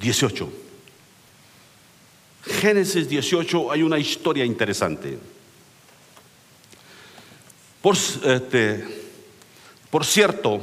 18. 0.00 0.52
Génesis 2.44 3.08
18 3.08 3.72
hay 3.72 3.82
una 3.82 3.98
historia 3.98 4.44
interesante. 4.44 5.18
Por, 7.82 7.96
este, 7.96 8.84
por 9.90 10.04
cierto, 10.04 10.60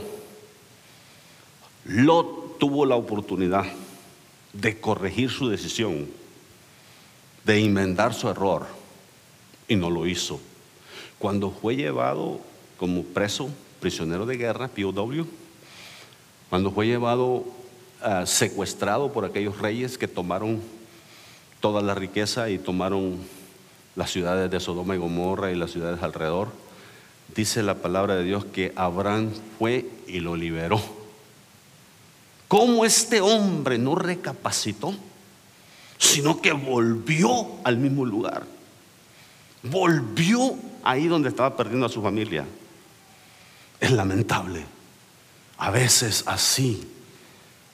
Lot 1.85 2.57
tuvo 2.57 2.85
la 2.85 2.95
oportunidad 2.95 3.65
de 4.53 4.79
corregir 4.79 5.29
su 5.29 5.49
decisión 5.49 6.07
de 7.45 7.59
inventar 7.59 8.13
su 8.13 8.27
error 8.27 8.65
y 9.67 9.75
no 9.75 9.89
lo 9.89 10.07
hizo. 10.07 10.39
Cuando 11.19 11.51
fue 11.51 11.75
llevado 11.75 12.39
como 12.77 13.03
preso, 13.03 13.49
prisionero 13.79 14.25
de 14.25 14.37
guerra, 14.37 14.67
POW, 14.67 15.27
cuando 16.49 16.71
fue 16.71 16.87
llevado 16.87 17.45
ah, 18.01 18.25
secuestrado 18.25 19.13
por 19.13 19.25
aquellos 19.25 19.59
reyes 19.59 19.97
que 19.97 20.07
tomaron 20.07 20.61
toda 21.59 21.81
la 21.81 21.95
riqueza 21.95 22.49
y 22.49 22.57
tomaron 22.57 23.17
las 23.95 24.11
ciudades 24.11 24.51
de 24.51 24.59
Sodoma 24.59 24.95
y 24.95 24.97
Gomorra 24.97 25.51
y 25.51 25.55
las 25.55 25.71
ciudades 25.71 26.01
alrededor, 26.03 26.49
dice 27.33 27.63
la 27.63 27.75
palabra 27.75 28.15
de 28.15 28.23
Dios 28.23 28.45
que 28.45 28.73
Abraham 28.75 29.31
fue 29.57 29.89
y 30.07 30.19
lo 30.19 30.35
liberó. 30.35 30.81
¿Cómo 32.47 32.85
este 32.85 33.21
hombre 33.21 33.77
no 33.77 33.95
recapacitó? 33.95 34.93
Sino 35.97 36.41
que 36.41 36.51
volvió 36.51 37.47
al 37.63 37.77
mismo 37.77 38.05
lugar. 38.05 38.45
Volvió 39.63 40.55
ahí 40.83 41.07
donde 41.07 41.29
estaba 41.29 41.55
perdiendo 41.55 41.85
a 41.85 41.89
su 41.89 42.01
familia. 42.01 42.45
Es 43.79 43.91
lamentable. 43.91 44.65
A 45.57 45.71
veces 45.71 46.23
así 46.27 46.87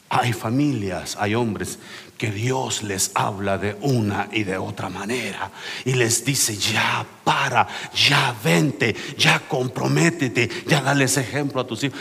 hay 0.10 0.34
familias, 0.34 1.18
hay 1.20 1.36
hombres 1.36 1.80
que 2.18 2.32
Dios 2.32 2.84
les 2.84 3.12
habla 3.16 3.58
de 3.58 3.78
una 3.82 4.30
y 4.32 4.44
de 4.44 4.58
otra 4.58 4.90
manera 4.90 5.50
y 5.86 5.94
les 5.94 6.24
dice, 6.24 6.56
ya 6.56 7.06
para, 7.24 7.68
ya 7.96 8.36
vente, 8.44 8.96
ya 9.18 9.40
comprométete, 9.40 10.50
ya 10.68 10.82
dale 10.82 11.06
ese 11.06 11.22
ejemplo 11.22 11.62
a 11.62 11.66
tus 11.66 11.84
hijos. 11.84 12.00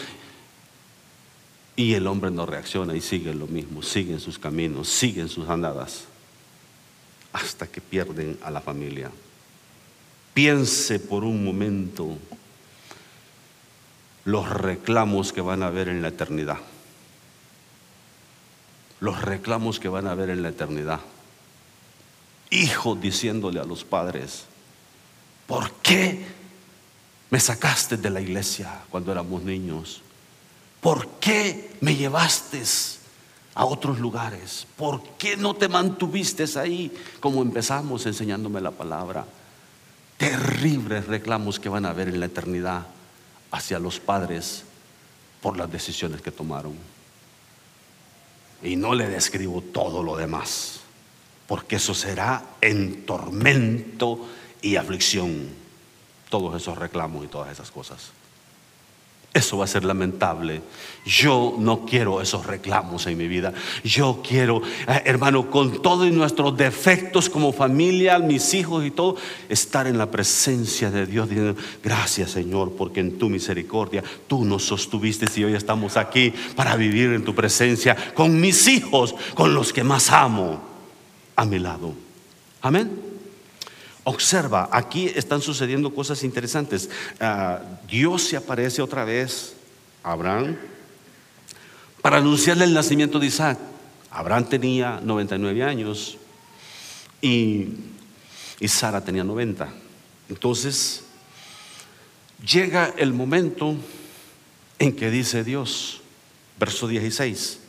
Y 1.81 1.95
el 1.95 2.07
hombre 2.09 2.31
no 2.31 2.45
reacciona 2.45 2.95
y 2.95 3.01
sigue 3.01 3.33
lo 3.33 3.47
mismo, 3.47 3.83
sigue 3.83 4.12
en 4.12 4.20
sus 4.20 4.39
caminos, 4.39 4.87
sigue 4.87 5.22
en 5.22 5.31
sus 5.31 5.49
andadas 5.49 6.05
hasta 7.33 7.66
que 7.66 7.81
pierden 7.81 8.39
a 8.43 8.51
la 8.51 8.61
familia. 8.61 9.11
Piense 10.35 10.99
por 10.99 11.24
un 11.24 11.43
momento 11.43 12.18
los 14.26 14.47
reclamos 14.51 15.33
que 15.33 15.41
van 15.41 15.62
a 15.62 15.68
haber 15.68 15.89
en 15.89 16.03
la 16.03 16.09
eternidad. 16.09 16.59
Los 19.01 19.22
reclamos 19.22 19.81
que 19.81 19.89
van 19.89 20.07
a 20.07 20.11
haber 20.11 20.28
en 20.28 20.43
la 20.43 20.51
eternidad. 20.51 21.01
Hijos 22.51 23.01
diciéndole 23.01 23.59
a 23.59 23.64
los 23.64 23.85
padres, 23.85 24.45
¿por 25.47 25.72
qué 25.76 26.26
me 27.31 27.41
sacaste 27.41 27.97
de 27.97 28.11
la 28.11 28.20
iglesia 28.20 28.83
cuando 28.91 29.12
éramos 29.12 29.43
niños? 29.43 30.03
¿Por 30.81 31.07
qué 31.20 31.76
me 31.81 31.95
llevaste 31.95 32.62
a 33.55 33.64
otros 33.64 33.99
lugares? 33.99 34.66
¿Por 34.76 35.03
qué 35.18 35.37
no 35.37 35.55
te 35.55 35.68
mantuviste 35.68 36.45
ahí 36.59 36.91
como 37.20 37.43
empezamos 37.43 38.07
enseñándome 38.07 38.61
la 38.61 38.70
palabra? 38.70 39.26
Terribles 40.16 41.07
reclamos 41.07 41.61
que 41.61 41.68
van 41.68 41.85
a 41.85 41.91
haber 41.91 42.09
en 42.09 42.20
la 42.20 42.26
eternidad 42.26 42.87
hacia 43.51 43.78
los 43.78 44.01
padres 44.01 44.64
por 45.41 45.57
las 45.57 45.70
decisiones 45.70 46.22
que 46.22 46.31
tomaron. 46.31 46.74
Y 48.62 48.76
no 48.76 48.95
le 48.95 49.09
describo 49.09 49.62
todo 49.62 50.03
lo 50.03 50.16
demás, 50.16 50.81
porque 51.47 51.76
eso 51.76 51.95
será 51.95 52.45
en 52.61 53.07
tormento 53.07 54.26
y 54.61 54.76
aflicción, 54.76 55.49
todos 56.28 56.61
esos 56.61 56.76
reclamos 56.76 57.24
y 57.24 57.28
todas 57.28 57.51
esas 57.51 57.70
cosas. 57.70 58.12
Eso 59.33 59.59
va 59.59 59.64
a 59.64 59.68
ser 59.68 59.85
lamentable. 59.85 60.61
Yo 61.07 61.55
no 61.57 61.87
quiero 61.87 62.20
esos 62.20 62.47
reclamos 62.47 63.07
en 63.07 63.16
mi 63.16 63.28
vida. 63.28 63.53
Yo 63.85 64.22
quiero, 64.26 64.61
eh, 64.89 65.03
hermano, 65.05 65.51
con 65.51 65.81
todos 65.83 66.11
nuestros 66.11 66.57
defectos 66.57 67.31
como 67.31 67.53
familia, 67.53 68.18
mis 68.18 68.55
hijos 68.55 68.85
y 68.85 68.91
todo, 68.91 69.16
estar 69.49 69.87
en 69.87 69.99
la 69.99 70.11
presencia 70.11 70.91
de 70.91 71.07
Dios 71.07 71.28
diciendo, 71.28 71.61
gracias 71.83 72.33
Señor, 72.33 72.72
porque 72.76 72.99
en 72.99 73.18
tu 73.18 73.28
misericordia 73.28 74.03
tú 74.26 74.45
nos 74.45 74.64
sostuviste 74.64 75.26
y 75.37 75.45
hoy 75.45 75.55
estamos 75.55 75.97
aquí 75.97 76.33
para 76.57 76.74
vivir 76.74 77.11
en 77.12 77.24
tu 77.24 77.33
presencia 77.33 77.97
con 78.14 78.41
mis 78.41 78.66
hijos, 78.66 79.14
con 79.35 79.55
los 79.55 79.72
que 79.72 79.85
más 79.85 80.11
amo, 80.11 80.61
a 81.37 81.45
mi 81.45 81.61
lado. 81.61 81.95
Amén. 82.62 83.10
Observa, 84.05 84.68
aquí 84.72 85.07
están 85.14 85.42
sucediendo 85.42 85.94
cosas 85.94 86.22
interesantes. 86.24 86.88
Ah, 87.20 87.61
Dios 87.86 88.22
se 88.22 88.36
aparece 88.36 88.80
otra 88.80 89.05
vez 89.05 89.55
a 90.03 90.12
Abraham 90.12 90.57
para 92.01 92.16
anunciarle 92.16 92.64
el 92.64 92.72
nacimiento 92.72 93.18
de 93.18 93.26
Isaac. 93.26 93.59
Abraham 94.11 94.48
tenía 94.48 95.01
99 95.03 95.62
años 95.62 96.16
y, 97.20 97.68
y 98.59 98.68
Sara 98.68 99.05
tenía 99.05 99.22
90. 99.22 99.68
Entonces, 100.30 101.05
llega 102.44 102.94
el 102.96 103.12
momento 103.12 103.76
en 104.78 104.96
que 104.96 105.11
dice 105.11 105.44
Dios, 105.44 106.01
verso 106.59 106.88
16, 106.88 107.61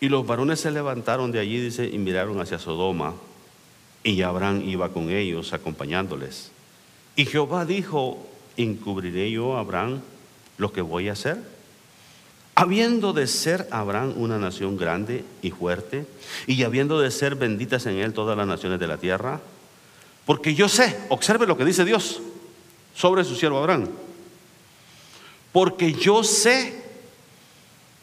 y 0.00 0.10
los 0.10 0.26
varones 0.26 0.60
se 0.60 0.70
levantaron 0.70 1.32
de 1.32 1.40
allí, 1.40 1.58
dice, 1.58 1.86
y 1.86 1.96
miraron 1.96 2.38
hacia 2.40 2.58
Sodoma 2.58 3.14
y 4.06 4.22
Abraham 4.22 4.62
iba 4.64 4.90
con 4.90 5.10
ellos 5.10 5.52
acompañándoles. 5.52 6.52
Y 7.16 7.26
Jehová 7.26 7.64
dijo, 7.64 8.24
¿encubriré 8.56 9.32
yo 9.32 9.56
a 9.56 9.60
Abraham 9.60 10.00
lo 10.58 10.72
que 10.72 10.80
voy 10.80 11.08
a 11.08 11.12
hacer? 11.12 11.38
Habiendo 12.54 13.12
de 13.12 13.26
ser 13.26 13.66
Abraham 13.72 14.14
una 14.16 14.38
nación 14.38 14.76
grande 14.76 15.24
y 15.42 15.50
fuerte, 15.50 16.06
y 16.46 16.62
habiendo 16.62 17.00
de 17.00 17.10
ser 17.10 17.34
benditas 17.34 17.84
en 17.86 17.96
él 17.96 18.12
todas 18.12 18.38
las 18.38 18.46
naciones 18.46 18.78
de 18.78 18.86
la 18.86 18.96
tierra, 18.96 19.40
porque 20.24 20.54
yo 20.54 20.68
sé, 20.68 20.96
observe 21.08 21.44
lo 21.44 21.56
que 21.56 21.64
dice 21.64 21.84
Dios 21.84 22.20
sobre 22.94 23.24
su 23.24 23.34
siervo 23.34 23.58
Abraham, 23.58 23.88
porque 25.50 25.92
yo 25.92 26.22
sé, 26.22 26.80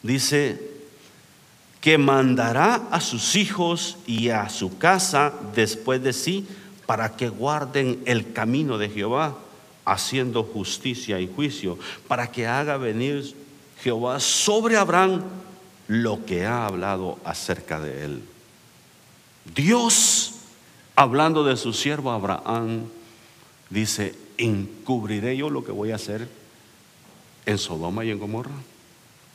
dice 0.01 0.72
que 1.83 1.97
mandará 1.97 2.75
a 2.91 3.01
sus 3.01 3.35
hijos 3.35 3.97
y 4.07 4.29
a 4.29 4.47
su 4.47 4.77
casa 4.77 5.33
después 5.53 6.01
de 6.01 6.13
sí 6.13 6.47
para 6.85 7.17
que 7.17 7.27
guarden 7.27 8.01
el 8.05 8.31
camino 8.31 8.77
de 8.77 8.87
Jehová, 8.87 9.37
haciendo 9.83 10.43
justicia 10.43 11.19
y 11.19 11.27
juicio, 11.27 11.77
para 12.07 12.31
que 12.31 12.47
haga 12.47 12.77
venir 12.77 13.35
Jehová 13.81 14.21
sobre 14.21 14.77
Abraham 14.77 15.23
lo 15.89 16.23
que 16.25 16.45
ha 16.45 16.67
hablado 16.67 17.19
acerca 17.25 17.81
de 17.81 18.05
él. 18.05 18.23
Dios, 19.53 20.35
hablando 20.95 21.43
de 21.43 21.57
su 21.57 21.73
siervo 21.73 22.11
Abraham, 22.11 22.83
dice, 23.69 24.15
encubriré 24.37 25.35
yo 25.35 25.49
lo 25.49 25.65
que 25.65 25.73
voy 25.73 25.91
a 25.91 25.95
hacer 25.95 26.29
en 27.45 27.57
Sodoma 27.57 28.05
y 28.05 28.11
en 28.11 28.19
Gomorra. 28.19 28.55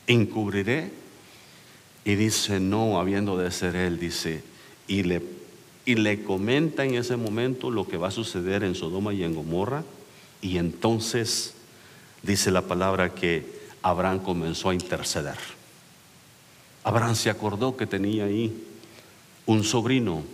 Encubriré 0.06 1.07
y 2.08 2.16
dice, 2.16 2.58
no, 2.58 2.98
habiendo 2.98 3.36
de 3.36 3.50
ser 3.50 3.76
él, 3.76 4.00
dice, 4.00 4.42
y 4.86 5.02
le, 5.02 5.20
y 5.84 5.94
le 5.94 6.24
comenta 6.24 6.82
en 6.82 6.94
ese 6.94 7.18
momento 7.18 7.70
lo 7.70 7.86
que 7.86 7.98
va 7.98 8.08
a 8.08 8.10
suceder 8.10 8.64
en 8.64 8.74
Sodoma 8.74 9.12
y 9.12 9.24
en 9.24 9.34
Gomorra. 9.34 9.84
Y 10.40 10.56
entonces 10.56 11.52
dice 12.22 12.50
la 12.50 12.62
palabra 12.62 13.14
que 13.14 13.44
Abraham 13.82 14.20
comenzó 14.20 14.70
a 14.70 14.74
interceder. 14.74 15.36
Abraham 16.82 17.14
se 17.14 17.28
acordó 17.28 17.76
que 17.76 17.86
tenía 17.86 18.24
ahí 18.24 18.56
un 19.44 19.62
sobrino 19.62 20.24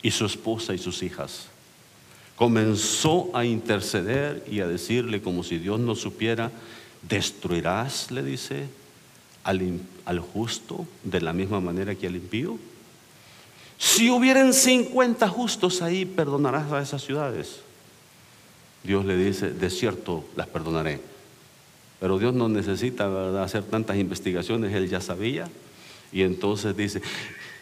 y 0.00 0.12
su 0.12 0.24
esposa 0.24 0.72
y 0.72 0.78
sus 0.78 1.02
hijas. 1.02 1.48
Comenzó 2.34 3.28
a 3.34 3.44
interceder 3.44 4.42
y 4.50 4.60
a 4.60 4.66
decirle 4.66 5.20
como 5.20 5.44
si 5.44 5.58
Dios 5.58 5.80
no 5.80 5.96
supiera, 5.96 6.50
destruirás, 7.06 8.10
le 8.10 8.22
dice, 8.22 8.68
al, 9.44 9.60
justo 10.32 10.86
de 11.04 11.20
la 11.20 11.32
misma 11.32 11.60
manera 11.60 11.94
que 11.94 12.06
al 12.06 12.16
impío? 12.16 12.58
Si 13.80 14.10
hubieran 14.10 14.52
50 14.52 15.26
justos 15.28 15.80
ahí, 15.80 16.04
perdonarás 16.04 16.70
a 16.70 16.82
esas 16.82 17.02
ciudades. 17.02 17.60
Dios 18.84 19.06
le 19.06 19.16
dice, 19.16 19.50
de 19.50 19.70
cierto 19.70 20.24
las 20.36 20.48
perdonaré. 20.48 21.00
Pero 21.98 22.18
Dios 22.18 22.34
no 22.34 22.48
necesita 22.50 23.42
hacer 23.42 23.62
tantas 23.64 23.96
investigaciones, 23.96 24.74
Él 24.74 24.88
ya 24.88 25.00
sabía. 25.00 25.48
Y 26.12 26.22
entonces 26.22 26.76
dice, 26.76 27.00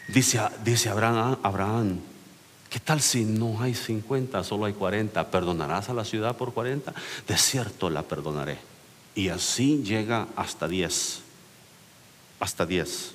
dice, 0.09 0.41
dice 0.65 0.89
Abraham, 0.89 1.37
Abraham, 1.41 1.99
¿qué 2.69 2.81
tal 2.81 2.99
si 2.99 3.23
no 3.23 3.61
hay 3.61 3.73
50, 3.73 4.43
solo 4.43 4.65
hay 4.65 4.73
40? 4.73 5.31
¿Perdonarás 5.31 5.87
a 5.87 5.93
la 5.93 6.03
ciudad 6.03 6.35
por 6.35 6.53
40? 6.53 6.93
De 7.27 7.37
cierto 7.37 7.89
la 7.89 8.03
perdonaré. 8.03 8.57
Y 9.15 9.29
así 9.29 9.83
llega 9.83 10.27
hasta 10.35 10.67
10 10.67 11.28
hasta 12.39 12.65
10. 12.65 13.11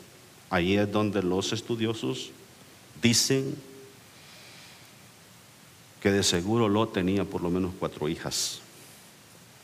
Ahí 0.51 0.77
es 0.77 0.91
donde 0.91 1.22
los 1.22 1.53
estudiosos 1.53 2.31
dicen 3.03 3.55
que 6.01 6.12
de 6.12 6.22
seguro 6.22 6.68
Lot 6.68 6.93
tenía 6.93 7.25
por 7.25 7.43
lo 7.43 7.51
menos 7.51 7.72
cuatro 7.79 8.09
hijas. 8.09 8.61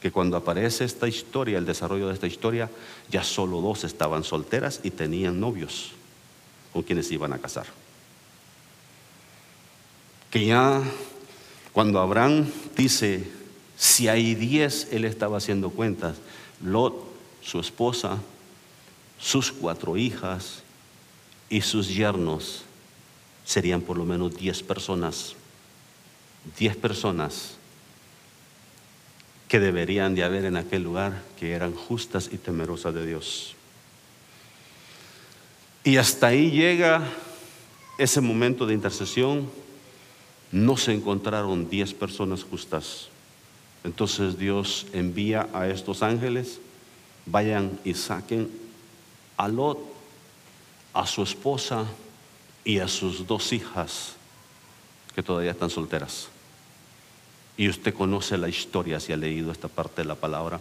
Que 0.00 0.10
cuando 0.10 0.38
aparece 0.38 0.84
esta 0.84 1.06
historia, 1.06 1.58
el 1.58 1.66
desarrollo 1.66 2.08
de 2.08 2.14
esta 2.14 2.26
historia, 2.26 2.70
ya 3.10 3.22
solo 3.22 3.60
dos 3.60 3.84
estaban 3.84 4.24
solteras 4.24 4.80
y 4.82 4.90
tenían 4.90 5.38
novios 5.38 5.92
con 6.72 6.82
quienes 6.82 7.10
iban 7.12 7.34
a 7.34 7.38
casar. 7.38 7.66
Que 10.30 10.46
ya 10.46 10.82
cuando 11.72 12.00
Abraham 12.00 12.46
dice, 12.76 13.30
si 13.76 14.08
hay 14.08 14.34
diez, 14.34 14.88
él 14.92 15.04
estaba 15.04 15.36
haciendo 15.36 15.70
cuentas. 15.70 16.16
Lot, 16.64 16.94
su 17.42 17.60
esposa, 17.60 18.18
sus 19.20 19.52
cuatro 19.52 19.96
hijas 19.96 20.62
y 21.48 21.60
sus 21.60 21.88
yernos 21.88 22.62
serían 23.44 23.82
por 23.82 23.98
lo 23.98 24.04
menos 24.04 24.36
diez 24.36 24.62
personas, 24.62 25.34
diez 26.58 26.76
personas 26.76 27.56
que 29.48 29.60
deberían 29.60 30.14
de 30.14 30.22
haber 30.22 30.44
en 30.44 30.56
aquel 30.56 30.84
lugar 30.84 31.22
que 31.38 31.52
eran 31.52 31.74
justas 31.74 32.30
y 32.32 32.38
temerosas 32.38 32.94
de 32.94 33.04
Dios. 33.04 33.56
Y 35.82 35.96
hasta 35.96 36.28
ahí 36.28 36.50
llega 36.50 37.02
ese 37.98 38.20
momento 38.20 38.66
de 38.66 38.74
intercesión, 38.74 39.50
no 40.52 40.76
se 40.76 40.92
encontraron 40.92 41.68
diez 41.68 41.92
personas 41.92 42.44
justas. 42.44 43.08
Entonces 43.82 44.38
Dios 44.38 44.86
envía 44.92 45.48
a 45.52 45.68
estos 45.68 46.02
ángeles, 46.02 46.60
vayan 47.26 47.78
y 47.84 47.94
saquen 47.94 48.59
a 49.40 49.74
a 50.92 51.06
su 51.06 51.22
esposa 51.22 51.86
y 52.64 52.78
a 52.78 52.88
sus 52.88 53.26
dos 53.26 53.52
hijas 53.52 54.14
que 55.14 55.22
todavía 55.22 55.52
están 55.52 55.70
solteras. 55.70 56.28
Y 57.56 57.68
usted 57.68 57.94
conoce 57.94 58.36
la 58.36 58.48
historia 58.48 59.00
si 59.00 59.12
ha 59.12 59.16
leído 59.16 59.50
esta 59.50 59.68
parte 59.68 60.02
de 60.02 60.08
la 60.08 60.14
palabra. 60.14 60.60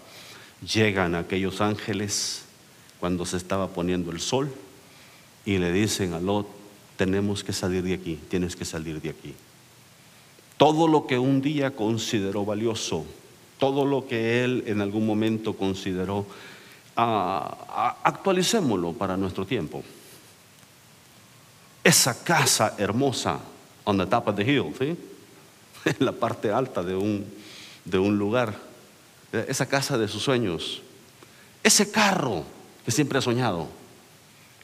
Llegan 0.62 1.16
aquellos 1.16 1.62
ángeles 1.62 2.46
cuando 3.00 3.26
se 3.26 3.38
estaba 3.38 3.68
poniendo 3.68 4.12
el 4.12 4.20
sol 4.20 4.50
y 5.46 5.58
le 5.58 5.72
dicen 5.72 6.14
a 6.14 6.20
Lot, 6.20 6.48
tenemos 6.96 7.44
que 7.44 7.54
salir 7.54 7.84
de 7.84 7.94
aquí, 7.94 8.20
tienes 8.30 8.56
que 8.56 8.66
salir 8.66 9.02
de 9.02 9.10
aquí. 9.10 9.34
Todo 10.58 10.88
lo 10.88 11.08
que 11.08 11.18
un 11.18 11.42
día 11.42 11.72
consideró 11.76 12.46
valioso, 12.46 13.06
todo 13.58 13.86
lo 13.86 14.08
que 14.08 14.44
él 14.44 14.64
en 14.68 14.82
algún 14.82 15.06
momento 15.06 15.56
consideró, 15.56 16.26
actualicémoslo 18.04 18.94
para 18.94 19.16
nuestro 19.16 19.46
tiempo. 19.46 19.84
Esa 21.84 22.24
casa 22.24 22.76
hermosa 22.78 23.40
on 23.86 23.98
the 23.98 24.06
top 24.06 24.28
of 24.28 24.36
the 24.36 24.44
hill, 24.44 24.74
en 24.80 24.98
la 26.00 26.12
parte 26.12 26.52
alta 26.52 26.84
de 26.84 26.96
un, 26.96 27.26
de 27.86 27.98
un 27.98 28.18
lugar, 28.18 28.54
esa 29.32 29.66
casa 29.68 29.98
de 29.98 30.08
sus 30.08 30.24
sueños, 30.24 30.82
ese 31.64 31.90
carro 31.90 32.44
que 32.86 32.92
siempre 32.92 33.18
ha 33.18 33.22
soñado, 33.22 33.68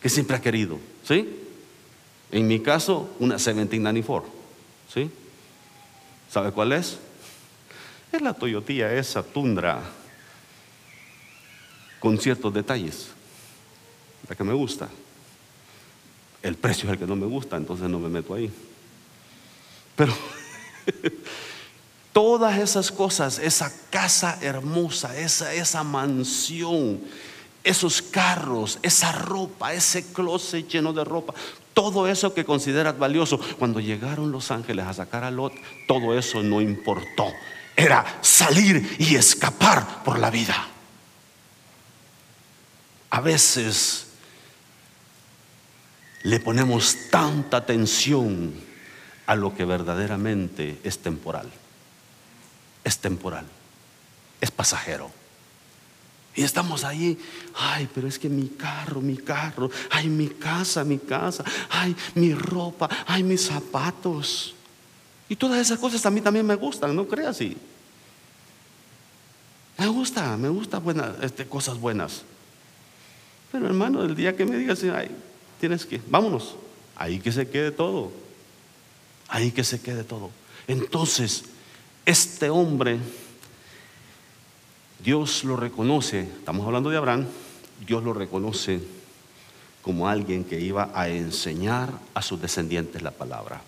que 0.02 0.10
siempre 0.10 0.36
ha 0.36 0.42
querido, 0.42 0.78
¿sí? 1.04 1.42
En 2.32 2.48
mi 2.48 2.60
caso, 2.60 3.10
una 3.20 3.36
1794, 3.36 4.30
¿sí? 4.94 5.10
¿Sabe 6.30 6.52
cuál 6.52 6.74
es? 6.74 7.00
Es 8.12 8.22
la 8.22 8.34
Toyotilla 8.34 8.94
esa 8.94 9.24
Tundra 9.24 9.82
con 12.06 12.20
ciertos 12.20 12.54
detalles, 12.54 13.08
la 14.30 14.36
que 14.36 14.44
me 14.44 14.54
gusta. 14.54 14.88
El 16.44 16.56
precio 16.56 16.86
es 16.86 16.94
el 16.94 17.00
que 17.00 17.08
no 17.08 17.16
me 17.16 17.26
gusta, 17.26 17.58
entonces 17.58 17.90
no 17.90 17.98
me 17.98 18.10
meto 18.10 18.36
ahí. 18.36 18.54
Pero 19.96 20.14
todas 22.14 22.60
esas 22.60 22.92
cosas, 22.92 23.40
esa 23.40 23.74
casa 23.90 24.38
hermosa, 24.40 25.18
esa, 25.18 25.52
esa 25.56 25.84
mansión, 25.84 27.02
esos 27.64 28.04
carros, 28.04 28.78
esa 28.84 29.12
ropa, 29.12 29.74
ese 29.74 30.06
closet 30.14 30.68
lleno 30.68 30.94
de 30.94 31.04
ropa, 31.04 31.34
todo 31.74 32.08
eso 32.08 32.36
que 32.36 32.46
consideras 32.46 33.00
valioso, 33.00 33.40
cuando 33.58 33.80
llegaron 33.80 34.32
los 34.32 34.52
ángeles 34.52 34.86
a 34.86 34.94
sacar 34.94 35.24
a 35.24 35.32
Lot, 35.32 35.54
todo 35.88 36.16
eso 36.16 36.44
no 36.44 36.62
importó. 36.62 37.34
Era 37.76 38.20
salir 38.22 38.96
y 39.00 39.16
escapar 39.16 40.04
por 40.04 40.20
la 40.20 40.30
vida. 40.30 40.75
A 43.16 43.22
veces 43.22 44.08
le 46.24 46.38
ponemos 46.42 46.98
tanta 47.10 47.56
atención 47.56 48.54
a 49.26 49.36
lo 49.36 49.56
que 49.56 49.64
verdaderamente 49.64 50.82
es 50.84 51.00
temporal. 51.00 51.50
Es 52.84 52.98
temporal, 52.98 53.46
es 54.42 54.52
pasajero. 54.52 55.10
Y 56.36 56.44
estamos 56.44 56.84
ahí, 56.84 57.18
ay, 57.56 57.88
pero 57.96 58.10
es 58.10 58.20
que 58.20 58.28
mi 58.28 58.50
carro, 58.50 59.00
mi 59.00 59.16
carro, 59.16 59.72
ay, 59.92 60.10
mi 60.10 60.28
casa, 60.28 60.84
mi 60.84 60.98
casa, 60.98 61.46
ay, 61.70 61.96
mi 62.16 62.34
ropa, 62.34 62.90
ay, 63.08 63.24
mis 63.24 63.46
zapatos. 63.46 64.56
Y 65.30 65.38
todas 65.38 65.62
esas 65.62 65.80
cosas 65.80 66.06
a 66.06 66.12
mí 66.12 66.20
también 66.20 66.46
me 66.46 66.56
gustan, 66.56 66.94
no 66.94 67.08
creas 67.08 67.38
así. 67.38 67.56
Me 69.78 69.88
gusta, 69.88 70.36
me 70.36 70.50
gusta 70.50 70.80
buenas, 70.80 71.16
este, 71.22 71.48
cosas 71.48 71.80
buenas. 71.80 72.26
Hermano, 73.64 74.04
el 74.04 74.16
día 74.16 74.36
que 74.36 74.46
me 74.46 74.58
digas, 74.58 74.84
ay, 74.84 75.10
tienes 75.60 75.86
que, 75.86 76.02
vámonos, 76.08 76.56
ahí 76.96 77.20
que 77.20 77.32
se 77.32 77.50
quede 77.50 77.72
todo. 77.72 78.12
Ahí 79.28 79.52
que 79.52 79.64
se 79.64 79.82
quede 79.82 80.04
todo. 80.04 80.30
Entonces, 80.68 81.46
este 82.06 82.50
hombre, 82.50 83.00
Dios 85.04 85.44
lo 85.44 85.56
reconoce, 85.56 86.22
estamos 86.22 86.66
hablando 86.66 86.90
de 86.90 86.98
Abraham, 86.98 87.26
Dios 87.86 88.04
lo 88.04 88.14
reconoce 88.14 88.82
como 89.82 90.08
alguien 90.08 90.44
que 90.44 90.60
iba 90.60 90.90
a 90.94 91.10
enseñar 91.10 91.92
a 92.14 92.22
sus 92.22 92.42
descendientes 92.42 93.02
la 93.02 93.12
palabra 93.12 93.62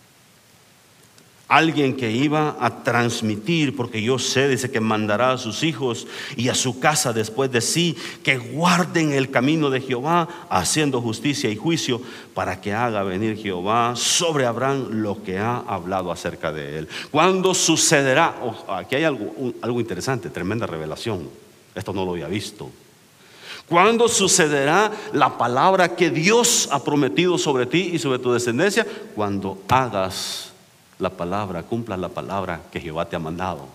alguien 1.47 1.95
que 1.95 2.11
iba 2.11 2.57
a 2.59 2.83
transmitir, 2.83 3.75
porque 3.75 4.01
yo 4.01 4.19
sé, 4.19 4.47
dice 4.47 4.69
que 4.69 4.81
mandará 4.81 5.31
a 5.31 5.37
sus 5.37 5.63
hijos 5.63 6.07
y 6.35 6.49
a 6.49 6.55
su 6.55 6.79
casa 6.79 7.13
después 7.13 7.51
de 7.51 7.61
sí, 7.61 7.95
que 8.23 8.37
guarden 8.37 9.13
el 9.13 9.31
camino 9.31 9.69
de 9.69 9.81
Jehová, 9.81 10.27
haciendo 10.49 11.01
justicia 11.01 11.49
y 11.49 11.55
juicio, 11.55 12.01
para 12.33 12.59
que 12.59 12.73
haga 12.73 13.03
venir 13.03 13.37
Jehová 13.37 13.95
sobre 13.95 14.45
Abraham 14.45 14.87
lo 15.01 15.23
que 15.23 15.39
ha 15.39 15.57
hablado 15.57 16.11
acerca 16.11 16.51
de 16.51 16.79
él. 16.79 16.87
¿Cuándo 17.11 17.53
sucederá? 17.53 18.35
aquí 18.67 18.95
hay 18.95 19.05
algo, 19.05 19.53
algo 19.61 19.79
interesante, 19.79 20.29
tremenda 20.29 20.67
revelación. 20.67 21.29
Esto 21.73 21.93
no 21.93 22.03
lo 22.03 22.11
había 22.11 22.27
visto. 22.27 22.69
¿Cuándo 23.69 24.07
sucederá 24.07 24.91
la 25.13 25.37
palabra 25.37 25.95
que 25.95 26.09
Dios 26.09 26.69
ha 26.71 26.83
prometido 26.83 27.37
sobre 27.37 27.65
ti 27.65 27.91
y 27.93 27.99
sobre 27.99 28.19
tu 28.19 28.31
descendencia? 28.31 28.87
Cuando 29.13 29.61
hagas 29.67 30.53
la 30.99 31.09
palabra, 31.09 31.63
cumpla 31.63 31.97
la 31.97 32.09
palabra 32.09 32.61
que 32.71 32.79
Jehová 32.79 33.05
te 33.05 33.15
ha 33.15 33.19
mandado. 33.19 33.67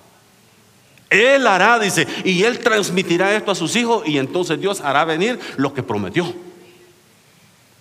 Él 1.10 1.46
hará, 1.46 1.78
dice, 1.78 2.06
y 2.24 2.42
él 2.42 2.58
transmitirá 2.58 3.34
esto 3.36 3.50
a 3.50 3.54
sus 3.54 3.76
hijos 3.76 4.06
y 4.06 4.18
entonces 4.18 4.58
Dios 4.58 4.80
hará 4.80 5.04
venir 5.04 5.38
lo 5.56 5.74
que 5.74 5.82
prometió. 5.82 6.32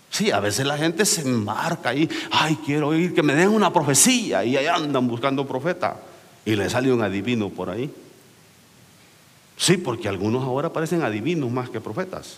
Sí, 0.10 0.30
a 0.30 0.42
veces 0.42 0.66
la 0.66 0.78
gente 0.78 1.06
se 1.06 1.22
embarca 1.22 1.90
ahí, 1.90 2.10
ay, 2.32 2.58
quiero 2.66 2.90
oír 2.90 3.14
que 3.14 3.24
me 3.24 3.34
den 3.34 3.48
una 3.48 3.72
profecía 3.72 4.44
y 4.44 4.58
ahí 4.58 4.68
andan 4.68 5.08
buscando 5.08 5.48
profeta 5.48 5.98
y 6.44 6.56
le 6.56 6.70
sale 6.70 6.92
un 6.92 7.02
adivino 7.02 7.50
por 7.50 7.70
ahí. 7.70 7.90
Sí, 9.56 9.78
porque 9.78 10.10
algunos 10.10 10.44
ahora 10.44 10.74
parecen 10.74 11.02
adivinos 11.02 11.50
más 11.50 11.70
que 11.70 11.80
profetas. 11.80 12.38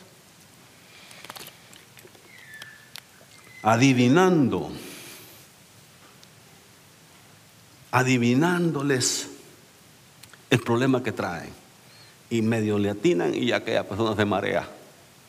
Adivinando 3.64 4.72
adivinándoles 7.94 9.30
el 10.50 10.60
problema 10.60 11.04
que 11.04 11.12
traen. 11.12 11.52
Y 12.30 12.42
medio 12.42 12.80
le 12.80 12.90
atinan 12.90 13.34
y 13.36 13.48
ya 13.48 13.58
aquella 13.58 13.88
persona 13.88 14.16
se 14.16 14.26
marea 14.26 14.68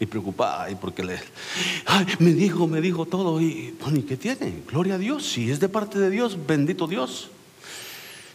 y 0.01 0.07
preocupada 0.07 0.71
y 0.71 0.75
porque 0.75 1.05
le 1.05 1.21
ay, 1.87 2.07
me 2.19 2.33
dijo, 2.33 2.67
me 2.67 2.81
dijo 2.81 3.05
todo 3.05 3.41
y 3.41 3.75
bueno, 3.81 3.99
¿y 3.99 4.03
qué 4.03 4.17
tiene? 4.17 4.63
Gloria 4.67 4.95
a 4.95 4.99
Dios, 4.99 5.25
si 5.27 5.51
es 5.51 5.61
de 5.61 5.69
parte 5.69 5.99
de 5.99 6.09
Dios, 6.09 6.39
bendito 6.47 6.87
Dios. 6.87 7.31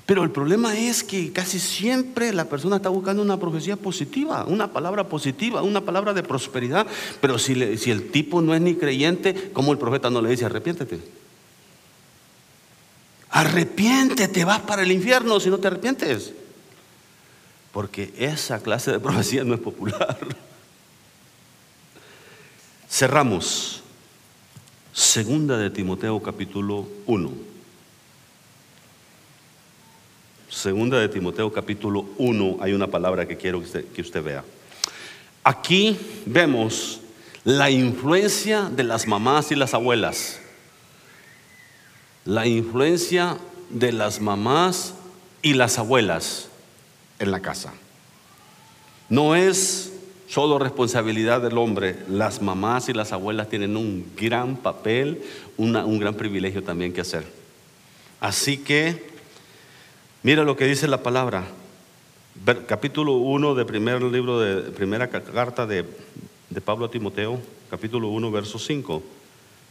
Pero 0.06 0.24
el 0.24 0.30
problema 0.30 0.78
es 0.78 1.04
que 1.04 1.32
casi 1.32 1.60
siempre 1.60 2.32
la 2.32 2.46
persona 2.46 2.76
está 2.78 2.90
buscando 2.90 3.24
una 3.24 3.40
profecía 3.40 3.78
positiva, 3.78 4.46
una 4.46 4.72
palabra 4.72 5.10
positiva, 5.10 5.64
una 5.64 5.82
palabra 5.82 6.14
de 6.14 6.24
prosperidad. 6.24 6.88
Pero 7.20 7.38
si, 7.38 7.78
si 7.78 7.92
el 7.92 8.10
tipo 8.12 8.42
no 8.42 8.56
es 8.56 8.62
ni 8.62 8.76
creyente, 8.76 9.52
¿cómo 9.54 9.72
el 9.72 9.78
profeta 9.78 10.10
no 10.10 10.22
le 10.22 10.32
dice 10.32 10.46
arrepiéntete? 10.46 11.00
Arrepiéntete, 13.32 14.44
vas 14.44 14.60
para 14.62 14.84
el 14.84 14.92
infierno 14.92 15.40
si 15.40 15.50
no 15.50 15.60
te 15.60 15.68
arrepientes. 15.68 16.34
Porque 17.72 18.12
esa 18.18 18.62
clase 18.62 18.92
de 18.92 19.00
profecía 19.00 19.44
no 19.44 19.54
es 19.54 19.60
popular. 19.60 20.18
Cerramos. 22.90 23.84
Segunda 24.92 25.58
de 25.58 25.70
Timoteo 25.70 26.22
capítulo 26.22 26.88
1. 27.06 27.32
Segunda 30.50 31.00
de 31.00 31.08
Timoteo 31.08 31.54
capítulo 31.54 32.08
1 32.18 32.58
hay 32.62 32.74
una 32.74 32.88
palabra 32.88 33.28
que 33.28 33.38
quiero 33.38 33.60
que 33.60 33.66
usted, 33.66 33.86
que 33.86 34.02
usted 34.02 34.24
vea. 34.24 34.44
Aquí 35.44 35.96
vemos 36.26 37.02
la 37.44 37.70
influencia 37.70 38.64
de 38.64 38.84
las 38.84 39.08
mamás 39.08 39.52
y 39.52 39.56
las 39.56 39.76
abuelas 39.76 40.40
la 42.30 42.46
influencia 42.46 43.40
de 43.72 43.92
las 43.92 44.22
mamás 44.22 44.94
y 45.42 45.56
las 45.56 45.80
abuelas 45.80 46.48
en 47.18 47.32
la 47.32 47.40
casa. 47.40 47.74
No 49.10 49.36
es 49.36 49.94
solo 50.28 50.60
responsabilidad 50.60 51.42
del 51.42 51.58
hombre, 51.58 51.96
las 52.08 52.44
mamás 52.44 52.88
y 52.88 52.94
las 52.94 53.14
abuelas 53.14 53.50
tienen 53.50 53.76
un 53.76 54.12
gran 54.16 54.58
papel, 54.58 55.24
un 55.58 56.00
gran 56.00 56.14
privilegio 56.14 56.62
también 56.62 56.94
que 56.94 57.02
hacer. 57.02 57.26
Así 58.20 58.58
que, 58.58 59.10
mira 60.22 60.44
lo 60.44 60.56
que 60.56 60.66
dice 60.66 60.88
la 60.88 61.02
palabra, 61.02 61.48
capítulo 62.68 63.14
1 63.14 63.56
del 63.56 63.66
primer 63.66 64.04
libro 64.04 64.40
de 64.40 64.70
primera 64.70 65.10
carta 65.10 65.66
de, 65.66 65.84
de 66.52 66.62
Pablo 66.62 66.86
a 66.86 66.92
Timoteo, 66.92 67.40
capítulo 67.72 68.10
1, 68.10 68.30
verso 68.30 68.60
5 68.60 69.02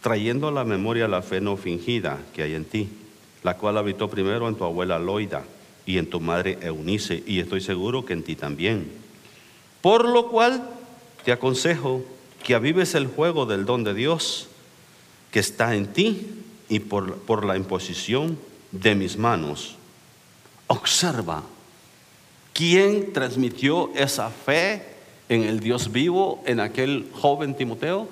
trayendo 0.00 0.48
a 0.48 0.52
la 0.52 0.64
memoria 0.64 1.08
la 1.08 1.22
fe 1.22 1.40
no 1.40 1.56
fingida 1.56 2.18
que 2.34 2.42
hay 2.42 2.54
en 2.54 2.64
ti, 2.64 2.88
la 3.42 3.56
cual 3.56 3.78
habitó 3.78 4.08
primero 4.08 4.48
en 4.48 4.54
tu 4.54 4.64
abuela 4.64 4.98
Loida 4.98 5.44
y 5.86 5.98
en 5.98 6.08
tu 6.08 6.20
madre 6.20 6.58
Eunice, 6.60 7.22
y 7.26 7.40
estoy 7.40 7.60
seguro 7.60 8.04
que 8.04 8.12
en 8.12 8.22
ti 8.22 8.36
también. 8.36 8.90
Por 9.80 10.06
lo 10.08 10.28
cual 10.28 10.68
te 11.24 11.32
aconsejo 11.32 12.04
que 12.44 12.54
avives 12.54 12.94
el 12.94 13.06
juego 13.06 13.46
del 13.46 13.64
don 13.64 13.84
de 13.84 13.94
Dios 13.94 14.48
que 15.30 15.40
está 15.40 15.74
en 15.74 15.86
ti 15.86 16.26
y 16.68 16.80
por, 16.80 17.16
por 17.18 17.44
la 17.44 17.56
imposición 17.56 18.38
de 18.72 18.94
mis 18.94 19.16
manos. 19.16 19.76
Observa, 20.66 21.42
¿quién 22.52 23.12
transmitió 23.12 23.90
esa 23.94 24.30
fe 24.30 24.82
en 25.28 25.44
el 25.44 25.60
Dios 25.60 25.92
vivo 25.92 26.42
en 26.46 26.60
aquel 26.60 27.08
joven 27.12 27.54
Timoteo? 27.54 28.08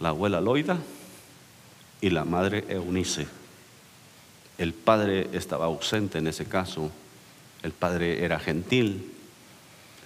La 0.00 0.10
abuela 0.10 0.40
Loida 0.40 0.78
y 2.00 2.10
la 2.10 2.24
madre 2.24 2.64
Eunice. 2.68 3.26
El 4.58 4.72
padre 4.72 5.28
estaba 5.32 5.66
ausente 5.66 6.18
en 6.18 6.28
ese 6.28 6.44
caso 6.44 6.90
El 7.62 7.72
padre 7.72 8.24
era 8.24 8.38
gentil. 8.38 9.10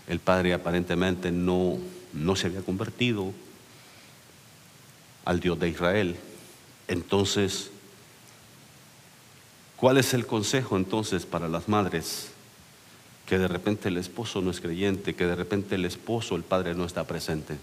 El 0.07 0.21
padre 0.21 0.55
aparentemente 0.55 1.33
no, 1.33 1.77
no 2.15 2.37
se 2.37 2.47
había 2.47 2.63
convertido 2.63 3.33
al 5.25 5.41
Dios 5.41 5.59
de 5.59 5.69
Israel. 5.69 6.17
Entonces, 6.87 7.71
¿cuál 9.77 9.99
es 9.99 10.15
el 10.15 10.25
consejo 10.25 10.77
entonces 10.77 11.27
para 11.27 11.49
las 11.49 11.69
madres? 11.69 12.31
Que 13.27 13.39
de 13.39 13.49
repente 13.49 13.89
el 13.89 13.99
esposo 13.99 14.41
no 14.41 14.53
es 14.53 14.61
creyente, 14.61 15.15
que 15.15 15.27
de 15.27 15.35
repente 15.35 15.75
el 15.75 15.85
esposo, 15.85 16.37
el 16.37 16.45
padre 16.45 16.75
no 16.75 16.87
está 16.87 17.05
presente. 17.05 17.59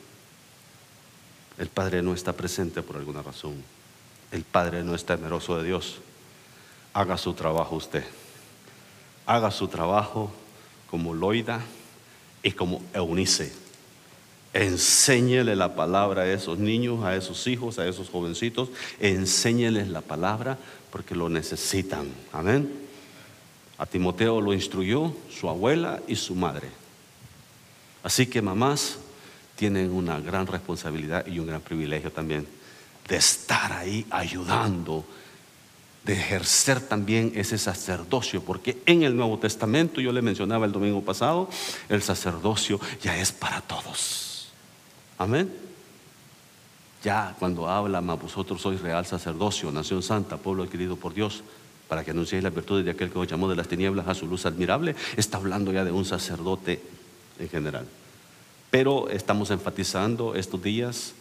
El 1.58 1.68
padre 1.68 2.02
no 2.02 2.14
está 2.14 2.34
presente 2.34 2.82
por 2.82 2.98
alguna 2.98 3.22
razón. 3.22 3.56
El 4.32 4.44
padre 4.44 4.84
no 4.84 4.96
es 4.96 5.06
temeroso 5.06 5.58
de 5.58 5.64
Dios. 5.64 5.98
Haga 6.94 7.18
su 7.18 7.34
trabajo 7.34 7.76
usted. 7.76 8.04
Haga 9.26 9.52
su 9.52 9.68
trabajo 9.68 10.32
como 10.90 11.14
Loida 11.14 11.62
y 12.44 12.52
como 12.52 12.82
Eunice. 12.94 13.54
Enséñele 14.54 15.56
la 15.56 15.76
palabra 15.76 16.24
a 16.24 16.32
esos 16.32 16.58
niños, 16.58 17.04
a 17.04 17.16
esos 17.16 17.46
hijos, 17.48 17.80
a 17.80 17.88
esos 17.88 18.10
jovencitos. 18.10 18.70
Enséñeles 19.00 19.90
la 19.90 20.02
palabra 20.02 20.58
porque 20.92 21.16
lo 21.16 21.30
necesitan. 21.30 22.08
Amén. 22.32 22.72
A 23.78 23.86
Timoteo 23.86 24.40
lo 24.40 24.54
instruyó 24.54 25.14
su 25.30 25.50
abuela 25.50 26.02
y 26.08 26.16
su 26.16 26.36
madre. 26.36 26.70
Así 28.04 28.28
que 28.28 28.42
mamás 28.42 29.00
tienen 29.56 29.92
una 29.92 30.20
gran 30.20 30.48
responsabilidad 30.48 31.26
y 31.28 31.40
un 31.40 31.48
gran 31.48 31.62
privilegio 31.62 32.12
también 32.12 32.48
de 33.08 33.16
estar 33.18 33.72
ahí 33.72 34.06
ayudando, 34.10 35.06
de 36.04 36.14
ejercer 36.14 36.82
también 36.82 37.32
ese 37.36 37.58
sacerdocio, 37.58 38.44
porque 38.44 38.82
en 38.86 39.04
el 39.04 39.16
Nuevo 39.16 39.40
Testamento, 39.40 40.02
yo 40.02 40.12
le 40.12 40.22
mencionaba 40.22 40.66
el 40.66 40.72
domingo 40.72 41.02
pasado, 41.02 41.50
el 41.90 42.02
sacerdocio 42.02 42.80
ya 43.02 43.18
es 43.18 43.32
para 43.32 43.62
todos. 43.62 44.50
Amén. 45.18 45.52
Ya 47.04 47.36
cuando 47.40 47.70
habla, 47.70 48.02
vosotros 48.02 48.62
sois 48.62 48.82
real 48.82 49.06
sacerdocio, 49.06 49.72
nación 49.72 50.02
santa, 50.02 50.38
pueblo 50.38 50.64
adquirido 50.64 50.96
por 50.96 51.14
Dios, 51.14 51.44
para 51.88 52.04
que 52.04 52.12
anunciéis 52.12 52.44
las 52.44 52.54
virtudes 52.54 52.84
de 52.84 52.92
aquel 52.92 53.12
que 53.12 53.20
os 53.20 53.28
llamó 53.28 53.48
de 53.48 53.56
las 53.56 53.68
tinieblas 53.68 54.08
a 54.08 54.16
su 54.16 54.26
luz 54.26 54.46
admirable, 54.48 54.96
está 55.16 55.38
hablando 55.38 55.72
ya 55.72 55.86
de 55.86 55.92
un 55.92 56.04
sacerdote 56.04 56.82
en 57.38 57.50
general. 57.50 57.86
Pero 58.72 59.10
estamos 59.10 59.52
enfatizando 59.52 60.36
estos 60.36 60.62
días 60.62 61.14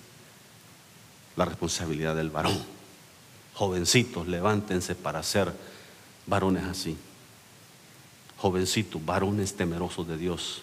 la 1.36 1.44
responsabilidad 1.44 2.16
del 2.16 2.30
varón. 2.30 2.58
Jovencitos, 3.54 4.26
levántense 4.26 4.94
para 4.94 5.22
ser 5.22 5.52
varones 6.26 6.64
así. 6.64 6.96
Jovencitos, 8.38 9.04
varones 9.04 9.54
temerosos 9.54 10.06
de 10.08 10.16
Dios. 10.16 10.62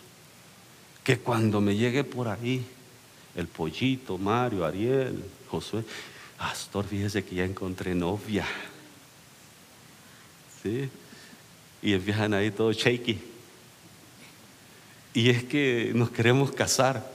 Que 1.03 1.19
cuando 1.19 1.61
me 1.61 1.75
llegue 1.75 2.03
por 2.03 2.27
ahí, 2.27 2.65
el 3.35 3.47
pollito, 3.47 4.17
Mario, 4.17 4.65
Ariel, 4.65 5.23
Josué, 5.49 5.83
Pastor, 6.37 6.85
fíjese 6.85 7.23
que 7.23 7.35
ya 7.35 7.45
encontré 7.45 7.95
novia. 7.95 8.45
¿Sí? 10.61 10.89
Y 11.81 11.93
empiezan 11.93 12.33
ahí 12.33 12.51
todo 12.51 12.71
shaky. 12.71 13.30
Y 15.13 15.29
es 15.29 15.43
que 15.43 15.91
nos 15.93 16.09
queremos 16.09 16.51
casar. 16.51 17.09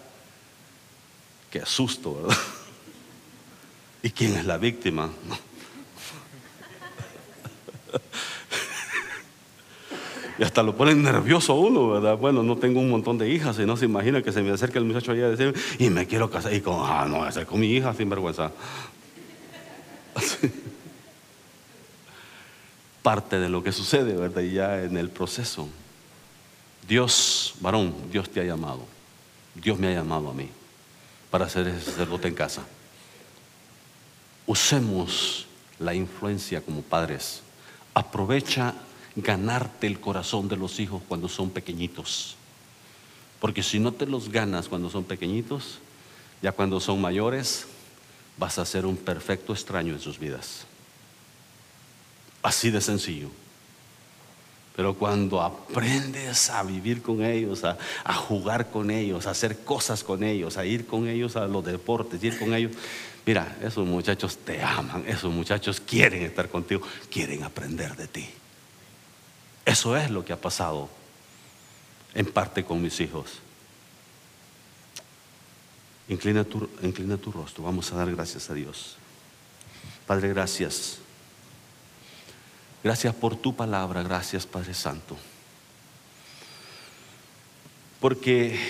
Qué 1.50 1.64
susto, 1.64 2.22
¿verdad? 2.22 2.36
¿Y 4.02 4.10
quién 4.10 4.36
es 4.36 4.44
la 4.44 4.58
víctima? 4.58 5.10
Y 10.38 10.42
hasta 10.42 10.62
lo 10.62 10.76
ponen 10.76 11.02
nervioso 11.02 11.54
uno, 11.54 11.88
¿verdad? 11.88 12.18
Bueno, 12.18 12.42
no 12.42 12.56
tengo 12.56 12.78
un 12.80 12.90
montón 12.90 13.16
de 13.16 13.30
hijas 13.30 13.58
y 13.58 13.64
no 13.64 13.74
se 13.76 13.86
imagina 13.86 14.22
que 14.22 14.32
se 14.32 14.42
me 14.42 14.50
acerca 14.50 14.78
el 14.78 14.84
muchacho 14.84 15.12
allá 15.12 15.28
y 15.28 15.36
decir, 15.36 15.54
y 15.78 15.88
me 15.88 16.06
quiero 16.06 16.30
casar. 16.30 16.52
Y 16.52 16.60
como, 16.60 16.84
ah, 16.86 17.06
no, 17.08 17.20
voy 17.20 17.44
con 17.46 17.58
mi 17.58 17.68
hija 17.68 17.94
sin 17.94 18.10
vergüenza. 18.10 18.52
Parte 23.02 23.38
de 23.38 23.48
lo 23.48 23.62
que 23.62 23.72
sucede, 23.72 24.14
¿verdad? 24.14 24.42
Ya 24.42 24.82
en 24.82 24.98
el 24.98 25.08
proceso. 25.08 25.68
Dios, 26.86 27.54
varón, 27.60 27.94
Dios 28.10 28.30
te 28.30 28.40
ha 28.40 28.44
llamado. 28.44 28.84
Dios 29.54 29.78
me 29.78 29.88
ha 29.88 29.92
llamado 29.92 30.30
a 30.30 30.34
mí 30.34 30.48
para 31.30 31.48
ser 31.48 31.72
sacerdote 31.80 32.28
en 32.28 32.34
casa 32.34 32.62
usemos 34.46 35.46
la 35.78 35.94
influencia 35.94 36.60
como 36.60 36.82
padres. 36.82 37.42
Aprovecha 37.94 38.74
ganarte 39.16 39.86
el 39.86 40.00
corazón 40.00 40.48
de 40.48 40.56
los 40.56 40.78
hijos 40.80 41.02
cuando 41.06 41.28
son 41.28 41.50
pequeñitos. 41.50 42.36
Porque 43.40 43.62
si 43.62 43.78
no 43.78 43.92
te 43.92 44.06
los 44.06 44.30
ganas 44.30 44.68
cuando 44.68 44.88
son 44.88 45.04
pequeñitos, 45.04 45.78
ya 46.42 46.52
cuando 46.52 46.80
son 46.80 47.00
mayores, 47.00 47.66
vas 48.38 48.58
a 48.58 48.64
ser 48.64 48.86
un 48.86 48.96
perfecto 48.96 49.52
extraño 49.52 49.92
en 49.92 50.00
sus 50.00 50.18
vidas. 50.18 50.64
Así 52.42 52.70
de 52.70 52.80
sencillo. 52.80 53.30
Pero 54.76 54.92
cuando 54.94 55.40
aprendes 55.40 56.50
a 56.50 56.62
vivir 56.62 57.00
con 57.00 57.24
ellos, 57.24 57.64
a, 57.64 57.78
jugar 58.12 58.70
con 58.70 58.90
ellos, 58.90 59.26
a 59.26 59.30
hacer 59.30 59.64
cosas 59.64 60.04
con 60.04 60.22
ellos, 60.22 60.58
a 60.58 60.66
ir 60.66 60.86
con 60.86 61.08
ellos 61.08 61.34
a 61.36 61.46
los 61.46 61.64
deportes, 61.64 62.22
ir 62.22 62.38
con 62.38 62.54
ellos, 62.54 62.72
Mira, 63.24 63.56
esos 63.60 63.84
muchachos 63.84 64.38
te 64.44 64.62
aman, 64.62 65.02
esos 65.08 65.32
muchachos 65.32 65.80
quieren 65.80 66.22
estar 66.22 66.48
contigo, 66.48 66.86
quieren 67.10 67.42
aprender 67.42 67.96
de 67.96 68.06
ti. 68.06 68.28
Eso 69.64 69.96
es 69.96 70.10
lo 70.10 70.24
que 70.24 70.32
ha 70.32 70.40
pasado 70.40 70.88
en 72.14 72.26
parte 72.26 72.64
con 72.64 72.80
mis 72.80 73.00
hijos. 73.00 73.40
Inclina 76.08 76.44
tu 76.44 77.32
rostro, 77.32 77.64
vamos 77.64 77.92
a 77.92 77.96
dar 77.96 78.14
gracias 78.14 78.48
a 78.48 78.54
Dios. 78.54 78.96
Padre, 80.06 80.28
gracias. 80.28 80.98
Gracias 82.86 83.16
por 83.16 83.34
tu 83.34 83.52
palabra, 83.52 84.04
gracias 84.04 84.46
Padre 84.46 84.72
Santo. 84.72 85.16
Porque 87.98 88.60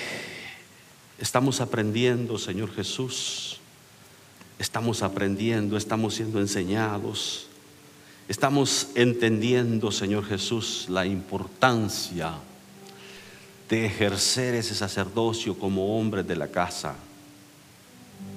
estamos 1.19 1.61
aprendiendo, 1.61 2.39
Señor 2.39 2.75
Jesús, 2.75 3.61
estamos 4.59 5.03
aprendiendo, 5.03 5.77
estamos 5.77 6.15
siendo 6.15 6.41
enseñados, 6.41 7.49
estamos 8.27 8.89
entendiendo, 8.95 9.93
Señor 9.93 10.25
Jesús, 10.25 10.87
la 10.89 11.05
importancia 11.05 12.37
de 13.69 13.85
ejercer 13.85 14.55
ese 14.55 14.75
sacerdocio 14.75 15.59
como 15.59 16.01
hombre 16.01 16.23
de 16.23 16.37
la 16.37 16.49
casa, 16.49 16.95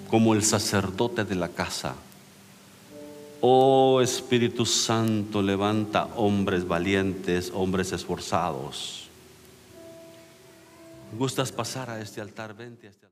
como 0.10 0.34
el 0.34 0.44
sacerdote 0.44 1.24
de 1.24 1.36
la 1.36 1.48
casa. 1.48 1.96
Oh 3.42 4.02
Espíritu 4.02 4.66
Santo, 4.66 5.42
levanta 5.42 6.06
hombres 6.16 6.68
valientes, 6.68 7.52
hombres 7.54 7.94
esforzados. 7.94 9.08
¿Gustas 11.18 11.52
pasar 11.52 11.90
a 11.90 12.02
este 12.02 12.20
altar? 12.20 12.54
Vente 12.54 12.88
a 12.88 12.90
este 12.90 13.06
altar. 13.06 13.08